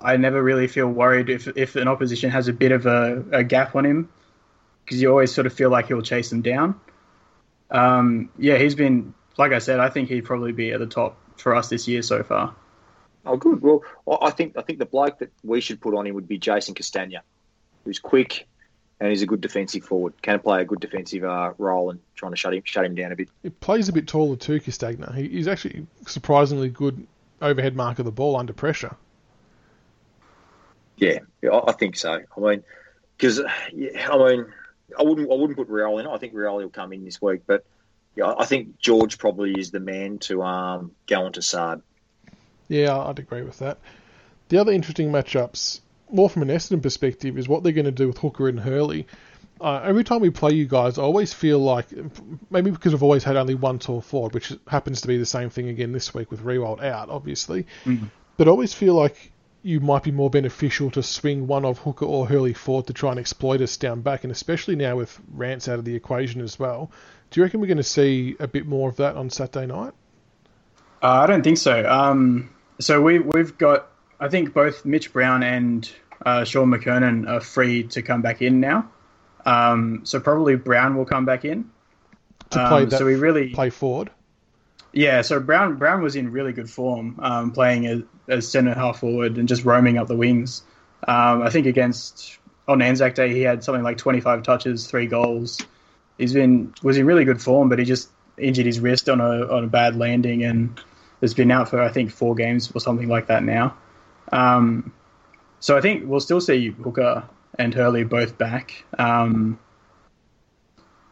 I 0.00 0.16
never 0.16 0.42
really 0.42 0.68
feel 0.68 0.88
worried 0.88 1.30
if 1.30 1.48
if 1.56 1.76
an 1.76 1.88
opposition 1.88 2.30
has 2.30 2.48
a 2.48 2.52
bit 2.52 2.72
of 2.72 2.86
a, 2.86 3.24
a 3.32 3.44
gap 3.44 3.74
on 3.74 3.84
him 3.84 4.08
because 4.84 5.00
you 5.00 5.10
always 5.10 5.34
sort 5.34 5.46
of 5.46 5.52
feel 5.52 5.70
like 5.70 5.88
he'll 5.88 6.02
chase 6.02 6.30
them 6.30 6.42
down. 6.42 6.78
Um, 7.70 8.30
yeah, 8.38 8.58
he's 8.58 8.74
been 8.74 9.14
like 9.36 9.52
I 9.52 9.58
said. 9.58 9.80
I 9.80 9.88
think 9.88 10.08
he'd 10.08 10.24
probably 10.24 10.52
be 10.52 10.72
at 10.72 10.80
the 10.80 10.86
top 10.86 11.16
for 11.36 11.54
us 11.54 11.68
this 11.68 11.88
year 11.88 12.02
so 12.02 12.22
far. 12.22 12.54
Oh, 13.24 13.36
good. 13.36 13.60
Well, 13.60 13.82
I 14.08 14.26
I 14.26 14.30
think 14.30 14.56
I 14.56 14.62
think 14.62 14.78
the 14.78 14.86
bloke 14.86 15.18
that 15.18 15.32
we 15.42 15.60
should 15.60 15.80
put 15.80 15.94
on 15.94 16.06
him 16.06 16.14
would 16.14 16.28
be 16.28 16.38
Jason 16.38 16.74
Castagna, 16.74 17.22
who's 17.84 17.98
quick 17.98 18.46
and 19.00 19.10
he's 19.10 19.22
a 19.22 19.26
good 19.26 19.40
defensive 19.40 19.84
forward. 19.84 20.14
Can 20.22 20.40
play 20.40 20.62
a 20.62 20.64
good 20.64 20.80
defensive 20.80 21.24
uh, 21.24 21.52
role 21.58 21.90
and 21.90 22.00
trying 22.14 22.32
to 22.32 22.36
shut 22.36 22.54
him 22.54 22.62
shut 22.64 22.84
him 22.84 22.94
down 22.94 23.12
a 23.12 23.16
bit. 23.16 23.28
He 23.42 23.50
plays 23.50 23.88
a 23.88 23.92
bit 23.92 24.06
taller 24.06 24.36
too, 24.36 24.60
Castagna. 24.60 25.12
He, 25.14 25.28
he's 25.28 25.48
actually 25.48 25.86
surprisingly 26.06 26.68
good 26.70 27.06
overhead 27.42 27.76
mark 27.76 27.98
of 27.98 28.04
the 28.04 28.12
ball 28.12 28.36
under 28.36 28.52
pressure. 28.52 28.96
Yeah, 30.96 31.18
yeah, 31.42 31.50
I 31.50 31.70
I 31.70 31.72
think 31.72 31.96
so. 31.96 32.12
I 32.12 32.40
mean, 32.40 32.62
because 33.16 33.40
yeah, 33.72 34.10
I 34.10 34.18
mean, 34.18 34.46
I 34.98 35.02
wouldn't 35.02 35.30
I 35.30 35.34
wouldn't 35.34 35.56
put 35.56 35.68
Rioli 35.68 36.00
in. 36.00 36.06
I 36.06 36.18
think 36.18 36.34
Rioli 36.34 36.62
will 36.62 36.70
come 36.70 36.92
in 36.92 37.04
this 37.04 37.20
week, 37.20 37.42
but 37.46 37.64
yeah, 38.14 38.34
I 38.38 38.46
think 38.46 38.78
George 38.78 39.18
probably 39.18 39.52
is 39.52 39.70
the 39.70 39.80
man 39.80 40.18
to 40.20 40.42
um, 40.42 40.92
go 41.06 41.24
onto 41.24 41.42
Saad. 41.42 41.82
Yeah, 42.68 42.98
I'd 42.98 43.18
agree 43.18 43.42
with 43.42 43.58
that. 43.58 43.78
The 44.48 44.58
other 44.58 44.72
interesting 44.72 45.10
matchups, 45.10 45.80
more 46.10 46.30
from 46.30 46.42
an 46.42 46.48
Essendon 46.48 46.82
perspective, 46.82 47.36
is 47.38 47.48
what 47.48 47.62
they're 47.62 47.72
going 47.72 47.84
to 47.84 47.92
do 47.92 48.08
with 48.08 48.18
Hooker 48.18 48.48
and 48.48 48.58
Hurley. 48.58 49.06
Uh, 49.60 49.80
every 49.84 50.04
time 50.04 50.20
we 50.20 50.30
play 50.30 50.52
you 50.52 50.66
guys, 50.66 50.98
I 50.98 51.02
always 51.02 51.32
feel 51.32 51.58
like, 51.58 51.86
maybe 52.50 52.70
because 52.70 52.94
I've 52.94 53.02
always 53.02 53.24
had 53.24 53.36
only 53.36 53.54
one 53.54 53.78
tall 53.78 54.00
forward, 54.00 54.34
which 54.34 54.52
happens 54.68 55.00
to 55.02 55.08
be 55.08 55.16
the 55.16 55.26
same 55.26 55.50
thing 55.50 55.68
again 55.68 55.92
this 55.92 56.12
week 56.12 56.30
with 56.30 56.42
Riewoldt 56.42 56.82
out, 56.82 57.08
obviously. 57.08 57.66
Mhm. 57.84 58.10
But 58.36 58.48
I 58.48 58.50
always 58.50 58.74
feel 58.74 58.94
like 58.94 59.32
you 59.66 59.80
might 59.80 60.04
be 60.04 60.12
more 60.12 60.30
beneficial 60.30 60.92
to 60.92 61.02
swing 61.02 61.48
one 61.48 61.64
of 61.64 61.78
Hooker 61.78 62.04
or 62.04 62.28
Hurley 62.28 62.52
forward 62.52 62.86
to 62.86 62.92
try 62.92 63.10
and 63.10 63.18
exploit 63.18 63.60
us 63.60 63.76
down 63.76 64.00
back, 64.00 64.22
and 64.22 64.30
especially 64.30 64.76
now 64.76 64.94
with 64.94 65.18
Rance 65.34 65.66
out 65.66 65.80
of 65.80 65.84
the 65.84 65.96
equation 65.96 66.40
as 66.40 66.56
well. 66.56 66.92
Do 67.30 67.40
you 67.40 67.44
reckon 67.44 67.58
we're 67.60 67.66
going 67.66 67.76
to 67.78 67.82
see 67.82 68.36
a 68.38 68.46
bit 68.46 68.64
more 68.64 68.88
of 68.88 68.96
that 68.98 69.16
on 69.16 69.28
Saturday 69.28 69.66
night? 69.66 69.92
Uh, 71.02 71.08
I 71.08 71.26
don't 71.26 71.42
think 71.42 71.58
so. 71.58 71.84
Um, 71.88 72.48
so 72.78 73.02
we 73.02 73.18
we've 73.18 73.58
got 73.58 73.88
I 74.20 74.28
think 74.28 74.54
both 74.54 74.84
Mitch 74.84 75.12
Brown 75.12 75.42
and 75.42 75.90
uh, 76.24 76.44
Shaun 76.44 76.70
McKernan 76.70 77.28
are 77.28 77.40
free 77.40 77.82
to 77.88 78.02
come 78.02 78.22
back 78.22 78.42
in 78.42 78.60
now. 78.60 78.88
Um, 79.44 80.02
so 80.04 80.20
probably 80.20 80.54
Brown 80.54 80.96
will 80.96 81.04
come 81.06 81.24
back 81.24 81.44
in 81.44 81.70
to 82.50 82.68
play 82.68 82.82
Um, 82.84 82.88
that. 82.90 82.98
so 82.98 83.04
we 83.04 83.16
really 83.16 83.50
play 83.50 83.70
forward. 83.70 84.10
Yeah, 84.96 85.20
so 85.20 85.38
Brown 85.40 85.76
Brown 85.76 86.02
was 86.02 86.16
in 86.16 86.32
really 86.32 86.54
good 86.54 86.70
form, 86.70 87.20
um, 87.20 87.52
playing 87.52 88.06
as, 88.28 88.48
centre 88.48 88.72
half 88.72 89.00
forward 89.00 89.36
and 89.36 89.46
just 89.46 89.62
roaming 89.62 89.98
up 89.98 90.08
the 90.08 90.16
wings. 90.16 90.62
Um, 91.06 91.42
I 91.42 91.50
think 91.50 91.66
against 91.66 92.38
on 92.66 92.80
Anzac 92.80 93.14
Day 93.14 93.30
he 93.34 93.42
had 93.42 93.62
something 93.62 93.84
like 93.84 93.98
25 93.98 94.42
touches, 94.42 94.86
three 94.86 95.06
goals. 95.06 95.60
He's 96.16 96.32
been 96.32 96.72
was 96.82 96.96
in 96.96 97.04
really 97.04 97.26
good 97.26 97.42
form, 97.42 97.68
but 97.68 97.78
he 97.78 97.84
just 97.84 98.08
injured 98.38 98.64
his 98.64 98.80
wrist 98.80 99.10
on 99.10 99.20
a 99.20 99.46
on 99.54 99.64
a 99.64 99.66
bad 99.66 99.96
landing 99.96 100.42
and 100.44 100.80
has 101.20 101.34
been 101.34 101.50
out 101.50 101.68
for 101.68 101.78
I 101.78 101.90
think 101.90 102.10
four 102.10 102.34
games 102.34 102.72
or 102.74 102.80
something 102.80 103.06
like 103.06 103.26
that 103.26 103.42
now. 103.42 103.76
Um, 104.32 104.94
so 105.60 105.76
I 105.76 105.82
think 105.82 106.04
we'll 106.06 106.20
still 106.20 106.40
see 106.40 106.70
Hooker 106.70 107.28
and 107.58 107.74
Hurley 107.74 108.04
both 108.04 108.38
back. 108.38 108.82
Um, 108.98 109.58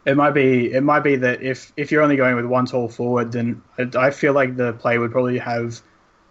it 0.05 0.15
might 0.15 0.31
be 0.31 0.71
it 0.71 0.83
might 0.83 1.01
be 1.01 1.15
that 1.17 1.41
if 1.41 1.73
if 1.75 1.91
you're 1.91 2.03
only 2.03 2.15
going 2.15 2.35
with 2.35 2.45
one 2.45 2.65
tall 2.65 2.87
forward, 2.87 3.31
then 3.31 3.61
I, 3.77 3.89
I 4.07 4.11
feel 4.11 4.33
like 4.33 4.55
the 4.55 4.73
play 4.73 4.97
would 4.97 5.11
probably 5.11 5.39
have 5.39 5.81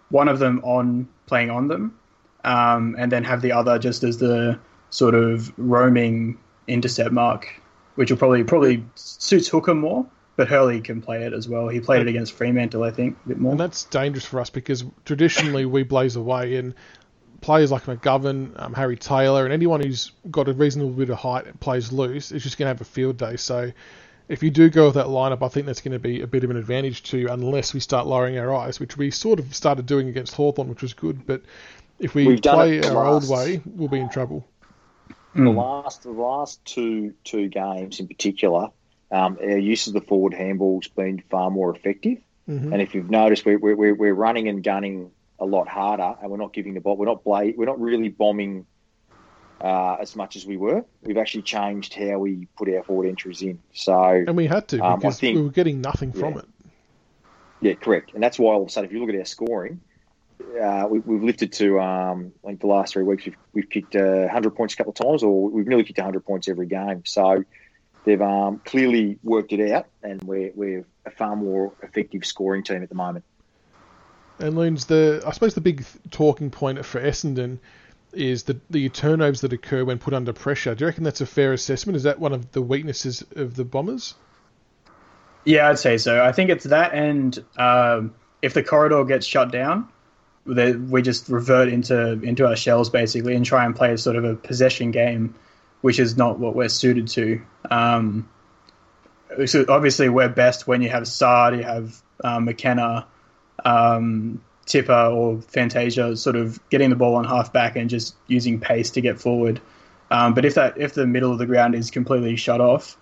one 0.09 0.27
of 0.27 0.39
them 0.39 0.61
on 0.63 1.07
playing 1.25 1.49
on 1.49 1.67
them, 1.67 1.97
um, 2.43 2.95
and 2.97 3.11
then 3.11 3.23
have 3.25 3.41
the 3.41 3.51
other 3.51 3.77
just 3.77 4.03
as 4.03 4.17
the 4.17 4.59
sort 4.89 5.13
of 5.13 5.51
roaming 5.57 6.37
intercept 6.67 7.11
mark, 7.11 7.61
which 7.95 8.09
will 8.09 8.17
probably 8.17 8.43
probably 8.43 8.85
suits 8.95 9.49
Hooker 9.49 9.75
more. 9.75 10.05
But 10.37 10.49
Hurley 10.49 10.81
can 10.81 11.01
play 11.01 11.23
it 11.23 11.31
as 11.31 11.47
well. 11.47 11.69
He 11.69 11.79
played 11.79 12.01
it 12.01 12.09
against 12.09 12.33
Fremantle, 12.33 12.83
I 12.83 12.91
think, 12.91 13.15
a 13.25 13.29
bit 13.29 13.37
more. 13.37 13.51
And 13.51 13.59
that's 13.59 13.85
dangerous 13.85 14.25
for 14.25 14.41
us 14.41 14.49
because 14.49 14.83
traditionally 15.05 15.65
we 15.65 15.83
blaze 15.83 16.17
away, 16.17 16.55
and 16.55 16.75
players 17.45 17.71
like 17.71 17.83
McGovern, 17.83 18.59
um, 18.59 18.73
Harry 18.73 18.97
Taylor, 18.97 19.43
and 19.45 19.53
anyone 19.53 19.79
who's 19.79 20.11
got 20.31 20.47
a 20.47 20.53
reasonable 20.53 20.89
bit 20.89 21.11
of 21.11 21.17
height 21.19 21.45
and 21.45 21.59
plays 21.59 21.91
loose 21.91 22.31
is 22.31 22.41
just 22.41 22.57
going 22.57 22.65
to 22.65 22.69
have 22.69 22.81
a 22.81 22.85
field 22.85 23.17
day. 23.17 23.35
So 23.35 23.71
if 24.27 24.41
you 24.41 24.49
do 24.49 24.67
go 24.67 24.85
with 24.87 24.95
that 24.95 25.05
lineup, 25.05 25.43
I 25.45 25.49
think 25.49 25.67
that's 25.67 25.81
going 25.81 25.91
to 25.91 25.99
be 25.99 26.21
a 26.21 26.27
bit 26.27 26.43
of 26.43 26.49
an 26.49 26.57
advantage 26.57 27.03
to 27.03 27.19
you 27.19 27.29
unless 27.29 27.71
we 27.71 27.79
start 27.79 28.07
lowering 28.07 28.39
our 28.39 28.51
eyes, 28.51 28.79
which 28.79 28.97
we 28.97 29.11
sort 29.11 29.37
of 29.39 29.53
started 29.53 29.85
doing 29.85 30.07
against 30.09 30.33
Hawthorn, 30.33 30.69
which 30.69 30.81
was 30.81 30.95
good. 30.95 31.27
But 31.27 31.43
if 31.99 32.15
we 32.15 32.25
We've 32.25 32.41
play 32.41 32.81
our 32.81 32.93
last- 33.11 33.29
old 33.29 33.37
way, 33.37 33.61
we'll 33.63 33.89
be 33.89 33.99
in 33.99 34.09
trouble. 34.09 34.43
The 35.35 35.43
last 35.43 36.01
the 36.01 36.11
last 36.11 36.65
two 36.65 37.13
two 37.25 37.47
games 37.49 37.99
in 37.99 38.07
particular, 38.07 38.69
um, 39.11 39.37
our 39.39 39.57
use 39.59 39.85
of 39.85 39.93
the 39.93 40.01
forward 40.01 40.33
handball's 40.33 40.87
been 40.87 41.21
far 41.29 41.51
more 41.51 41.75
effective. 41.75 42.17
hmm 42.47 42.73
And 42.73 42.81
if 42.81 42.95
you've 42.95 43.11
noticed, 43.11 43.45
we're, 43.45 43.59
we're, 43.59 43.93
we're 43.93 44.13
running 44.15 44.47
and 44.47 44.63
gunning 44.63 45.11
a 45.39 45.45
lot 45.45 45.67
harder, 45.67 46.15
and 46.21 46.31
we're 46.31 46.37
not 46.37 46.53
giving 46.53 46.73
the 46.73 46.79
ball. 46.81 46.95
We're 46.97 47.05
not 47.05 47.23
bla- 47.23 47.51
We're 47.55 47.65
not 47.65 47.79
really 47.79 48.09
bombing 48.09 48.65
uh, 49.61 49.95
as 49.99 50.15
much 50.15 50.35
as 50.35 50.45
we 50.45 50.57
were. 50.57 50.83
We've 51.03 51.17
actually 51.17 51.43
changed 51.43 51.93
how 51.93 52.19
we 52.19 52.47
put 52.57 52.69
our 52.69 52.83
forward 52.83 53.07
entries 53.07 53.41
in. 53.41 53.59
So 53.73 54.01
And 54.01 54.35
we 54.37 54.47
had 54.47 54.67
to 54.69 54.79
Um, 54.83 54.99
because 54.99 55.19
think- 55.19 55.35
we 55.37 55.43
were 55.43 55.49
getting 55.49 55.81
nothing 55.81 56.11
from 56.11 56.37
it. 56.37 56.45
yeah, 57.61 57.73
correct. 57.73 58.13
And 58.13 58.21
that's 58.23 58.37
why 58.37 58.53
all 58.53 58.61
of 58.61 58.67
a 58.67 58.71
sudden, 58.71 58.89
if 58.89 58.93
you 58.93 58.99
look 58.99 59.09
at 59.09 59.15
our 59.15 59.25
scoring, 59.25 59.79
uh, 60.61 60.87
we, 60.89 60.99
we've 60.99 61.23
lifted 61.23 61.53
to 61.53 61.79
um, 61.79 62.33
I 62.43 62.47
think 62.47 62.61
the 62.61 62.67
last 62.67 62.93
three 62.93 63.03
weeks 63.03 63.25
we've, 63.25 63.37
we've 63.53 63.69
kicked 63.69 63.95
uh, 63.95 64.23
100 64.27 64.55
points 64.55 64.73
a 64.73 64.77
couple 64.77 64.91
of 64.91 64.97
times, 64.97 65.23
or 65.23 65.49
we've 65.49 65.67
nearly 65.67 65.83
kicked 65.85 65.97
100 65.99 66.25
points 66.25 66.47
every 66.49 66.67
game. 66.67 67.03
So 67.05 67.43
they've 68.03 68.21
um, 68.21 68.61
clearly 68.65 69.17
worked 69.23 69.53
it 69.53 69.71
out, 69.71 69.87
and 70.03 70.21
we're, 70.23 70.51
we're 70.53 70.85
a 71.05 71.11
far 71.11 71.35
more 71.37 71.71
effective 71.81 72.25
scoring 72.25 72.63
team 72.63 72.83
at 72.83 72.89
the 72.89 72.95
moment. 72.95 73.23
And 74.39 74.55
Loons, 74.55 74.85
the 74.85 75.23
I 75.25 75.31
suppose 75.31 75.53
the 75.53 75.61
big 75.61 75.85
talking 76.11 76.49
point 76.51 76.85
for 76.85 77.01
Essendon 77.01 77.59
is 78.13 78.43
the 78.43 78.59
the 78.69 78.89
turnovers 78.89 79.41
that 79.41 79.53
occur 79.53 79.83
when 79.85 79.97
put 79.97 80.13
under 80.13 80.33
pressure. 80.33 80.75
Do 80.75 80.83
you 80.83 80.87
reckon 80.87 81.03
that's 81.03 81.21
a 81.21 81.25
fair 81.25 81.53
assessment? 81.53 81.95
Is 81.95 82.03
that 82.03 82.19
one 82.19 82.33
of 82.33 82.51
the 82.51 82.61
weaknesses 82.61 83.23
of 83.35 83.55
the 83.55 83.63
Bombers? 83.63 84.15
Yeah, 85.45 85.69
I'd 85.69 85.79
say 85.79 85.97
so. 85.97 86.23
I 86.23 86.31
think 86.31 86.49
it's 86.49 86.65
that, 86.65 86.93
and 86.93 87.37
um, 87.55 88.15
if 88.41 88.53
the 88.53 88.63
corridor 88.63 89.03
gets 89.05 89.27
shut 89.27 89.51
down, 89.51 89.87
the, 90.45 90.73
we 90.89 91.01
just 91.01 91.29
revert 91.29 91.69
into 91.69 92.13
into 92.23 92.47
our 92.47 92.55
shells 92.55 92.89
basically 92.89 93.35
and 93.35 93.45
try 93.45 93.65
and 93.65 93.75
play 93.75 93.93
a 93.93 93.97
sort 93.97 94.15
of 94.15 94.23
a 94.23 94.35
possession 94.35 94.91
game, 94.91 95.35
which 95.81 95.99
is 95.99 96.17
not 96.17 96.39
what 96.39 96.55
we're 96.55 96.69
suited 96.69 97.07
to. 97.09 97.41
Um, 97.69 98.29
so 99.45 99.65
obviously, 99.69 100.09
we're 100.09 100.29
best 100.29 100.67
when 100.67 100.81
you 100.81 100.89
have 100.89 101.07
Saad, 101.07 101.55
you 101.55 101.63
have 101.63 102.01
um, 102.23 102.45
McKenna, 102.45 103.07
um, 103.63 104.41
Tipper, 104.65 104.93
or 104.93 105.41
Fantasia, 105.41 106.17
sort 106.17 106.35
of 106.35 106.59
getting 106.69 106.89
the 106.89 106.95
ball 106.95 107.15
on 107.15 107.25
half 107.25 107.53
back 107.53 107.75
and 107.75 107.89
just 107.89 108.15
using 108.27 108.59
pace 108.59 108.91
to 108.91 109.01
get 109.01 109.19
forward. 109.19 109.61
Um, 110.11 110.33
but 110.33 110.45
if 110.45 110.55
that 110.55 110.77
if 110.77 110.93
the 110.93 111.07
middle 111.07 111.31
of 111.31 111.37
the 111.37 111.45
ground 111.45 111.75
is 111.75 111.91
completely 111.91 112.35
shut 112.35 112.61
off, 112.61 112.97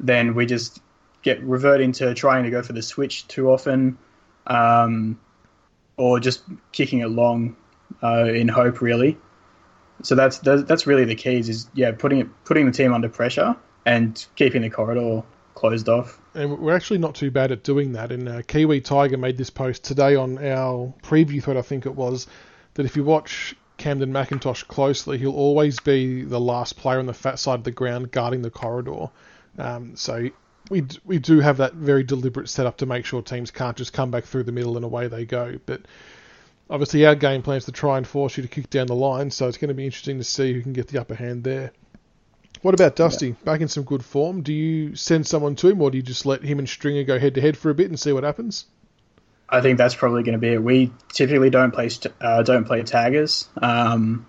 then 0.00 0.34
we 0.34 0.46
just 0.46 0.80
get 1.22 1.42
revert 1.42 1.80
into 1.80 2.14
trying 2.14 2.44
to 2.44 2.50
go 2.50 2.62
for 2.62 2.72
the 2.72 2.82
switch 2.82 3.26
too 3.28 3.50
often, 3.50 3.98
um, 4.46 5.18
or 5.96 6.20
just 6.20 6.42
kicking 6.72 7.00
it 7.00 7.08
long 7.08 7.56
uh, 8.02 8.24
in 8.24 8.48
hope, 8.48 8.80
really. 8.80 9.16
So 10.02 10.14
that's 10.14 10.38
that's 10.38 10.64
that's 10.64 10.86
really 10.86 11.04
the 11.04 11.14
keys. 11.14 11.48
Is 11.48 11.68
yeah, 11.74 11.92
putting 11.92 12.20
it 12.20 12.28
putting 12.44 12.66
the 12.66 12.72
team 12.72 12.92
under 12.92 13.08
pressure 13.08 13.56
and 13.86 14.24
keeping 14.36 14.62
the 14.62 14.70
corridor 14.70 15.22
closed 15.54 15.88
off. 15.88 16.20
And 16.34 16.58
we're 16.58 16.74
actually 16.74 16.98
not 16.98 17.14
too 17.14 17.30
bad 17.30 17.52
at 17.52 17.62
doing 17.62 17.92
that. 17.92 18.10
And 18.10 18.28
uh, 18.28 18.42
Kiwi 18.42 18.80
Tiger 18.80 19.16
made 19.16 19.36
this 19.36 19.50
post 19.50 19.84
today 19.84 20.16
on 20.16 20.38
our 20.38 20.92
preview 21.02 21.42
thread, 21.42 21.56
I 21.56 21.62
think 21.62 21.86
it 21.86 21.94
was, 21.94 22.26
that 22.74 22.84
if 22.84 22.96
you 22.96 23.04
watch 23.04 23.54
Kamdyn 23.78 24.10
McIntosh 24.10 24.66
closely, 24.66 25.18
he'll 25.18 25.32
always 25.32 25.78
be 25.80 26.22
the 26.22 26.40
last 26.40 26.76
player 26.76 26.98
on 26.98 27.06
the 27.06 27.14
fat 27.14 27.38
side 27.38 27.60
of 27.60 27.64
the 27.64 27.70
ground 27.70 28.10
guarding 28.10 28.42
the 28.42 28.50
corridor. 28.50 29.10
Um, 29.58 29.94
so 29.94 30.30
we 30.70 30.80
d- 30.80 30.98
we 31.04 31.18
do 31.18 31.40
have 31.40 31.58
that 31.58 31.74
very 31.74 32.02
deliberate 32.02 32.48
setup 32.48 32.78
to 32.78 32.86
make 32.86 33.04
sure 33.04 33.22
teams 33.22 33.50
can't 33.50 33.76
just 33.76 33.92
come 33.92 34.10
back 34.10 34.24
through 34.24 34.44
the 34.44 34.52
middle 34.52 34.76
and 34.76 34.84
away 34.84 35.08
they 35.08 35.24
go. 35.24 35.58
But 35.66 35.82
obviously 36.68 37.06
our 37.06 37.14
game 37.14 37.42
plan 37.42 37.58
is 37.58 37.66
to 37.66 37.72
try 37.72 37.98
and 37.98 38.06
force 38.06 38.36
you 38.36 38.42
to 38.42 38.48
kick 38.48 38.70
down 38.70 38.86
the 38.86 38.94
line, 38.94 39.30
so 39.30 39.46
it's 39.46 39.58
going 39.58 39.68
to 39.68 39.74
be 39.74 39.84
interesting 39.84 40.18
to 40.18 40.24
see 40.24 40.52
who 40.52 40.62
can 40.62 40.72
get 40.72 40.88
the 40.88 41.00
upper 41.00 41.14
hand 41.14 41.44
there. 41.44 41.72
What 42.64 42.72
about 42.72 42.96
Dusty? 42.96 43.32
Back 43.32 43.60
in 43.60 43.68
some 43.68 43.84
good 43.84 44.02
form. 44.02 44.40
Do 44.40 44.50
you 44.50 44.96
send 44.96 45.26
someone 45.26 45.54
to 45.56 45.68
him, 45.68 45.82
or 45.82 45.90
do 45.90 45.98
you 45.98 46.02
just 46.02 46.24
let 46.24 46.42
him 46.42 46.58
and 46.58 46.66
Stringer 46.66 47.04
go 47.04 47.18
head 47.18 47.34
to 47.34 47.42
head 47.42 47.58
for 47.58 47.68
a 47.68 47.74
bit 47.74 47.90
and 47.90 48.00
see 48.00 48.10
what 48.10 48.24
happens? 48.24 48.64
I 49.50 49.60
think 49.60 49.76
that's 49.76 49.94
probably 49.94 50.22
going 50.22 50.32
to 50.32 50.38
be 50.38 50.54
it. 50.54 50.62
We 50.62 50.90
typically 51.12 51.50
don't 51.50 51.72
play 51.72 51.90
st- 51.90 52.14
uh, 52.22 52.42
don't 52.42 52.64
play 52.64 52.82
taggers. 52.82 53.50
Um, 53.60 54.24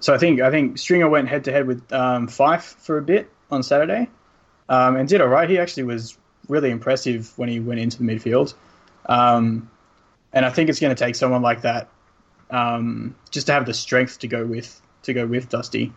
so 0.00 0.12
I 0.12 0.18
think 0.18 0.40
I 0.40 0.50
think 0.50 0.78
Stringer 0.78 1.08
went 1.08 1.28
head 1.28 1.44
to 1.44 1.52
head 1.52 1.68
with 1.68 1.92
um, 1.92 2.26
Fyfe 2.26 2.74
for 2.80 2.98
a 2.98 3.02
bit 3.02 3.30
on 3.52 3.62
Saturday, 3.62 4.10
um, 4.68 4.96
and 4.96 5.08
did 5.08 5.20
all 5.20 5.28
right. 5.28 5.48
He 5.48 5.60
actually 5.60 5.84
was 5.84 6.18
really 6.48 6.70
impressive 6.70 7.32
when 7.36 7.48
he 7.48 7.60
went 7.60 7.78
into 7.78 7.98
the 7.98 8.04
midfield, 8.04 8.52
um, 9.06 9.70
and 10.32 10.44
I 10.44 10.50
think 10.50 10.70
it's 10.70 10.80
going 10.80 10.92
to 10.92 10.98
take 10.98 11.14
someone 11.14 11.42
like 11.42 11.62
that 11.62 11.88
um, 12.50 13.14
just 13.30 13.46
to 13.46 13.52
have 13.52 13.64
the 13.64 13.74
strength 13.74 14.18
to 14.18 14.26
go 14.26 14.44
with 14.44 14.82
to 15.04 15.14
go 15.14 15.24
with 15.24 15.48
Dusty. 15.50 15.92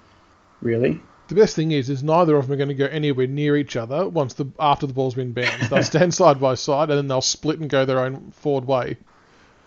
Really, 0.61 1.01
The 1.27 1.35
best 1.35 1.55
thing 1.55 1.71
is, 1.71 1.89
is 1.89 2.03
neither 2.03 2.37
of 2.37 2.47
them 2.47 2.53
are 2.53 2.57
going 2.57 2.69
to 2.69 2.75
go 2.75 2.85
anywhere 2.85 3.27
near 3.27 3.57
each 3.57 3.75
other 3.75 4.07
once 4.07 4.33
the 4.35 4.45
after 4.59 4.87
the 4.87 4.93
ball's 4.93 5.15
been 5.15 5.33
banned. 5.33 5.63
They'll 5.63 5.83
stand 5.83 6.13
side 6.13 6.39
by 6.39 6.55
side 6.55 6.89
and 6.89 6.97
then 6.97 7.07
they'll 7.07 7.21
split 7.21 7.59
and 7.59 7.69
go 7.69 7.85
their 7.85 7.99
own 7.99 8.31
forward 8.31 8.65
way. 8.65 8.97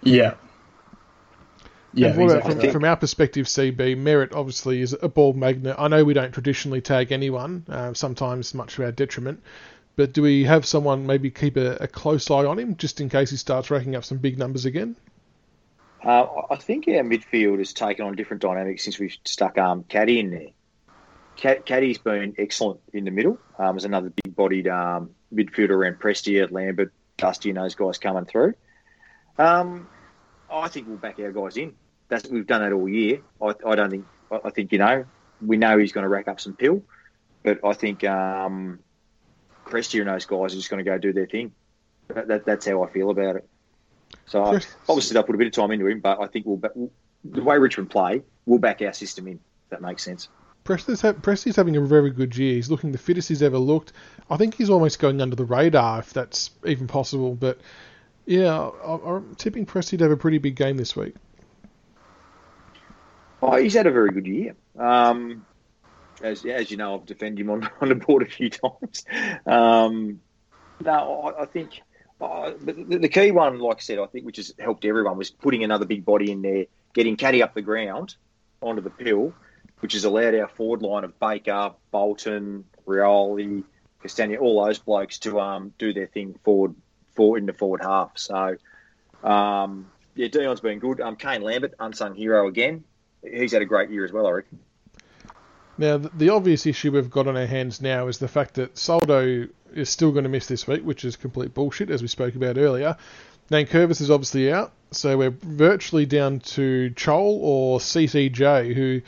yeah, 0.02 0.34
yeah. 1.92 2.08
and 2.08 2.18
what 2.18 2.24
about 2.24 2.36
exactly 2.38 2.52
from, 2.52 2.58
right. 2.60 2.72
from 2.72 2.84
our 2.84 2.96
perspective, 2.96 3.46
CB 3.46 3.96
Merrett 3.96 4.34
obviously 4.34 4.80
is 4.80 4.96
a 5.02 5.08
ball 5.08 5.34
magnet. 5.34 5.76
I 5.78 5.88
know 5.88 6.04
we 6.04 6.14
don't 6.14 6.32
traditionally 6.32 6.80
tag 6.80 7.12
anyone, 7.12 7.64
uh, 7.68 7.92
sometimes 7.94 8.54
much 8.54 8.76
to 8.76 8.84
our 8.84 8.92
detriment. 8.92 9.42
But 9.96 10.14
do 10.14 10.22
we 10.22 10.44
have 10.44 10.64
someone 10.64 11.06
maybe 11.06 11.30
keep 11.30 11.58
a, 11.58 11.76
a 11.76 11.86
close 11.86 12.30
eye 12.30 12.46
on 12.46 12.58
him 12.58 12.76
just 12.76 13.00
in 13.02 13.10
case 13.10 13.30
he 13.30 13.36
starts 13.36 13.70
racking 13.70 13.96
up 13.96 14.04
some 14.04 14.18
big 14.18 14.38
numbers 14.38 14.64
again? 14.64 14.96
Uh, 16.02 16.26
I 16.48 16.56
think 16.56 16.88
our 16.88 17.02
midfield 17.02 17.58
has 17.58 17.74
taken 17.74 18.06
on 18.06 18.16
different 18.16 18.40
dynamics 18.40 18.84
since 18.84 18.98
we've 18.98 19.14
stuck 19.24 19.58
um, 19.58 19.84
Caddy 19.84 20.18
in 20.18 20.30
there. 20.30 20.48
Cad- 21.40 21.64
Caddy's 21.64 21.98
been 21.98 22.34
excellent 22.36 22.80
in 22.92 23.04
the 23.04 23.10
middle. 23.10 23.38
Um, 23.58 23.74
there's 23.74 23.86
another 23.86 24.12
big-bodied 24.22 24.68
um, 24.68 25.10
midfielder 25.34 25.70
around 25.70 25.98
Prestia, 25.98 26.50
Lambert, 26.50 26.92
Dusty, 27.16 27.48
and 27.48 27.56
those 27.56 27.74
guys 27.74 27.96
coming 27.96 28.26
through. 28.26 28.54
Um, 29.38 29.88
I 30.50 30.68
think 30.68 30.86
we'll 30.86 30.98
back 30.98 31.18
our 31.18 31.32
guys 31.32 31.56
in. 31.56 31.74
That's 32.08 32.28
we've 32.28 32.46
done 32.46 32.60
that 32.60 32.72
all 32.72 32.88
year. 32.88 33.22
I, 33.40 33.54
I 33.66 33.74
don't 33.74 33.90
think. 33.90 34.06
I, 34.30 34.40
I 34.44 34.50
think 34.50 34.70
you 34.72 34.78
know 34.78 35.06
we 35.40 35.56
know 35.56 35.78
he's 35.78 35.92
going 35.92 36.02
to 36.02 36.08
rack 36.08 36.28
up 36.28 36.40
some 36.40 36.54
pill, 36.54 36.82
but 37.42 37.60
I 37.64 37.72
think 37.72 38.04
um, 38.04 38.80
Prestia 39.64 40.00
and 40.00 40.10
those 40.10 40.26
guys 40.26 40.52
are 40.52 40.56
just 40.56 40.68
going 40.68 40.84
to 40.84 40.90
go 40.90 40.98
do 40.98 41.14
their 41.14 41.26
thing. 41.26 41.52
That, 42.08 42.28
that, 42.28 42.44
that's 42.44 42.66
how 42.66 42.82
I 42.82 42.90
feel 42.90 43.08
about 43.08 43.36
it. 43.36 43.48
So 44.26 44.44
I, 44.44 44.60
obviously 44.88 45.14
they'll 45.14 45.22
put 45.22 45.36
a 45.36 45.38
bit 45.38 45.46
of 45.46 45.52
time 45.52 45.70
into 45.70 45.86
him, 45.86 46.00
but 46.00 46.20
I 46.20 46.26
think 46.26 46.44
we'll, 46.44 46.60
we'll 46.74 46.90
the 47.24 47.42
way 47.42 47.56
Richmond 47.56 47.90
play, 47.90 48.22
we'll 48.44 48.58
back 48.58 48.82
our 48.82 48.92
system 48.92 49.28
in. 49.28 49.34
If 49.34 49.70
that 49.70 49.80
makes 49.80 50.02
sense. 50.02 50.28
Presty's, 50.64 51.00
ha- 51.00 51.12
Presty's 51.12 51.56
having 51.56 51.76
a 51.76 51.80
very 51.80 52.10
good 52.10 52.36
year. 52.36 52.54
He's 52.54 52.70
looking 52.70 52.92
the 52.92 52.98
fittest 52.98 53.28
he's 53.28 53.42
ever 53.42 53.58
looked. 53.58 53.92
I 54.28 54.36
think 54.36 54.54
he's 54.54 54.70
almost 54.70 54.98
going 54.98 55.20
under 55.20 55.36
the 55.36 55.44
radar, 55.44 56.00
if 56.00 56.12
that's 56.12 56.50
even 56.64 56.86
possible. 56.86 57.34
But 57.34 57.60
yeah, 58.26 58.56
I, 58.58 58.94
I'm 58.94 59.34
tipping 59.36 59.66
Presty 59.66 59.98
to 59.98 60.04
have 60.04 60.12
a 60.12 60.16
pretty 60.16 60.38
big 60.38 60.56
game 60.56 60.76
this 60.76 60.94
week. 60.94 61.14
Oh, 63.42 63.56
he's 63.56 63.74
had 63.74 63.86
a 63.86 63.90
very 63.90 64.10
good 64.10 64.26
year. 64.26 64.54
Um, 64.78 65.46
as 66.22 66.44
as 66.44 66.70
you 66.70 66.76
know, 66.76 66.96
I've 66.96 67.06
defended 67.06 67.40
him 67.40 67.50
on, 67.50 67.70
on 67.80 67.88
the 67.88 67.94
board 67.94 68.22
a 68.22 68.26
few 68.26 68.50
times. 68.50 69.04
Um, 69.46 70.20
no, 70.84 71.22
I, 71.22 71.42
I 71.42 71.46
think 71.46 71.82
uh, 72.20 72.52
the, 72.60 72.98
the 72.98 73.08
key 73.08 73.30
one, 73.30 73.58
like 73.58 73.78
I 73.78 73.80
said, 73.80 73.98
I 73.98 74.06
think 74.06 74.26
which 74.26 74.36
has 74.36 74.54
helped 74.58 74.84
everyone 74.84 75.16
was 75.16 75.30
putting 75.30 75.64
another 75.64 75.86
big 75.86 76.04
body 76.04 76.30
in 76.30 76.42
there, 76.42 76.66
getting 76.92 77.16
Caddy 77.16 77.42
up 77.42 77.54
the 77.54 77.62
ground 77.62 78.16
onto 78.60 78.82
the 78.82 78.90
pill, 78.90 79.32
which 79.80 79.94
has 79.94 80.04
allowed 80.04 80.34
our 80.34 80.48
forward 80.48 80.82
line 80.82 81.04
of 81.04 81.18
Baker, 81.18 81.72
Bolton, 81.90 82.64
Rioli, 82.86 83.64
Castagna, 84.02 84.36
all 84.36 84.64
those 84.64 84.78
blokes 84.78 85.18
to 85.20 85.40
um, 85.40 85.72
do 85.78 85.92
their 85.92 86.06
thing 86.06 86.38
forward, 86.44 86.74
forward 87.14 87.38
in 87.38 87.46
the 87.46 87.52
forward 87.52 87.82
half. 87.82 88.12
So, 88.16 88.56
um, 89.22 89.90
yeah, 90.14 90.28
Dion's 90.28 90.60
been 90.60 90.78
good. 90.78 91.00
Um, 91.00 91.16
Kane 91.16 91.42
Lambert, 91.42 91.74
unsung 91.78 92.14
hero 92.14 92.48
again. 92.48 92.84
He's 93.22 93.52
had 93.52 93.62
a 93.62 93.66
great 93.66 93.90
year 93.90 94.04
as 94.04 94.12
well, 94.12 94.26
I 94.26 94.30
reckon. 94.30 94.58
Now, 95.76 95.96
the, 95.96 96.28
obvious 96.28 96.66
issue 96.66 96.92
we've 96.92 97.10
got 97.10 97.26
on 97.26 97.36
our 97.38 97.46
hands 97.46 97.80
now 97.80 98.08
is 98.08 98.18
the 98.18 98.28
fact 98.28 98.54
that 98.54 98.76
Soldo 98.76 99.48
is 99.72 99.88
still 99.88 100.12
going 100.12 100.24
to 100.24 100.28
miss 100.28 100.46
this 100.46 100.66
week, 100.66 100.82
which 100.82 101.06
is 101.06 101.16
complete 101.16 101.54
bullshit, 101.54 101.90
as 101.90 102.02
we 102.02 102.08
spoke 102.08 102.34
about 102.34 102.58
earlier. 102.58 102.96
Nankervis 103.50 104.00
is 104.00 104.10
obviously 104.10 104.52
out, 104.52 104.72
so 104.90 105.16
we're 105.16 105.30
virtually 105.30 106.06
down 106.06 106.40
to 106.40 106.90
Chol 106.96 107.38
or 107.40 107.78
CCJ, 107.78 108.74
who 108.74 109.00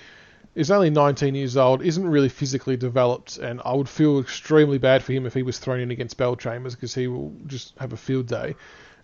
is 0.54 0.70
only 0.70 0.90
19 0.90 1.34
years 1.34 1.56
old, 1.56 1.82
isn't 1.82 2.06
really 2.06 2.28
physically 2.28 2.76
developed, 2.76 3.38
and 3.38 3.60
I 3.64 3.72
would 3.72 3.88
feel 3.88 4.20
extremely 4.20 4.78
bad 4.78 5.02
for 5.02 5.12
him 5.12 5.24
if 5.26 5.34
he 5.34 5.42
was 5.42 5.58
thrown 5.58 5.80
in 5.80 5.90
against 5.90 6.18
Bellchambers 6.18 6.72
because 6.72 6.94
he 6.94 7.08
will 7.08 7.34
just 7.46 7.76
have 7.78 7.92
a 7.92 7.96
field 7.96 8.26
day. 8.26 8.54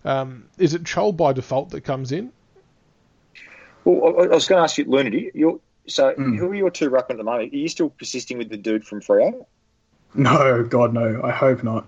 Um, 0.05 0.45
is 0.57 0.73
it 0.73 0.83
Chol 0.83 1.15
by 1.15 1.33
default 1.33 1.71
that 1.71 1.81
comes 1.81 2.11
in? 2.11 2.31
Well, 3.83 4.21
I 4.21 4.27
was 4.27 4.47
going 4.47 4.59
to 4.59 4.63
ask 4.63 4.77
you, 4.77 4.85
Lunity, 4.85 5.31
you're, 5.33 5.59
so 5.87 6.13
mm. 6.13 6.37
who 6.37 6.47
are 6.47 6.55
your 6.55 6.69
two 6.69 6.89
ruckmen 6.89 7.11
at 7.11 7.17
the 7.17 7.23
moment? 7.23 7.53
Are 7.53 7.57
you 7.57 7.67
still 7.67 7.89
persisting 7.89 8.37
with 8.37 8.49
the 8.49 8.57
dude 8.57 8.85
from 8.85 9.01
Freo? 9.01 9.45
No, 10.13 10.63
God, 10.63 10.93
no. 10.93 11.21
I 11.23 11.31
hope 11.31 11.63
not. 11.63 11.87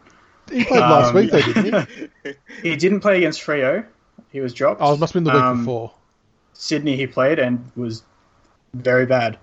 He 0.51 0.63
played 0.63 0.81
um, 0.81 0.91
last 0.91 1.13
week, 1.13 1.31
though, 1.31 1.41
didn't 1.41 1.89
he? 2.23 2.33
he 2.63 2.75
didn't 2.75 3.01
play 3.01 3.17
against 3.17 3.41
Freo. 3.41 3.85
He 4.31 4.39
was 4.39 4.53
dropped. 4.53 4.81
Oh, 4.81 4.93
it 4.93 4.99
must 4.99 5.13
have 5.13 5.23
been 5.23 5.31
the 5.31 5.37
week 5.37 5.43
um, 5.43 5.59
before. 5.59 5.93
Sydney, 6.53 6.95
he 6.95 7.07
played 7.07 7.39
and 7.39 7.71
was 7.75 8.03
very 8.73 9.05
bad. 9.05 9.37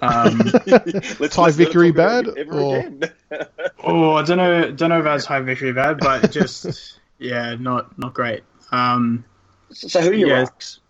Um, 0.00 0.38
Ty 1.30 1.50
Vickery 1.50 1.92
bad? 1.92 2.28
Or... 2.28 2.84
oh, 3.84 4.12
I 4.14 4.22
don't 4.22 4.38
know. 4.38 4.70
Don't 4.70 4.90
know 4.90 5.00
about 5.00 5.22
Ty 5.22 5.40
Vickery 5.40 5.72
bad, 5.72 5.98
but 5.98 6.30
just 6.30 6.98
yeah, 7.18 7.56
not 7.58 7.96
not 7.98 8.14
great. 8.14 8.42
Um, 8.72 9.24
so 9.70 10.00
who 10.00 10.10
are 10.10 10.14
your 10.14 10.28
yeah, 10.28 10.40
rocks? 10.40 10.80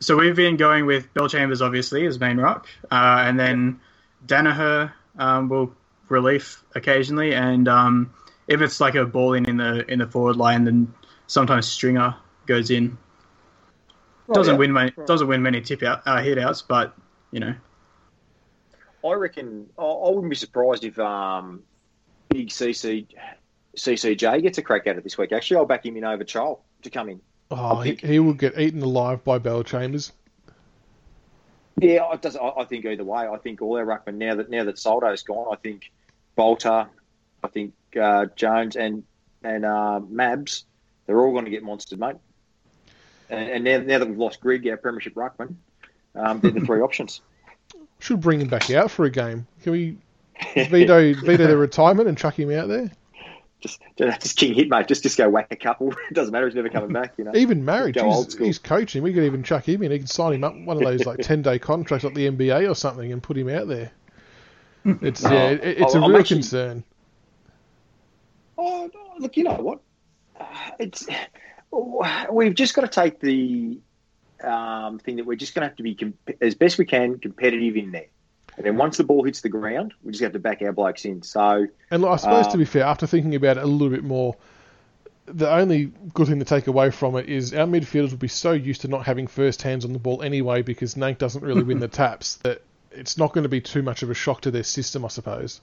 So 0.00 0.16
we've 0.16 0.36
been 0.36 0.56
going 0.56 0.86
with 0.86 1.12
Bellchambers, 1.14 1.60
obviously, 1.60 2.06
as 2.06 2.18
main 2.18 2.38
rock, 2.38 2.66
uh, 2.90 3.22
and 3.24 3.38
then 3.38 3.80
Daniher 4.26 4.92
um, 5.18 5.48
will 5.48 5.72
relief 6.08 6.62
occasionally, 6.74 7.34
and 7.34 7.68
um, 7.68 8.12
if 8.48 8.60
it's 8.60 8.80
like 8.80 8.94
a 8.94 9.04
ball 9.04 9.34
in 9.34 9.48
in 9.48 9.56
the 9.58 9.90
in 9.90 9.98
the 10.00 10.06
forward 10.06 10.36
line, 10.36 10.64
then 10.64 10.92
sometimes 11.26 11.66
Stringer 11.66 12.16
goes 12.46 12.70
in. 12.70 12.98
doesn't 14.32 14.54
yeah. 14.54 14.58
win 14.58 14.72
many 14.72 14.92
doesn't 15.06 15.28
win 15.28 15.42
many 15.42 15.60
tip 15.60 15.82
out 15.82 16.02
uh, 16.06 16.20
hit 16.22 16.38
outs, 16.38 16.62
but 16.62 16.94
you 17.30 17.40
know. 17.40 17.54
I 19.04 19.12
reckon 19.14 19.68
I, 19.78 19.82
I 19.82 20.08
wouldn't 20.10 20.30
be 20.30 20.36
surprised 20.36 20.84
if 20.84 20.98
um, 20.98 21.62
big 22.28 22.48
CC 22.48 23.06
CCJ 23.76 24.42
gets 24.42 24.58
a 24.58 24.62
crack 24.62 24.86
at 24.86 24.96
it 24.96 25.04
this 25.04 25.16
week. 25.16 25.32
Actually, 25.32 25.58
I'll 25.58 25.66
back 25.66 25.84
him 25.84 25.96
in 25.96 26.04
over 26.04 26.24
Chol 26.24 26.60
to 26.82 26.90
come 26.90 27.08
in. 27.08 27.20
Oh, 27.50 27.80
he, 27.80 27.94
he, 27.94 28.18
will 28.18 28.34
get 28.34 28.58
eaten 28.58 28.82
alive 28.82 29.24
by 29.24 29.38
Bellchambers. 29.38 30.12
Yeah, 31.78 32.10
it 32.12 32.22
does. 32.22 32.36
I, 32.36 32.48
I 32.48 32.64
think 32.64 32.84
either 32.86 33.04
way. 33.04 33.26
I 33.26 33.36
think 33.38 33.60
all 33.60 33.76
our 33.76 33.84
ruckmen 33.84 34.14
now 34.14 34.36
that 34.36 34.50
now 34.50 34.64
that 34.64 34.78
Soldo's 34.78 35.22
gone, 35.22 35.48
I 35.52 35.56
think 35.56 35.90
Balta, 36.34 36.88
I 37.42 37.48
think 37.48 37.74
uh, 38.00 38.26
Jones 38.36 38.76
and 38.76 39.04
and 39.42 39.64
uh, 39.64 40.00
Mabs, 40.00 40.64
they're 41.06 41.20
all 41.20 41.32
going 41.32 41.44
to 41.44 41.50
get 41.50 41.64
monstered, 41.64 41.98
mate. 41.98 42.16
And, 43.28 43.50
and 43.50 43.64
now, 43.64 43.78
now, 43.78 43.98
that 43.98 44.08
we've 44.08 44.18
lost 44.18 44.40
Grigg, 44.40 44.66
our 44.68 44.76
premiership 44.76 45.14
ruckman, 45.14 45.56
um, 46.14 46.40
they're 46.40 46.50
the 46.50 46.60
three 46.60 46.80
options. 46.82 47.20
Should 48.02 48.20
bring 48.20 48.40
him 48.40 48.48
back 48.48 48.68
out 48.72 48.90
for 48.90 49.04
a 49.04 49.10
game. 49.10 49.46
Can 49.62 49.70
we 49.70 49.96
veto 50.54 51.14
veto 51.14 51.46
the 51.46 51.56
retirement 51.56 52.08
and 52.08 52.18
chuck 52.18 52.36
him 52.36 52.50
out 52.50 52.66
there? 52.66 52.90
Just, 53.60 53.80
just 53.96 54.36
king 54.36 54.54
hit, 54.54 54.68
mate. 54.68 54.88
Just, 54.88 55.04
just 55.04 55.16
go 55.16 55.30
whack 55.30 55.46
a 55.52 55.56
couple. 55.56 55.94
It 56.10 56.14
doesn't 56.14 56.32
matter. 56.32 56.46
He's 56.46 56.56
never 56.56 56.68
coming 56.68 56.92
back. 56.92 57.14
You 57.16 57.22
know. 57.22 57.30
Even 57.36 57.64
married, 57.64 57.94
he's, 57.94 58.36
he's, 58.36 58.58
coaching. 58.58 59.04
We 59.04 59.14
could 59.14 59.22
even 59.22 59.44
chuck 59.44 59.68
him 59.68 59.84
in. 59.84 59.92
He 59.92 59.98
can 59.98 60.08
sign 60.08 60.32
him 60.32 60.42
up 60.42 60.52
one 60.56 60.78
of 60.78 60.82
those 60.82 61.06
like 61.06 61.18
ten 61.22 61.42
day 61.42 61.60
contracts 61.60 62.02
like 62.02 62.14
the 62.14 62.28
NBA 62.28 62.68
or 62.68 62.74
something 62.74 63.12
and 63.12 63.22
put 63.22 63.38
him 63.38 63.48
out 63.48 63.68
there. 63.68 63.92
It's 64.84 65.22
yeah, 65.22 65.50
it, 65.50 65.60
it's 65.62 65.94
a 65.94 65.98
I'm 65.98 66.10
real 66.10 66.18
actually, 66.18 66.38
concern. 66.38 66.82
Oh, 68.58 68.90
look, 69.20 69.36
you 69.36 69.44
know 69.44 69.54
what? 69.54 69.80
Uh, 70.40 70.70
it's 70.80 71.06
we've 72.32 72.56
just 72.56 72.74
got 72.74 72.82
to 72.82 72.88
take 72.88 73.20
the 73.20 73.78
um, 74.44 74.98
thing 74.98 75.16
that 75.16 75.26
we're 75.26 75.36
just 75.36 75.54
going 75.54 75.62
to 75.62 75.68
have 75.68 75.76
to 75.76 75.82
be 75.82 75.94
comp- 75.94 76.30
as 76.40 76.54
best 76.54 76.78
we 76.78 76.84
can 76.84 77.18
competitive 77.18 77.76
in 77.76 77.92
there. 77.92 78.06
And 78.56 78.66
then 78.66 78.76
once 78.76 78.98
the 78.98 79.04
ball 79.04 79.24
hits 79.24 79.40
the 79.40 79.48
ground, 79.48 79.94
we 80.02 80.12
just 80.12 80.22
have 80.22 80.32
to 80.32 80.38
back 80.38 80.60
our 80.62 80.72
blokes 80.72 81.04
in. 81.04 81.22
So, 81.22 81.66
and 81.90 82.02
look, 82.02 82.10
I 82.10 82.16
suppose 82.16 82.48
to 82.48 82.58
be 82.58 82.64
fair, 82.64 82.84
after 82.84 83.06
thinking 83.06 83.34
about 83.34 83.56
it 83.56 83.62
a 83.62 83.66
little 83.66 83.88
bit 83.88 84.04
more, 84.04 84.36
the 85.26 85.50
only 85.50 85.92
good 86.12 86.26
thing 86.26 86.38
to 86.38 86.44
take 86.44 86.66
away 86.66 86.90
from 86.90 87.16
it 87.16 87.28
is 87.28 87.54
our 87.54 87.66
midfielders 87.66 88.10
will 88.10 88.18
be 88.18 88.28
so 88.28 88.52
used 88.52 88.82
to 88.82 88.88
not 88.88 89.06
having 89.06 89.26
first 89.26 89.62
hands 89.62 89.84
on 89.84 89.92
the 89.92 89.98
ball 89.98 90.22
anyway 90.22 90.62
because 90.62 90.94
Nank 90.94 91.18
doesn't 91.18 91.42
really 91.42 91.62
win 91.62 91.78
the 91.78 91.88
taps 92.02 92.36
that 92.36 92.62
it's 92.90 93.16
not 93.16 93.32
going 93.32 93.44
to 93.44 93.48
be 93.48 93.60
too 93.60 93.82
much 93.82 94.02
of 94.02 94.10
a 94.10 94.14
shock 94.14 94.42
to 94.42 94.50
their 94.50 94.64
system, 94.64 95.04
I 95.04 95.08
suppose. 95.08 95.60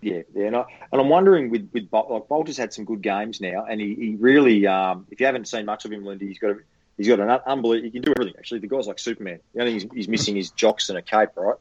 Yeah, 0.00 0.22
yeah, 0.34 0.46
and, 0.46 0.56
I, 0.56 0.64
and 0.92 1.00
I'm 1.00 1.10
wondering 1.10 1.50
with 1.50 1.68
with 1.74 1.88
like 1.92 2.26
Balta's 2.28 2.56
had 2.56 2.72
some 2.72 2.86
good 2.86 3.02
games 3.02 3.40
now, 3.40 3.66
and 3.68 3.78
he, 3.78 3.94
he 3.94 4.16
really, 4.18 4.66
um, 4.66 5.06
if 5.10 5.20
you 5.20 5.26
haven't 5.26 5.46
seen 5.46 5.66
much 5.66 5.84
of 5.84 5.92
him, 5.92 6.06
Lindy, 6.06 6.26
he's 6.26 6.38
got 6.38 6.52
a, 6.52 6.56
he's 6.96 7.08
got 7.08 7.20
an 7.20 7.30
unbelievable. 7.30 7.84
He 7.84 7.90
can 7.90 8.02
do 8.02 8.12
everything. 8.16 8.38
Actually, 8.38 8.60
the 8.60 8.68
guy's 8.68 8.86
like 8.86 8.98
Superman. 8.98 9.40
The 9.54 9.60
only 9.60 9.78
thing 9.78 9.90
he's, 9.90 9.96
he's 9.96 10.08
missing 10.08 10.36
is 10.36 10.50
jocks 10.50 10.88
and 10.88 10.98
a 10.98 11.02
cape, 11.02 11.30
right? 11.36 11.56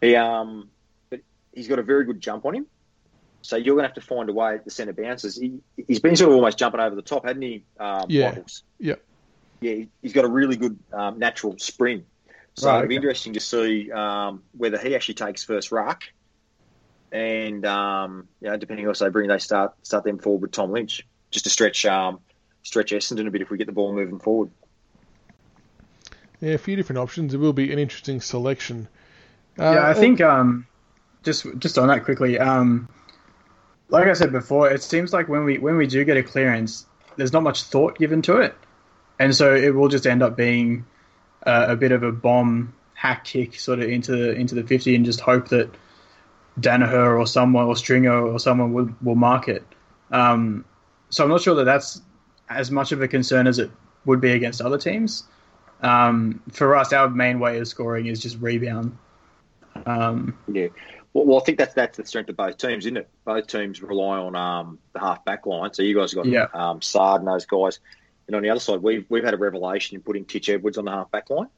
He 0.00 0.14
um, 0.16 0.70
but 1.10 1.20
he's 1.52 1.68
got 1.68 1.78
a 1.78 1.82
very 1.82 2.04
good 2.04 2.20
jump 2.20 2.44
on 2.44 2.54
him. 2.54 2.66
So 3.42 3.56
you're 3.56 3.76
going 3.76 3.84
to 3.84 3.88
have 3.88 3.94
to 3.94 4.00
find 4.00 4.28
a 4.28 4.32
way 4.32 4.54
at 4.54 4.64
the 4.64 4.72
centre 4.72 4.92
bounces. 4.92 5.36
He, 5.36 5.60
he's 5.86 6.00
been 6.00 6.16
sort 6.16 6.30
of 6.30 6.36
almost 6.36 6.58
jumping 6.58 6.80
over 6.80 6.96
the 6.96 7.02
top, 7.02 7.24
hadn't 7.24 7.42
he? 7.42 7.62
Um, 7.78 8.06
yeah. 8.08 8.36
Yeah. 8.80 8.94
Yeah, 9.60 9.84
he's 10.02 10.12
got 10.12 10.24
a 10.24 10.28
really 10.28 10.56
good 10.56 10.78
um, 10.92 11.18
natural 11.18 11.56
sprint. 11.58 12.04
So 12.54 12.68
right, 12.68 12.78
it'll 12.78 12.88
be 12.88 12.96
interesting 12.96 13.34
to 13.34 13.40
see 13.40 13.90
um, 13.92 14.42
whether 14.56 14.78
he 14.78 14.94
actually 14.94 15.14
takes 15.14 15.44
first 15.44 15.70
ruck, 15.72 16.04
and 17.12 17.64
um, 17.66 18.28
you 18.40 18.48
know, 18.48 18.56
depending 18.56 18.86
also 18.88 19.10
bring 19.10 19.28
they 19.28 19.38
start 19.38 19.74
start 19.82 20.04
them 20.04 20.18
forward 20.18 20.42
with 20.42 20.52
Tom 20.52 20.72
Lynch 20.72 21.06
just 21.30 21.44
to 21.44 21.50
stretch 21.50 21.84
um, 21.86 22.20
stretch 22.62 22.92
Essendon 22.92 23.28
a 23.28 23.30
bit 23.30 23.42
if 23.42 23.50
we 23.50 23.58
get 23.58 23.66
the 23.66 23.72
ball 23.72 23.92
moving 23.92 24.18
forward. 24.18 24.50
Yeah, 26.40 26.52
a 26.52 26.58
few 26.58 26.76
different 26.76 26.98
options. 26.98 27.34
It 27.34 27.38
will 27.38 27.52
be 27.52 27.72
an 27.72 27.78
interesting 27.78 28.20
selection. 28.20 28.88
Uh, 29.58 29.72
yeah, 29.72 29.88
I 29.88 29.94
think 29.94 30.20
um, 30.20 30.66
just 31.22 31.46
just 31.58 31.78
on 31.78 31.88
that 31.88 32.04
quickly. 32.04 32.38
Um, 32.38 32.88
like 33.88 34.06
I 34.06 34.12
said 34.12 34.32
before, 34.32 34.70
it 34.70 34.82
seems 34.82 35.12
like 35.12 35.28
when 35.28 35.44
we 35.44 35.58
when 35.58 35.76
we 35.76 35.86
do 35.86 36.04
get 36.04 36.16
a 36.16 36.22
clearance, 36.22 36.86
there's 37.16 37.32
not 37.32 37.42
much 37.42 37.62
thought 37.62 37.98
given 37.98 38.20
to 38.22 38.38
it, 38.38 38.54
and 39.18 39.34
so 39.34 39.54
it 39.54 39.74
will 39.74 39.88
just 39.88 40.06
end 40.06 40.22
up 40.22 40.36
being 40.36 40.84
uh, 41.46 41.66
a 41.68 41.76
bit 41.76 41.92
of 41.92 42.02
a 42.02 42.12
bomb 42.12 42.74
hack 42.94 43.24
kick 43.24 43.58
sort 43.58 43.78
of 43.78 43.88
into 43.88 44.12
the, 44.12 44.32
into 44.32 44.54
the 44.54 44.64
50 44.64 44.96
and 44.96 45.04
just 45.04 45.20
hope 45.20 45.48
that 45.48 45.70
Daniher 46.58 47.18
or 47.18 47.26
someone 47.26 47.66
or 47.66 47.76
Stringer 47.76 48.26
or 48.26 48.38
someone 48.38 48.72
will, 48.72 48.88
will 49.02 49.14
mark 49.14 49.48
it. 49.48 49.62
Um, 50.10 50.64
so 51.10 51.22
I'm 51.22 51.30
not 51.30 51.42
sure 51.42 51.54
that 51.56 51.64
that's 51.64 52.00
as 52.48 52.70
much 52.70 52.92
of 52.92 53.02
a 53.02 53.08
concern 53.08 53.46
as 53.46 53.58
it 53.58 53.70
would 54.04 54.20
be 54.20 54.32
against 54.32 54.60
other 54.60 54.78
teams. 54.78 55.24
Um, 55.82 56.42
for 56.52 56.76
us, 56.76 56.92
our 56.92 57.08
main 57.08 57.38
way 57.38 57.58
of 57.58 57.68
scoring 57.68 58.06
is 58.06 58.20
just 58.20 58.40
rebound. 58.40 58.96
Um, 59.84 60.36
yeah. 60.48 60.68
Well, 61.12 61.26
well, 61.26 61.40
I 61.40 61.44
think 61.44 61.58
that's 61.58 61.74
that's 61.74 61.96
the 61.96 62.06
strength 62.06 62.28
of 62.28 62.36
both 62.36 62.58
teams, 62.58 62.84
isn't 62.84 62.96
it? 62.96 63.08
Both 63.24 63.46
teams 63.46 63.82
rely 63.82 64.18
on 64.18 64.36
um, 64.36 64.78
the 64.92 65.00
half 65.00 65.24
back 65.24 65.46
line. 65.46 65.72
So 65.72 65.82
you 65.82 65.94
guys 65.94 66.12
have 66.12 66.24
got 66.24 66.30
yeah. 66.30 66.46
um, 66.52 66.82
Saad 66.82 67.20
and 67.20 67.28
those 67.28 67.46
guys. 67.46 67.80
And 68.26 68.34
on 68.34 68.42
the 68.42 68.50
other 68.50 68.60
side, 68.60 68.82
we've 68.82 69.06
we've 69.08 69.24
had 69.24 69.34
a 69.34 69.38
revelation 69.38 69.96
in 69.96 70.02
putting 70.02 70.24
Titch 70.24 70.48
Edwards 70.48 70.78
on 70.78 70.84
the 70.84 70.90
half 70.90 71.10
back 71.10 71.30
line. 71.30 71.48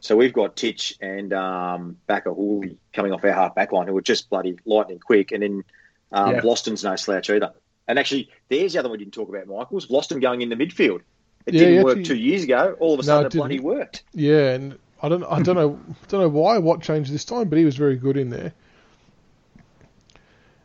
So 0.00 0.16
we've 0.16 0.32
got 0.32 0.56
Titch 0.56 0.94
and 1.00 1.32
um, 1.32 1.96
Bachar 2.08 2.36
Houli 2.36 2.76
coming 2.92 3.12
off 3.12 3.24
our 3.24 3.32
half 3.32 3.54
back 3.54 3.72
line, 3.72 3.88
who 3.88 3.96
are 3.96 4.02
just 4.02 4.28
bloody 4.30 4.56
lightning 4.64 4.98
quick. 4.98 5.32
And 5.32 5.42
then 5.42 5.64
um, 6.12 6.34
yeah. 6.34 6.40
no 6.42 6.96
slouch 6.96 7.30
either. 7.30 7.52
And 7.88 7.98
actually, 7.98 8.28
there's 8.48 8.74
the 8.74 8.80
other 8.80 8.88
one 8.88 8.98
we 8.98 9.04
didn't 9.04 9.14
talk 9.14 9.28
about, 9.28 9.46
Michael's 9.46 9.86
Vlastuin 9.86 10.20
going 10.20 10.42
in 10.42 10.48
the 10.48 10.56
midfield. 10.56 11.00
It 11.46 11.54
Yeah, 11.54 11.60
didn't 11.60 11.84
work 11.84 11.98
actually- 11.98 12.04
two 12.04 12.16
years 12.16 12.42
ago. 12.44 12.76
All 12.80 12.94
of 12.94 13.00
a 13.00 13.02
No, 13.02 13.06
sudden, 13.06 13.26
it 13.26 13.34
it 13.34 13.38
bloody 13.38 13.60
worked. 13.60 14.02
Yeah, 14.14 14.50
and 14.52 14.78
I 15.02 15.08
don't, 15.08 15.22
I 15.24 15.40
don't 15.42 15.54
know, 15.56 15.78
don't 16.08 16.20
know 16.20 16.28
why, 16.28 16.58
what 16.58 16.82
changed 16.82 17.12
this 17.12 17.24
time, 17.24 17.48
but 17.48 17.58
he 17.58 17.64
was 17.64 17.76
very 17.76 17.96
good 17.96 18.16
in 18.16 18.30
there. 18.30 18.52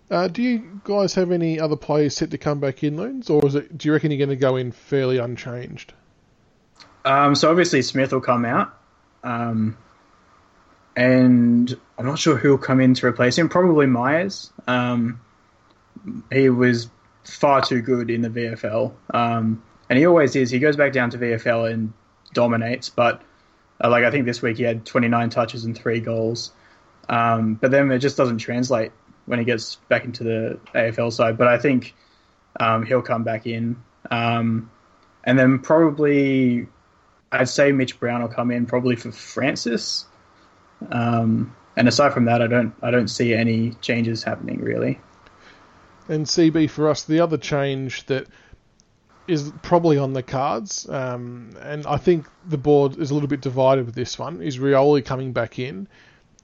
Uh, 0.10 0.28
do 0.28 0.42
you 0.42 0.82
guys 0.84 1.14
have 1.16 1.32
any 1.32 1.60
other 1.60 1.78
players 1.78 2.16
set 2.16 2.32
to 2.32 2.38
come 2.38 2.60
back 2.60 2.84
in, 2.84 2.98
loans, 2.98 3.30
or 3.30 3.46
is 3.46 3.56
it? 3.56 3.78
Do 3.78 3.88
you 3.88 3.94
reckon 3.94 4.12
you're 4.12 4.18
going 4.18 4.30
to 4.30 4.36
go 4.36 4.58
in 4.58 4.72
fairly 4.74 5.18
unchanged? 5.20 5.94
Um, 7.06 7.34
so 7.36 7.50
obviously 7.50 7.82
Smith 7.82 8.12
will 8.12 8.20
come 8.20 8.44
out, 8.44 8.78
um, 9.24 9.78
and 10.98 11.74
I'm 11.98 12.06
not 12.06 12.20
sure 12.20 12.36
who'll 12.36 12.58
come 12.58 12.82
in 12.82 12.94
to 12.96 13.06
replace 13.08 13.38
him. 13.38 13.48
Probably 13.48 13.86
Myers. 13.86 14.52
Um, 14.68 15.22
he 16.32 16.50
was 16.50 16.90
far 17.24 17.62
too 17.62 17.82
good 17.82 18.10
in 18.10 18.22
the 18.22 18.30
VFL, 18.30 18.92
um, 19.14 19.64
and 19.92 19.98
he 19.98 20.06
always 20.06 20.38
is. 20.38 20.50
He 20.50 20.60
goes 20.60 20.78
back 20.78 20.94
down 20.94 21.10
to 21.10 21.18
VFL 21.18 21.70
and 21.70 21.92
dominates, 22.32 22.88
but 22.88 23.22
uh, 23.84 23.90
like 23.90 24.06
I 24.06 24.10
think 24.10 24.26
this 24.26 24.42
week 24.42 24.56
he 24.56 24.64
had 24.64 24.86
29 24.86 25.30
touches 25.30 25.66
and 25.66 25.78
three 25.78 26.00
goals. 26.00 26.54
Um, 27.10 27.56
but 27.56 27.72
then 27.72 27.92
it 27.92 28.00
just 28.00 28.16
doesn't 28.16 28.38
translate 28.38 28.94
when 29.26 29.38
he 29.38 29.44
gets 29.44 29.76
back 29.90 30.06
into 30.06 30.24
the 30.24 30.60
AFL 30.74 31.12
side. 31.12 31.38
But 31.38 31.50
I 31.50 31.58
think 31.58 31.94
um, 32.58 32.86
he'll 32.86 33.02
come 33.02 33.26
back 33.26 33.46
in. 33.46 33.84
Um, 34.10 34.72
and 35.26 35.38
then 35.38 35.60
probably 35.60 36.68
I'd 37.30 37.50
say 37.50 37.74
Mitch 37.74 38.00
Brown 38.00 38.22
will 38.22 38.30
come 38.30 38.50
in 38.50 38.68
probably 38.68 38.96
for 38.96 39.12
Francis. 39.12 40.06
Um, 40.90 41.54
and 41.76 41.90
aside 41.90 42.14
from 42.14 42.24
that, 42.26 42.42
I 42.42 42.48
don't 42.48 42.74
I 42.82 42.92
don't 42.92 43.10
see 43.10 43.34
any 43.34 43.72
changes 43.82 44.24
happening 44.24 44.62
really. 44.62 45.02
And 46.08 46.26
CB 46.26 46.70
for 46.70 46.88
us, 46.88 47.04
the 47.04 47.20
other 47.20 47.38
change 47.38 48.06
that 48.06 48.28
is 49.28 49.52
probably 49.62 49.98
on 49.98 50.14
the 50.14 50.24
cards, 50.24 50.90
um, 50.90 51.52
and 51.62 51.86
I 51.86 51.98
think 51.98 52.28
the 52.46 52.58
board 52.58 52.98
is 52.98 53.12
a 53.12 53.14
little 53.14 53.30
bit 53.30 53.42
divided 53.42 53.86
with 53.86 53.96
this 53.96 54.18
one, 54.18 54.42
is 54.42 54.58
Rioli 54.58 55.04
coming 55.06 55.32
back 55.32 55.60
in. 55.60 55.88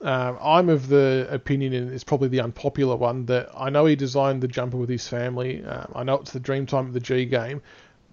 Um, 0.00 0.38
I'm 0.40 0.68
of 0.68 0.88
the 0.88 1.26
opinion, 1.30 1.72
and 1.72 1.92
it's 1.92 2.04
probably 2.04 2.28
the 2.28 2.40
unpopular 2.40 2.96
one, 2.96 3.26
that 3.26 3.50
I 3.56 3.70
know 3.70 3.86
he 3.86 3.96
designed 3.96 4.42
the 4.42 4.48
jumper 4.48 4.76
with 4.76 4.88
his 4.88 5.08
family. 5.08 5.64
Um, 5.64 5.92
I 5.94 6.04
know 6.04 6.14
it's 6.14 6.30
the 6.30 6.40
dream 6.40 6.66
time 6.66 6.86
of 6.86 6.92
the 6.92 7.00
G 7.00 7.24
game, 7.24 7.62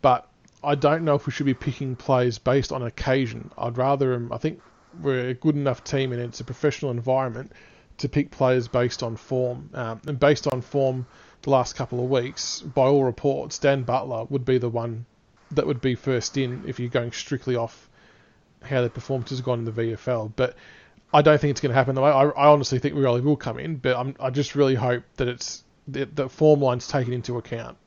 but 0.02 0.28
I 0.64 0.74
don't 0.74 1.06
know 1.06 1.14
if 1.14 1.28
we 1.28 1.32
should 1.32 1.46
be 1.46 1.54
picking 1.54 1.96
players 1.96 2.40
based 2.40 2.72
on 2.72 2.82
occasion. 2.82 3.52
I'd 3.58 3.78
rather, 3.78 4.16
um, 4.16 4.32
I 4.32 4.38
think 4.38 4.62
we're 5.00 5.30
a 5.30 5.34
good 5.36 5.56
enough 5.56 5.84
team 5.84 6.12
and 6.12 6.22
it's 6.22 6.40
a 6.40 6.44
professional 6.44 6.90
environment 6.90 7.52
to 8.00 8.10
pick 8.10 8.32
players 8.32 8.68
based 8.68 9.04
on 9.04 9.16
form. 9.16 9.70
Um, 9.76 10.02
and 10.08 10.20
based 10.20 10.48
on 10.48 10.62
form, 10.62 11.06
the 11.46 11.52
last 11.52 11.76
couple 11.76 12.04
of 12.04 12.10
weeks, 12.10 12.60
by 12.62 12.84
all 12.84 13.04
reports, 13.04 13.60
Dan 13.60 13.84
Butler 13.84 14.26
would 14.26 14.46
be 14.46 14.58
the 14.58 14.68
one 14.68 15.06
that 15.52 15.68
would 15.68 15.80
be 15.80 15.94
first 15.94 16.38
in 16.38 16.64
if 16.68 16.80
you're 16.80 16.90
going 16.90 17.12
strictly 17.12 17.56
off 17.56 17.88
how 18.64 18.82
their 18.82 18.90
performance 18.90 19.30
has 19.30 19.42
gone 19.42 19.60
in 19.60 19.66
the 19.66 19.72
VFL. 19.72 20.34
But 20.36 20.56
I 21.14 21.22
don't 21.22 21.40
think 21.40 21.52
it's 21.52 21.62
going 21.62 21.70
to 21.70 21.76
happen 21.76 21.96
way. 21.96 22.10
I, 22.10 22.24
I 22.24 22.48
honestly 22.48 22.80
think 22.80 22.96
Rioli 22.96 23.24
will 23.24 23.38
come 23.38 23.60
in, 23.60 23.76
but 23.76 23.96
I'm, 23.96 24.16
I 24.20 24.32
just 24.32 24.56
really 24.56 24.74
hope 24.74 25.04
that 25.18 25.28
it's 25.28 25.64
the 25.88 26.28
form 26.30 26.62
line's 26.62 26.88
taken 26.88 27.14
into 27.14 27.38
account. 27.38 27.78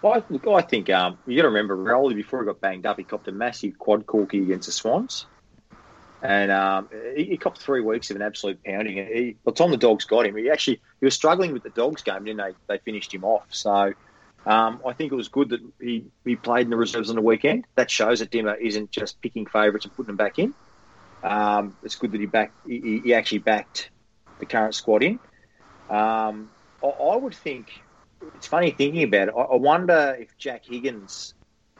Well, 0.00 0.14
I, 0.14 0.22
look, 0.30 0.46
I 0.46 0.62
think 0.62 0.88
um, 0.88 1.18
you 1.26 1.36
got 1.36 1.42
to 1.42 1.48
remember, 1.48 1.76
Rioli 1.76 2.14
before 2.14 2.40
he 2.40 2.46
got 2.46 2.62
banged 2.62 2.86
up, 2.86 2.96
he 2.96 3.04
copped 3.04 3.28
a 3.28 3.32
massive 3.32 3.78
quad 3.78 4.06
corky 4.06 4.40
against 4.42 4.66
the 4.66 4.72
Swans, 4.72 5.26
and 6.22 6.50
um, 6.50 6.88
he, 7.16 7.24
he 7.24 7.36
copped 7.36 7.58
three 7.58 7.80
weeks 7.80 8.10
of 8.10 8.16
an 8.16 8.22
absolute 8.22 8.62
pounding. 8.64 8.96
He, 8.96 9.36
by 9.44 9.52
the 9.52 9.56
time 9.56 9.70
the 9.70 9.76
Dogs 9.76 10.04
got 10.04 10.26
him, 10.26 10.36
he 10.36 10.50
actually 10.50 10.80
he 11.00 11.04
was 11.04 11.14
struggling 11.14 11.52
with 11.52 11.62
the 11.62 11.70
Dogs 11.70 12.02
game, 12.02 12.26
and 12.26 12.26
then 12.26 12.36
they 12.36 12.52
they 12.66 12.78
finished 12.78 13.12
him 13.12 13.24
off. 13.24 13.46
So 13.50 13.94
um, 14.46 14.80
I 14.86 14.92
think 14.92 15.12
it 15.12 15.14
was 15.14 15.28
good 15.28 15.50
that 15.50 15.60
he, 15.80 16.04
he 16.24 16.36
played 16.36 16.62
in 16.62 16.70
the 16.70 16.76
reserves 16.76 17.10
on 17.10 17.16
the 17.16 17.22
weekend. 17.22 17.66
That 17.74 17.90
shows 17.90 18.20
that 18.20 18.30
Dimma 18.30 18.58
isn't 18.60 18.90
just 18.90 19.20
picking 19.20 19.46
favourites 19.46 19.84
and 19.84 19.94
putting 19.94 20.08
them 20.08 20.16
back 20.16 20.38
in. 20.38 20.54
Um, 21.22 21.76
it's 21.82 21.96
good 21.96 22.12
that 22.12 22.20
he 22.20 22.26
back 22.26 22.52
he, 22.66 23.00
he 23.04 23.14
actually 23.14 23.38
backed 23.38 23.90
the 24.38 24.46
current 24.46 24.74
squad 24.74 25.02
in. 25.02 25.18
Um, 25.90 26.50
I, 26.82 26.86
I 26.86 27.16
would 27.16 27.34
think 27.34 27.70
it's 28.36 28.46
funny 28.46 28.70
thinking 28.70 29.02
about 29.02 29.28
it. 29.28 29.34
I, 29.36 29.40
I 29.40 29.56
wonder 29.56 30.16
if 30.18 30.36
Jack 30.38 30.64
Higgins 30.64 31.34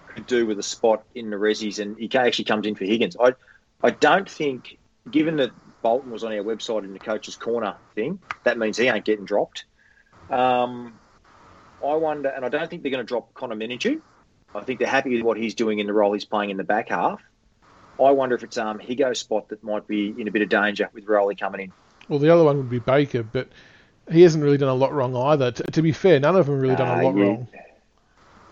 could 0.09 0.27
do 0.27 0.47
with 0.47 0.59
a 0.59 0.63
spot 0.63 1.05
in 1.15 1.31
the 1.31 1.37
Rezzies, 1.37 1.79
and 1.79 1.97
he 1.99 2.11
actually 2.17 2.45
comes 2.45 2.67
in 2.67 2.75
for 2.75 2.85
Higgins. 2.85 3.17
I, 3.21 3.35
I 3.83 3.91
don't 3.91 4.29
think, 4.29 4.79
given 5.11 5.37
that 5.37 5.51
Bolton 5.83 6.11
was 6.11 6.25
on 6.25 6.33
our 6.33 6.43
website 6.43 6.85
in 6.85 6.93
the 6.93 6.99
coach's 6.99 7.37
corner 7.37 7.77
thing, 7.95 8.19
that 8.45 8.59
means 8.59 8.77
he 8.77 8.89
ain't 8.89 9.05
getting 9.05 9.25
dropped. 9.25 9.65
Um, 10.31 10.99
I 11.85 11.95
wonder, 11.95 12.29
and 12.29 12.45
I 12.45 12.49
don't 12.49 12.69
think 12.69 12.83
they're 12.83 12.91
going 12.91 13.05
to 13.05 13.09
drop 13.09 13.33
Connor 13.35 13.55
Menadue. 13.55 14.01
I 14.55 14.61
think 14.63 14.79
they're 14.81 14.89
happy 14.89 15.15
with 15.15 15.23
what 15.23 15.37
he's 15.37 15.55
doing 15.55 15.79
in 15.79 15.87
the 15.87 15.93
role 15.93 16.13
he's 16.13 16.25
playing 16.25 16.51
in 16.51 16.57
the 16.57 16.65
back 16.65 16.89
half. 16.89 17.21
I 18.03 18.11
wonder 18.13 18.35
if 18.37 18.45
it's 18.45 18.57
um 18.57 18.79
Higo's 18.79 19.19
spot 19.19 19.49
that 19.49 19.63
might 19.65 19.87
be 19.87 20.15
in 20.17 20.29
a 20.29 20.31
bit 20.31 20.43
of 20.43 20.49
danger 20.49 20.89
with 20.93 21.05
Rioli 21.07 21.39
coming 21.39 21.61
in. 21.63 21.73
Well, 22.09 22.19
the 22.21 22.31
other 22.31 22.45
one 22.45 22.57
would 22.57 22.71
be 22.71 22.79
Baker, 22.79 23.23
but 23.23 23.49
he 24.11 24.23
hasn't 24.23 24.43
really 24.43 24.57
done 24.57 24.69
a 24.69 24.75
lot 24.75 24.93
wrong 24.93 25.15
either. 25.17 25.51
T- 25.53 25.65
to 25.73 25.83
be 25.83 25.93
fair, 25.93 26.19
none 26.21 26.37
of 26.37 26.47
them 26.47 26.59
really 26.61 26.77
done 26.77 26.89
a 26.89 27.01
Uh, 27.01 27.03
lot 27.05 27.15
you- 27.17 27.23
wrong. 27.25 27.49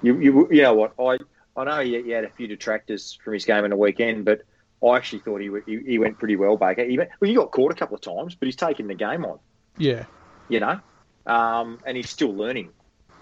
You, 0.02 0.20
you, 0.20 0.48
you 0.50 0.62
know 0.62 0.74
what? 0.74 0.92
I, 1.00 1.18
I 1.56 1.64
know 1.64 1.80
he, 1.80 2.02
he 2.02 2.10
had 2.10 2.24
a 2.24 2.28
few 2.28 2.46
detractors 2.46 3.18
from 3.24 3.32
his 3.32 3.44
game 3.46 3.64
in 3.64 3.70
the 3.70 3.76
weekend, 3.76 4.24
but 4.26 4.42
I 4.84 4.96
actually 4.96 5.20
thought 5.20 5.40
he, 5.40 5.50
he, 5.66 5.78
he 5.84 5.98
went 5.98 6.18
pretty 6.18 6.36
well, 6.36 6.56
Baker. 6.56 6.84
He 6.84 6.98
went, 6.98 7.10
well, 7.20 7.28
he 7.28 7.34
got 7.34 7.50
caught 7.50 7.72
a 7.72 7.74
couple 7.74 7.96
of 7.96 8.02
times, 8.02 8.34
but 8.34 8.46
he's 8.46 8.56
taken 8.56 8.88
the 8.88 8.94
game 8.94 9.24
on, 9.24 9.38
Yeah, 9.78 10.04
you 10.48 10.60
know, 10.60 10.80
um, 11.26 11.78
and 11.86 11.96
he's 11.96 12.10
still 12.10 12.34
learning. 12.34 12.70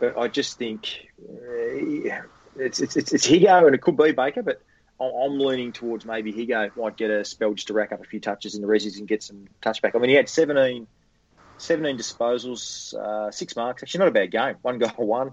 But 0.01 0.19
I 0.19 0.29
just 0.29 0.59
think 0.59 1.09
uh, 1.21 2.23
it's, 2.57 2.81
it's, 2.81 2.97
it's, 2.97 3.13
it's 3.13 3.27
Higo, 3.27 3.67
and 3.67 3.75
it 3.75 3.81
could 3.81 3.97
be 3.97 4.13
Baker, 4.13 4.43
but 4.43 4.61
I'm, 5.01 5.39
leaning 5.39 5.73
towards 5.73 6.05
maybe 6.05 6.33
Higo 6.33 6.77
might 6.77 6.97
get 6.97 7.11
a 7.11 7.25
spell 7.25 7.55
just 7.55 7.69
to 7.69 7.75
rack 7.75 7.93
up 7.93 8.01
a 8.01 8.05
few 8.05 8.21
touches 8.21 8.55
in 8.55 8.63
the 8.63 8.69
resis 8.69 8.99
and 8.99 9.09
get 9.09 9.23
some 9.23 9.47
touchback. 9.63 9.95
I 9.95 9.99
mean, 9.99 10.11
he 10.11 10.17
had 10.17 10.29
17, 10.29 10.87
17 11.59 11.99
disposals, 11.99 12.95
uh, 12.95 13.31
six 13.31 13.57
marks. 13.57 13.83
Actually, 13.83 14.01
not 14.01 14.09
a 14.09 14.13
bad 14.13 14.31
game. 14.31 14.57
One 14.63 14.79
goal, 14.79 14.91
one. 14.97 15.33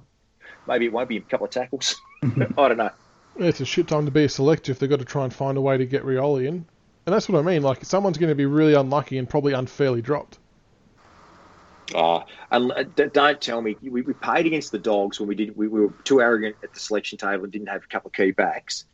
Maybe 0.68 0.86
it 0.86 0.94
won't 0.94 1.10
be 1.10 1.18
a 1.18 1.22
couple 1.22 1.46
of 1.46 1.52
tackles. 1.52 1.96
I 2.24 2.28
don't 2.68 2.78
know. 2.78 2.92
It's 3.38 3.62
a 3.62 3.66
shit 3.66 3.88
time 3.88 4.06
to 4.06 4.12
be 4.12 4.26
a 4.26 4.30
selector 4.30 4.72
if 4.72 4.80
they've 4.80 4.90
got 4.90 5.00
to 5.00 5.06
try 5.06 5.24
and 5.24 5.34
find 5.34 5.58
a 5.58 5.62
way 5.62 5.78
to 5.78 5.86
get 5.86 6.04
Rioli 6.04 6.48
in. 6.48 6.66
And 7.06 7.16
that's 7.16 7.28
what 7.28 7.40
I 7.40 7.42
mean. 7.42 7.64
Like, 7.64 7.84
someone's 7.84 8.18
going 8.18 8.30
to 8.30 8.36
be 8.36 8.46
really 8.46 8.74
unlucky 8.74 9.18
and 9.18 9.28
probably 9.28 9.54
unfairly 9.54 10.02
dropped. 10.02 10.38
Oh, 11.94 12.24
and 12.50 12.72
uh, 12.72 12.84
don't 12.84 13.42
tell 13.42 13.62
me 13.62 13.76
we, 13.82 14.02
we 14.02 14.14
paid 14.14 14.46
against 14.46 14.72
the 14.72 14.80
dogs 14.80 15.20
when 15.20 15.28
we 15.28 15.36
did. 15.36 15.56
We, 15.58 15.68
we 15.68 15.82
were 15.82 15.94
too 16.04 16.22
arrogant 16.22 16.56
at 16.64 16.74
the 16.74 16.80
selection 16.80 17.18
table 17.18 17.44
and 17.44 17.52
didn't 17.52 17.68
have 17.68 17.84
a 17.84 17.88
couple 17.88 18.10
of 18.10 18.14
key 18.14 18.32
backs. 18.32 18.86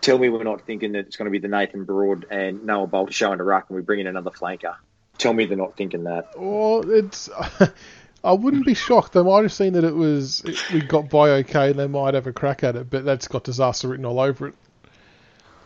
Tell 0.00 0.16
me 0.16 0.30
we're 0.30 0.44
not 0.44 0.62
thinking 0.62 0.92
that 0.92 1.00
it's 1.00 1.16
going 1.16 1.26
to 1.26 1.30
be 1.30 1.38
the 1.38 1.48
Nathan 1.48 1.84
Broad 1.84 2.26
and 2.30 2.64
Noah 2.64 2.86
Balta 2.86 3.12
showing 3.12 3.38
the 3.38 3.44
ruck 3.44 3.66
and 3.68 3.76
we 3.76 3.82
bring 3.82 4.00
in 4.00 4.06
another 4.06 4.30
flanker. 4.30 4.76
Tell 5.18 5.34
me 5.34 5.44
they're 5.44 5.58
not 5.58 5.76
thinking 5.76 6.04
that. 6.04 6.30
Well, 6.38 6.90
it's. 6.90 7.28
I 8.22 8.32
wouldn't 8.32 8.66
be 8.66 8.74
shocked. 8.74 9.14
They 9.14 9.22
might 9.22 9.42
have 9.42 9.52
seen 9.52 9.72
that 9.74 9.84
it 9.84 9.94
was 9.94 10.42
we 10.72 10.80
got 10.80 11.08
by 11.08 11.30
okay, 11.30 11.70
and 11.70 11.78
they 11.78 11.86
might 11.86 12.14
have 12.14 12.26
a 12.26 12.32
crack 12.32 12.62
at 12.62 12.76
it. 12.76 12.90
But 12.90 13.04
that's 13.04 13.28
got 13.28 13.44
disaster 13.44 13.88
written 13.88 14.04
all 14.04 14.20
over 14.20 14.48
it. 14.48 14.54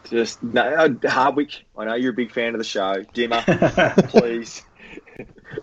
Just 0.09 0.43
no, 0.43 0.63
uh, 0.63 1.09
Hardwick. 1.09 1.65
I 1.77 1.87
know 1.87 1.95
you're 1.95 2.13
a 2.13 2.15
big 2.15 2.31
fan 2.31 2.55
of 2.55 2.59
the 2.59 2.65
show. 2.65 2.95
Dimma, 3.15 4.09
please, 4.09 4.63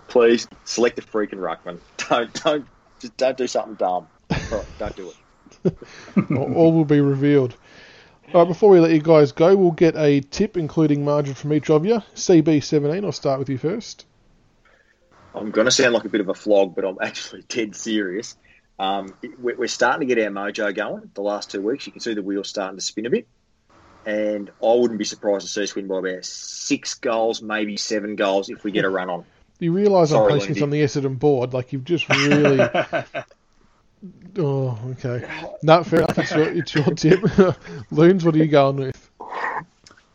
please 0.08 0.48
select 0.66 1.00
a 1.00 1.02
freaking 1.02 1.36
ruckman. 1.36 1.80
Don't 2.10 2.34
don't 2.44 2.66
just 3.00 3.16
don't 3.18 3.38
do 3.38 3.48
something 3.48 3.76
dumb. 3.76 4.08
All 4.30 4.38
right, 4.52 4.66
don't 4.80 4.96
do 4.96 5.12
it. 5.12 5.78
all, 6.32 6.54
all 6.54 6.74
will 6.74 6.86
be 6.86 7.00
revealed. 7.00 7.56
All 8.34 8.42
right, 8.42 8.48
before 8.48 8.70
we 8.70 8.80
let 8.80 8.92
you 8.92 9.02
guys 9.02 9.32
go, 9.32 9.56
we'll 9.56 9.72
get 9.72 9.96
a 9.96 10.22
tip, 10.22 10.58
including 10.58 11.06
margin 11.06 11.36
from 11.36 11.54
each 11.54 11.70
of 11.70 11.86
you. 11.86 12.02
CB17, 12.16 13.04
I'll 13.04 13.12
start 13.12 13.40
with 13.40 13.50
you 13.50 13.58
first. 13.58 14.06
I'm 15.34 15.52
going 15.52 15.66
to 15.66 15.72
sound 15.72 15.94
like 15.94 16.06
a 16.06 16.10
bit 16.10 16.22
of 16.22 16.30
a 16.30 16.34
flog, 16.34 16.76
but 16.76 16.86
I'm 16.86 16.98
actually 17.02 17.42
dead 17.48 17.76
serious. 17.76 18.36
Um, 18.80 19.14
it- 19.22 19.40
we're 19.40 19.56
we're 19.58 19.68
starting 19.68 20.08
to 20.08 20.16
get 20.16 20.24
our 20.26 20.32
mojo 20.32 20.74
going. 20.76 21.12
The 21.14 21.22
last 21.22 21.52
two 21.52 21.62
weeks, 21.62 21.86
you 21.86 21.92
can 21.92 22.02
see 22.02 22.14
the 22.14 22.24
wheels 22.24 22.50
starting 22.50 22.78
to 22.78 22.84
spin 22.84 23.06
a 23.06 23.10
bit, 23.10 23.28
and 24.06 24.50
I 24.62 24.74
wouldn't 24.74 24.98
be 24.98 25.06
surprised 25.06 25.46
to 25.46 25.52
see 25.52 25.64
us 25.64 25.76
win 25.76 25.88
by 25.88 26.00
about 26.00 26.26
six 26.26 26.96
goals, 26.96 27.42
maybe 27.42 27.78
seven 27.78 28.16
goals, 28.16 28.50
if 28.50 28.64
we 28.64 28.72
get 28.72 28.86
a 28.86 28.90
run 28.90 29.10
on. 29.10 29.26
You 29.60 29.72
realise 29.74 30.12
I'm 30.12 30.28
placing 30.28 30.56
this 30.56 30.64
on 30.64 30.72
the 30.72 30.82
Essendon 30.82 31.20
board. 31.20 31.54
Like, 31.54 31.72
you've 31.72 31.86
just 31.86 32.10
really. 32.10 32.60
oh, 34.40 34.80
okay. 34.92 35.28
No, 35.62 35.84
fair 35.84 36.00
enough. 36.00 36.18
It's 36.18 36.32
your, 36.32 36.50
it's 36.50 36.74
your 36.74 36.86
tip. 36.96 37.58
Loons, 37.92 38.26
what 38.26 38.34
are 38.34 38.40
you 38.40 38.48
going 38.48 38.78
with? 38.78 39.10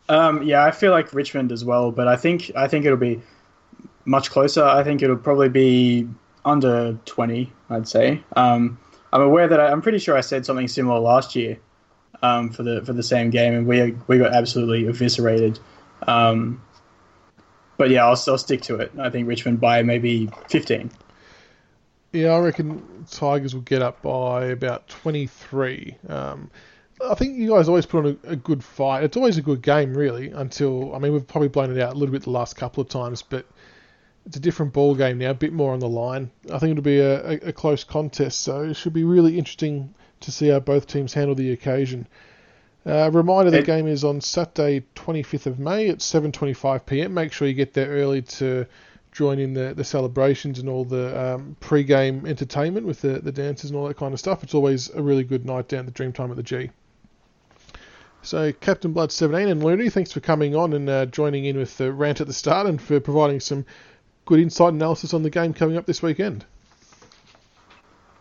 Um, 0.09 0.43
yeah, 0.43 0.63
I 0.65 0.71
feel 0.71 0.91
like 0.91 1.13
Richmond 1.13 1.51
as 1.53 1.63
well, 1.63 1.91
but 1.91 2.07
I 2.09 2.15
think 2.17 2.51
I 2.55 2.67
think 2.67 2.85
it'll 2.85 2.97
be 2.97 3.21
much 4.07 4.31
closer. 4.31 4.63
I 4.63 4.83
think 4.83 5.03
it'll 5.03 5.17
probably 5.17 5.49
be 5.49 6.07
under 6.43 6.93
twenty. 7.05 7.51
I'd 7.69 7.87
say. 7.87 8.23
Um, 8.35 8.79
I'm 9.13 9.21
aware 9.21 9.47
that 9.47 9.59
I, 9.59 9.67
I'm 9.67 9.81
pretty 9.81 9.99
sure 9.99 10.17
I 10.17 10.21
said 10.21 10.45
something 10.45 10.67
similar 10.67 10.99
last 10.99 11.35
year 11.35 11.59
um, 12.23 12.49
for 12.49 12.63
the 12.63 12.83
for 12.83 12.93
the 12.93 13.03
same 13.03 13.29
game, 13.29 13.53
and 13.53 13.67
we 13.67 13.95
we 14.07 14.17
got 14.17 14.33
absolutely 14.33 14.87
eviscerated. 14.87 15.59
Um, 16.07 16.61
but 17.77 17.89
yeah, 17.89 18.05
I'll, 18.05 18.15
stick 18.15 18.61
to 18.63 18.75
it. 18.75 18.91
I 18.97 19.09
think 19.09 19.27
Richmond 19.27 19.59
by 19.59 19.83
maybe 19.83 20.29
fifteen. 20.49 20.89
Yeah, 22.13 22.29
I 22.29 22.39
reckon 22.39 23.05
Tigers 23.11 23.53
will 23.53 23.61
get 23.61 23.81
up 23.81 24.01
by 24.01 24.45
about 24.45 24.87
23. 24.87 25.97
Um, 26.07 26.49
I 27.05 27.13
think 27.15 27.37
you 27.37 27.49
guys 27.49 27.67
always 27.67 27.85
put 27.85 28.05
on 28.05 28.19
a, 28.23 28.31
a, 28.31 28.35
good 28.35 28.63
fight. 28.63 29.03
It's 29.03 29.17
always 29.17 29.37
a 29.37 29.41
good 29.41 29.61
game, 29.61 29.93
really. 29.93 30.31
Until 30.31 30.95
I 30.95 30.99
mean, 30.99 31.13
we've 31.13 31.27
probably 31.27 31.49
blown 31.49 31.69
it 31.69 31.79
out 31.79 31.93
a 31.93 31.97
little 31.97 32.13
bit 32.13 32.23
the 32.23 32.31
last 32.31 32.55
couple 32.55 32.81
of 32.81 32.89
times, 32.89 33.21
but 33.21 33.45
it's 34.27 34.35
a 34.35 34.41
different 34.41 34.73
ball 34.73 34.93
game 34.93 35.17
now, 35.17 35.29
a 35.29 35.33
bit 35.33 35.53
more 35.53 35.71
on 35.71 35.79
the 35.79 35.87
line. 35.87 36.29
I 36.51 36.59
think 36.59 36.71
it'll 36.71 36.83
be 36.83 36.99
a, 36.99 37.25
a, 37.25 37.33
a 37.47 37.53
close 37.53 37.85
contest, 37.85 38.41
so 38.41 38.63
it 38.63 38.73
should 38.73 38.91
be 38.91 39.05
really 39.05 39.37
interesting 39.37 39.93
to 40.19 40.31
see 40.33 40.49
how 40.49 40.59
both 40.59 40.85
teams 40.85 41.13
handle 41.13 41.33
the 41.33 41.53
occasion. 41.53 42.07
Uh, 42.85 43.09
reminder: 43.09 43.51
the 43.51 43.61
game 43.61 43.87
is 43.87 44.03
on 44.03 44.19
Saturday, 44.19 44.85
25th 44.95 45.45
of 45.45 45.59
May 45.59 45.87
at 45.87 45.99
7:25 45.99 46.85
p.m. 46.85 47.13
Make 47.13 47.31
sure 47.31 47.47
you 47.47 47.53
get 47.53 47.73
there 47.73 47.87
early 47.87 48.21
to 48.21 48.65
join 49.13 49.39
in 49.39 49.53
the, 49.53 49.73
the 49.73 49.85
celebrations 49.85 50.59
and 50.59 50.67
all 50.67 50.83
the 50.83 51.19
um, 51.19 51.55
pre-game 51.61 52.25
entertainment 52.25 52.85
with 52.85 53.01
the, 53.01 53.19
the 53.19 53.31
dances 53.31 53.69
and 53.71 53.79
all 53.79 53.87
that 53.87 53.97
kind 53.97 54.13
of 54.13 54.19
stuff. 54.19 54.43
It's 54.43 54.53
always 54.53 54.89
a 54.89 55.01
really 55.01 55.23
good 55.23 55.45
night 55.45 55.69
down 55.69 55.87
at 55.87 55.93
the 55.93 56.03
Dreamtime 56.03 56.29
at 56.29 56.35
the 56.35 56.43
G. 56.43 56.69
So, 58.21 58.51
Captain 58.51 58.91
Blood 58.91 59.13
17 59.13 59.47
and 59.47 59.63
Looney, 59.63 59.89
thanks 59.89 60.11
for 60.11 60.19
coming 60.19 60.53
on 60.53 60.73
and 60.73 60.89
uh, 60.89 61.05
joining 61.05 61.45
in 61.45 61.57
with 61.57 61.77
the 61.77 61.93
rant 61.93 62.19
at 62.19 62.27
the 62.27 62.33
start 62.33 62.67
and 62.67 62.81
for 62.81 62.99
providing 62.99 63.39
some 63.39 63.65
good 64.27 64.39
insight 64.39 64.73
analysis 64.73 65.15
on 65.15 65.23
the 65.23 65.29
game 65.31 65.53
coming 65.53 65.77
up 65.77 65.87
this 65.87 66.03
weekend. 66.03 66.45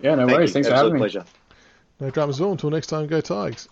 Yeah, 0.00 0.14
no 0.14 0.26
Thank 0.26 0.38
worries. 0.38 0.50
You. 0.50 0.54
Thanks 0.54 0.68
Absolute 0.68 0.78
for 0.78 0.84
having 0.86 0.98
pleasure. 0.98 1.20
me. 1.20 1.26
No 2.06 2.10
dramas 2.10 2.40
at 2.40 2.44
all. 2.44 2.52
Until 2.52 2.70
next 2.70 2.86
time, 2.86 3.06
go 3.06 3.20
Tigers. 3.20 3.68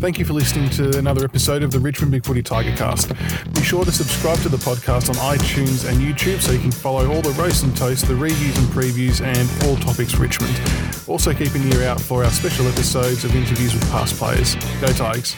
Thank 0.00 0.20
you 0.20 0.24
for 0.24 0.32
listening 0.32 0.70
to 0.70 0.96
another 0.96 1.24
episode 1.24 1.64
of 1.64 1.72
the 1.72 1.80
Richmond 1.80 2.12
Big 2.12 2.24
Footy 2.24 2.40
Tiger 2.40 2.74
Cast. 2.76 3.08
Be 3.52 3.62
sure 3.62 3.84
to 3.84 3.90
subscribe 3.90 4.38
to 4.42 4.48
the 4.48 4.56
podcast 4.56 5.08
on 5.08 5.16
iTunes 5.36 5.88
and 5.88 5.98
YouTube 5.98 6.40
so 6.40 6.52
you 6.52 6.60
can 6.60 6.70
follow 6.70 7.12
all 7.12 7.20
the 7.20 7.32
roast 7.32 7.64
and 7.64 7.76
toast, 7.76 8.06
the 8.06 8.14
reviews 8.14 8.56
and 8.58 8.68
previews, 8.68 9.20
and 9.20 9.66
all 9.66 9.76
topics 9.76 10.14
Richmond. 10.14 10.54
Also 11.08 11.34
keep 11.34 11.52
an 11.56 11.72
ear 11.72 11.82
out 11.88 12.00
for 12.00 12.22
our 12.22 12.30
special 12.30 12.68
episodes 12.68 13.24
of 13.24 13.34
interviews 13.34 13.74
with 13.74 13.90
past 13.90 14.14
players. 14.14 14.54
Go 14.80 14.86
Tigers. 14.86 15.34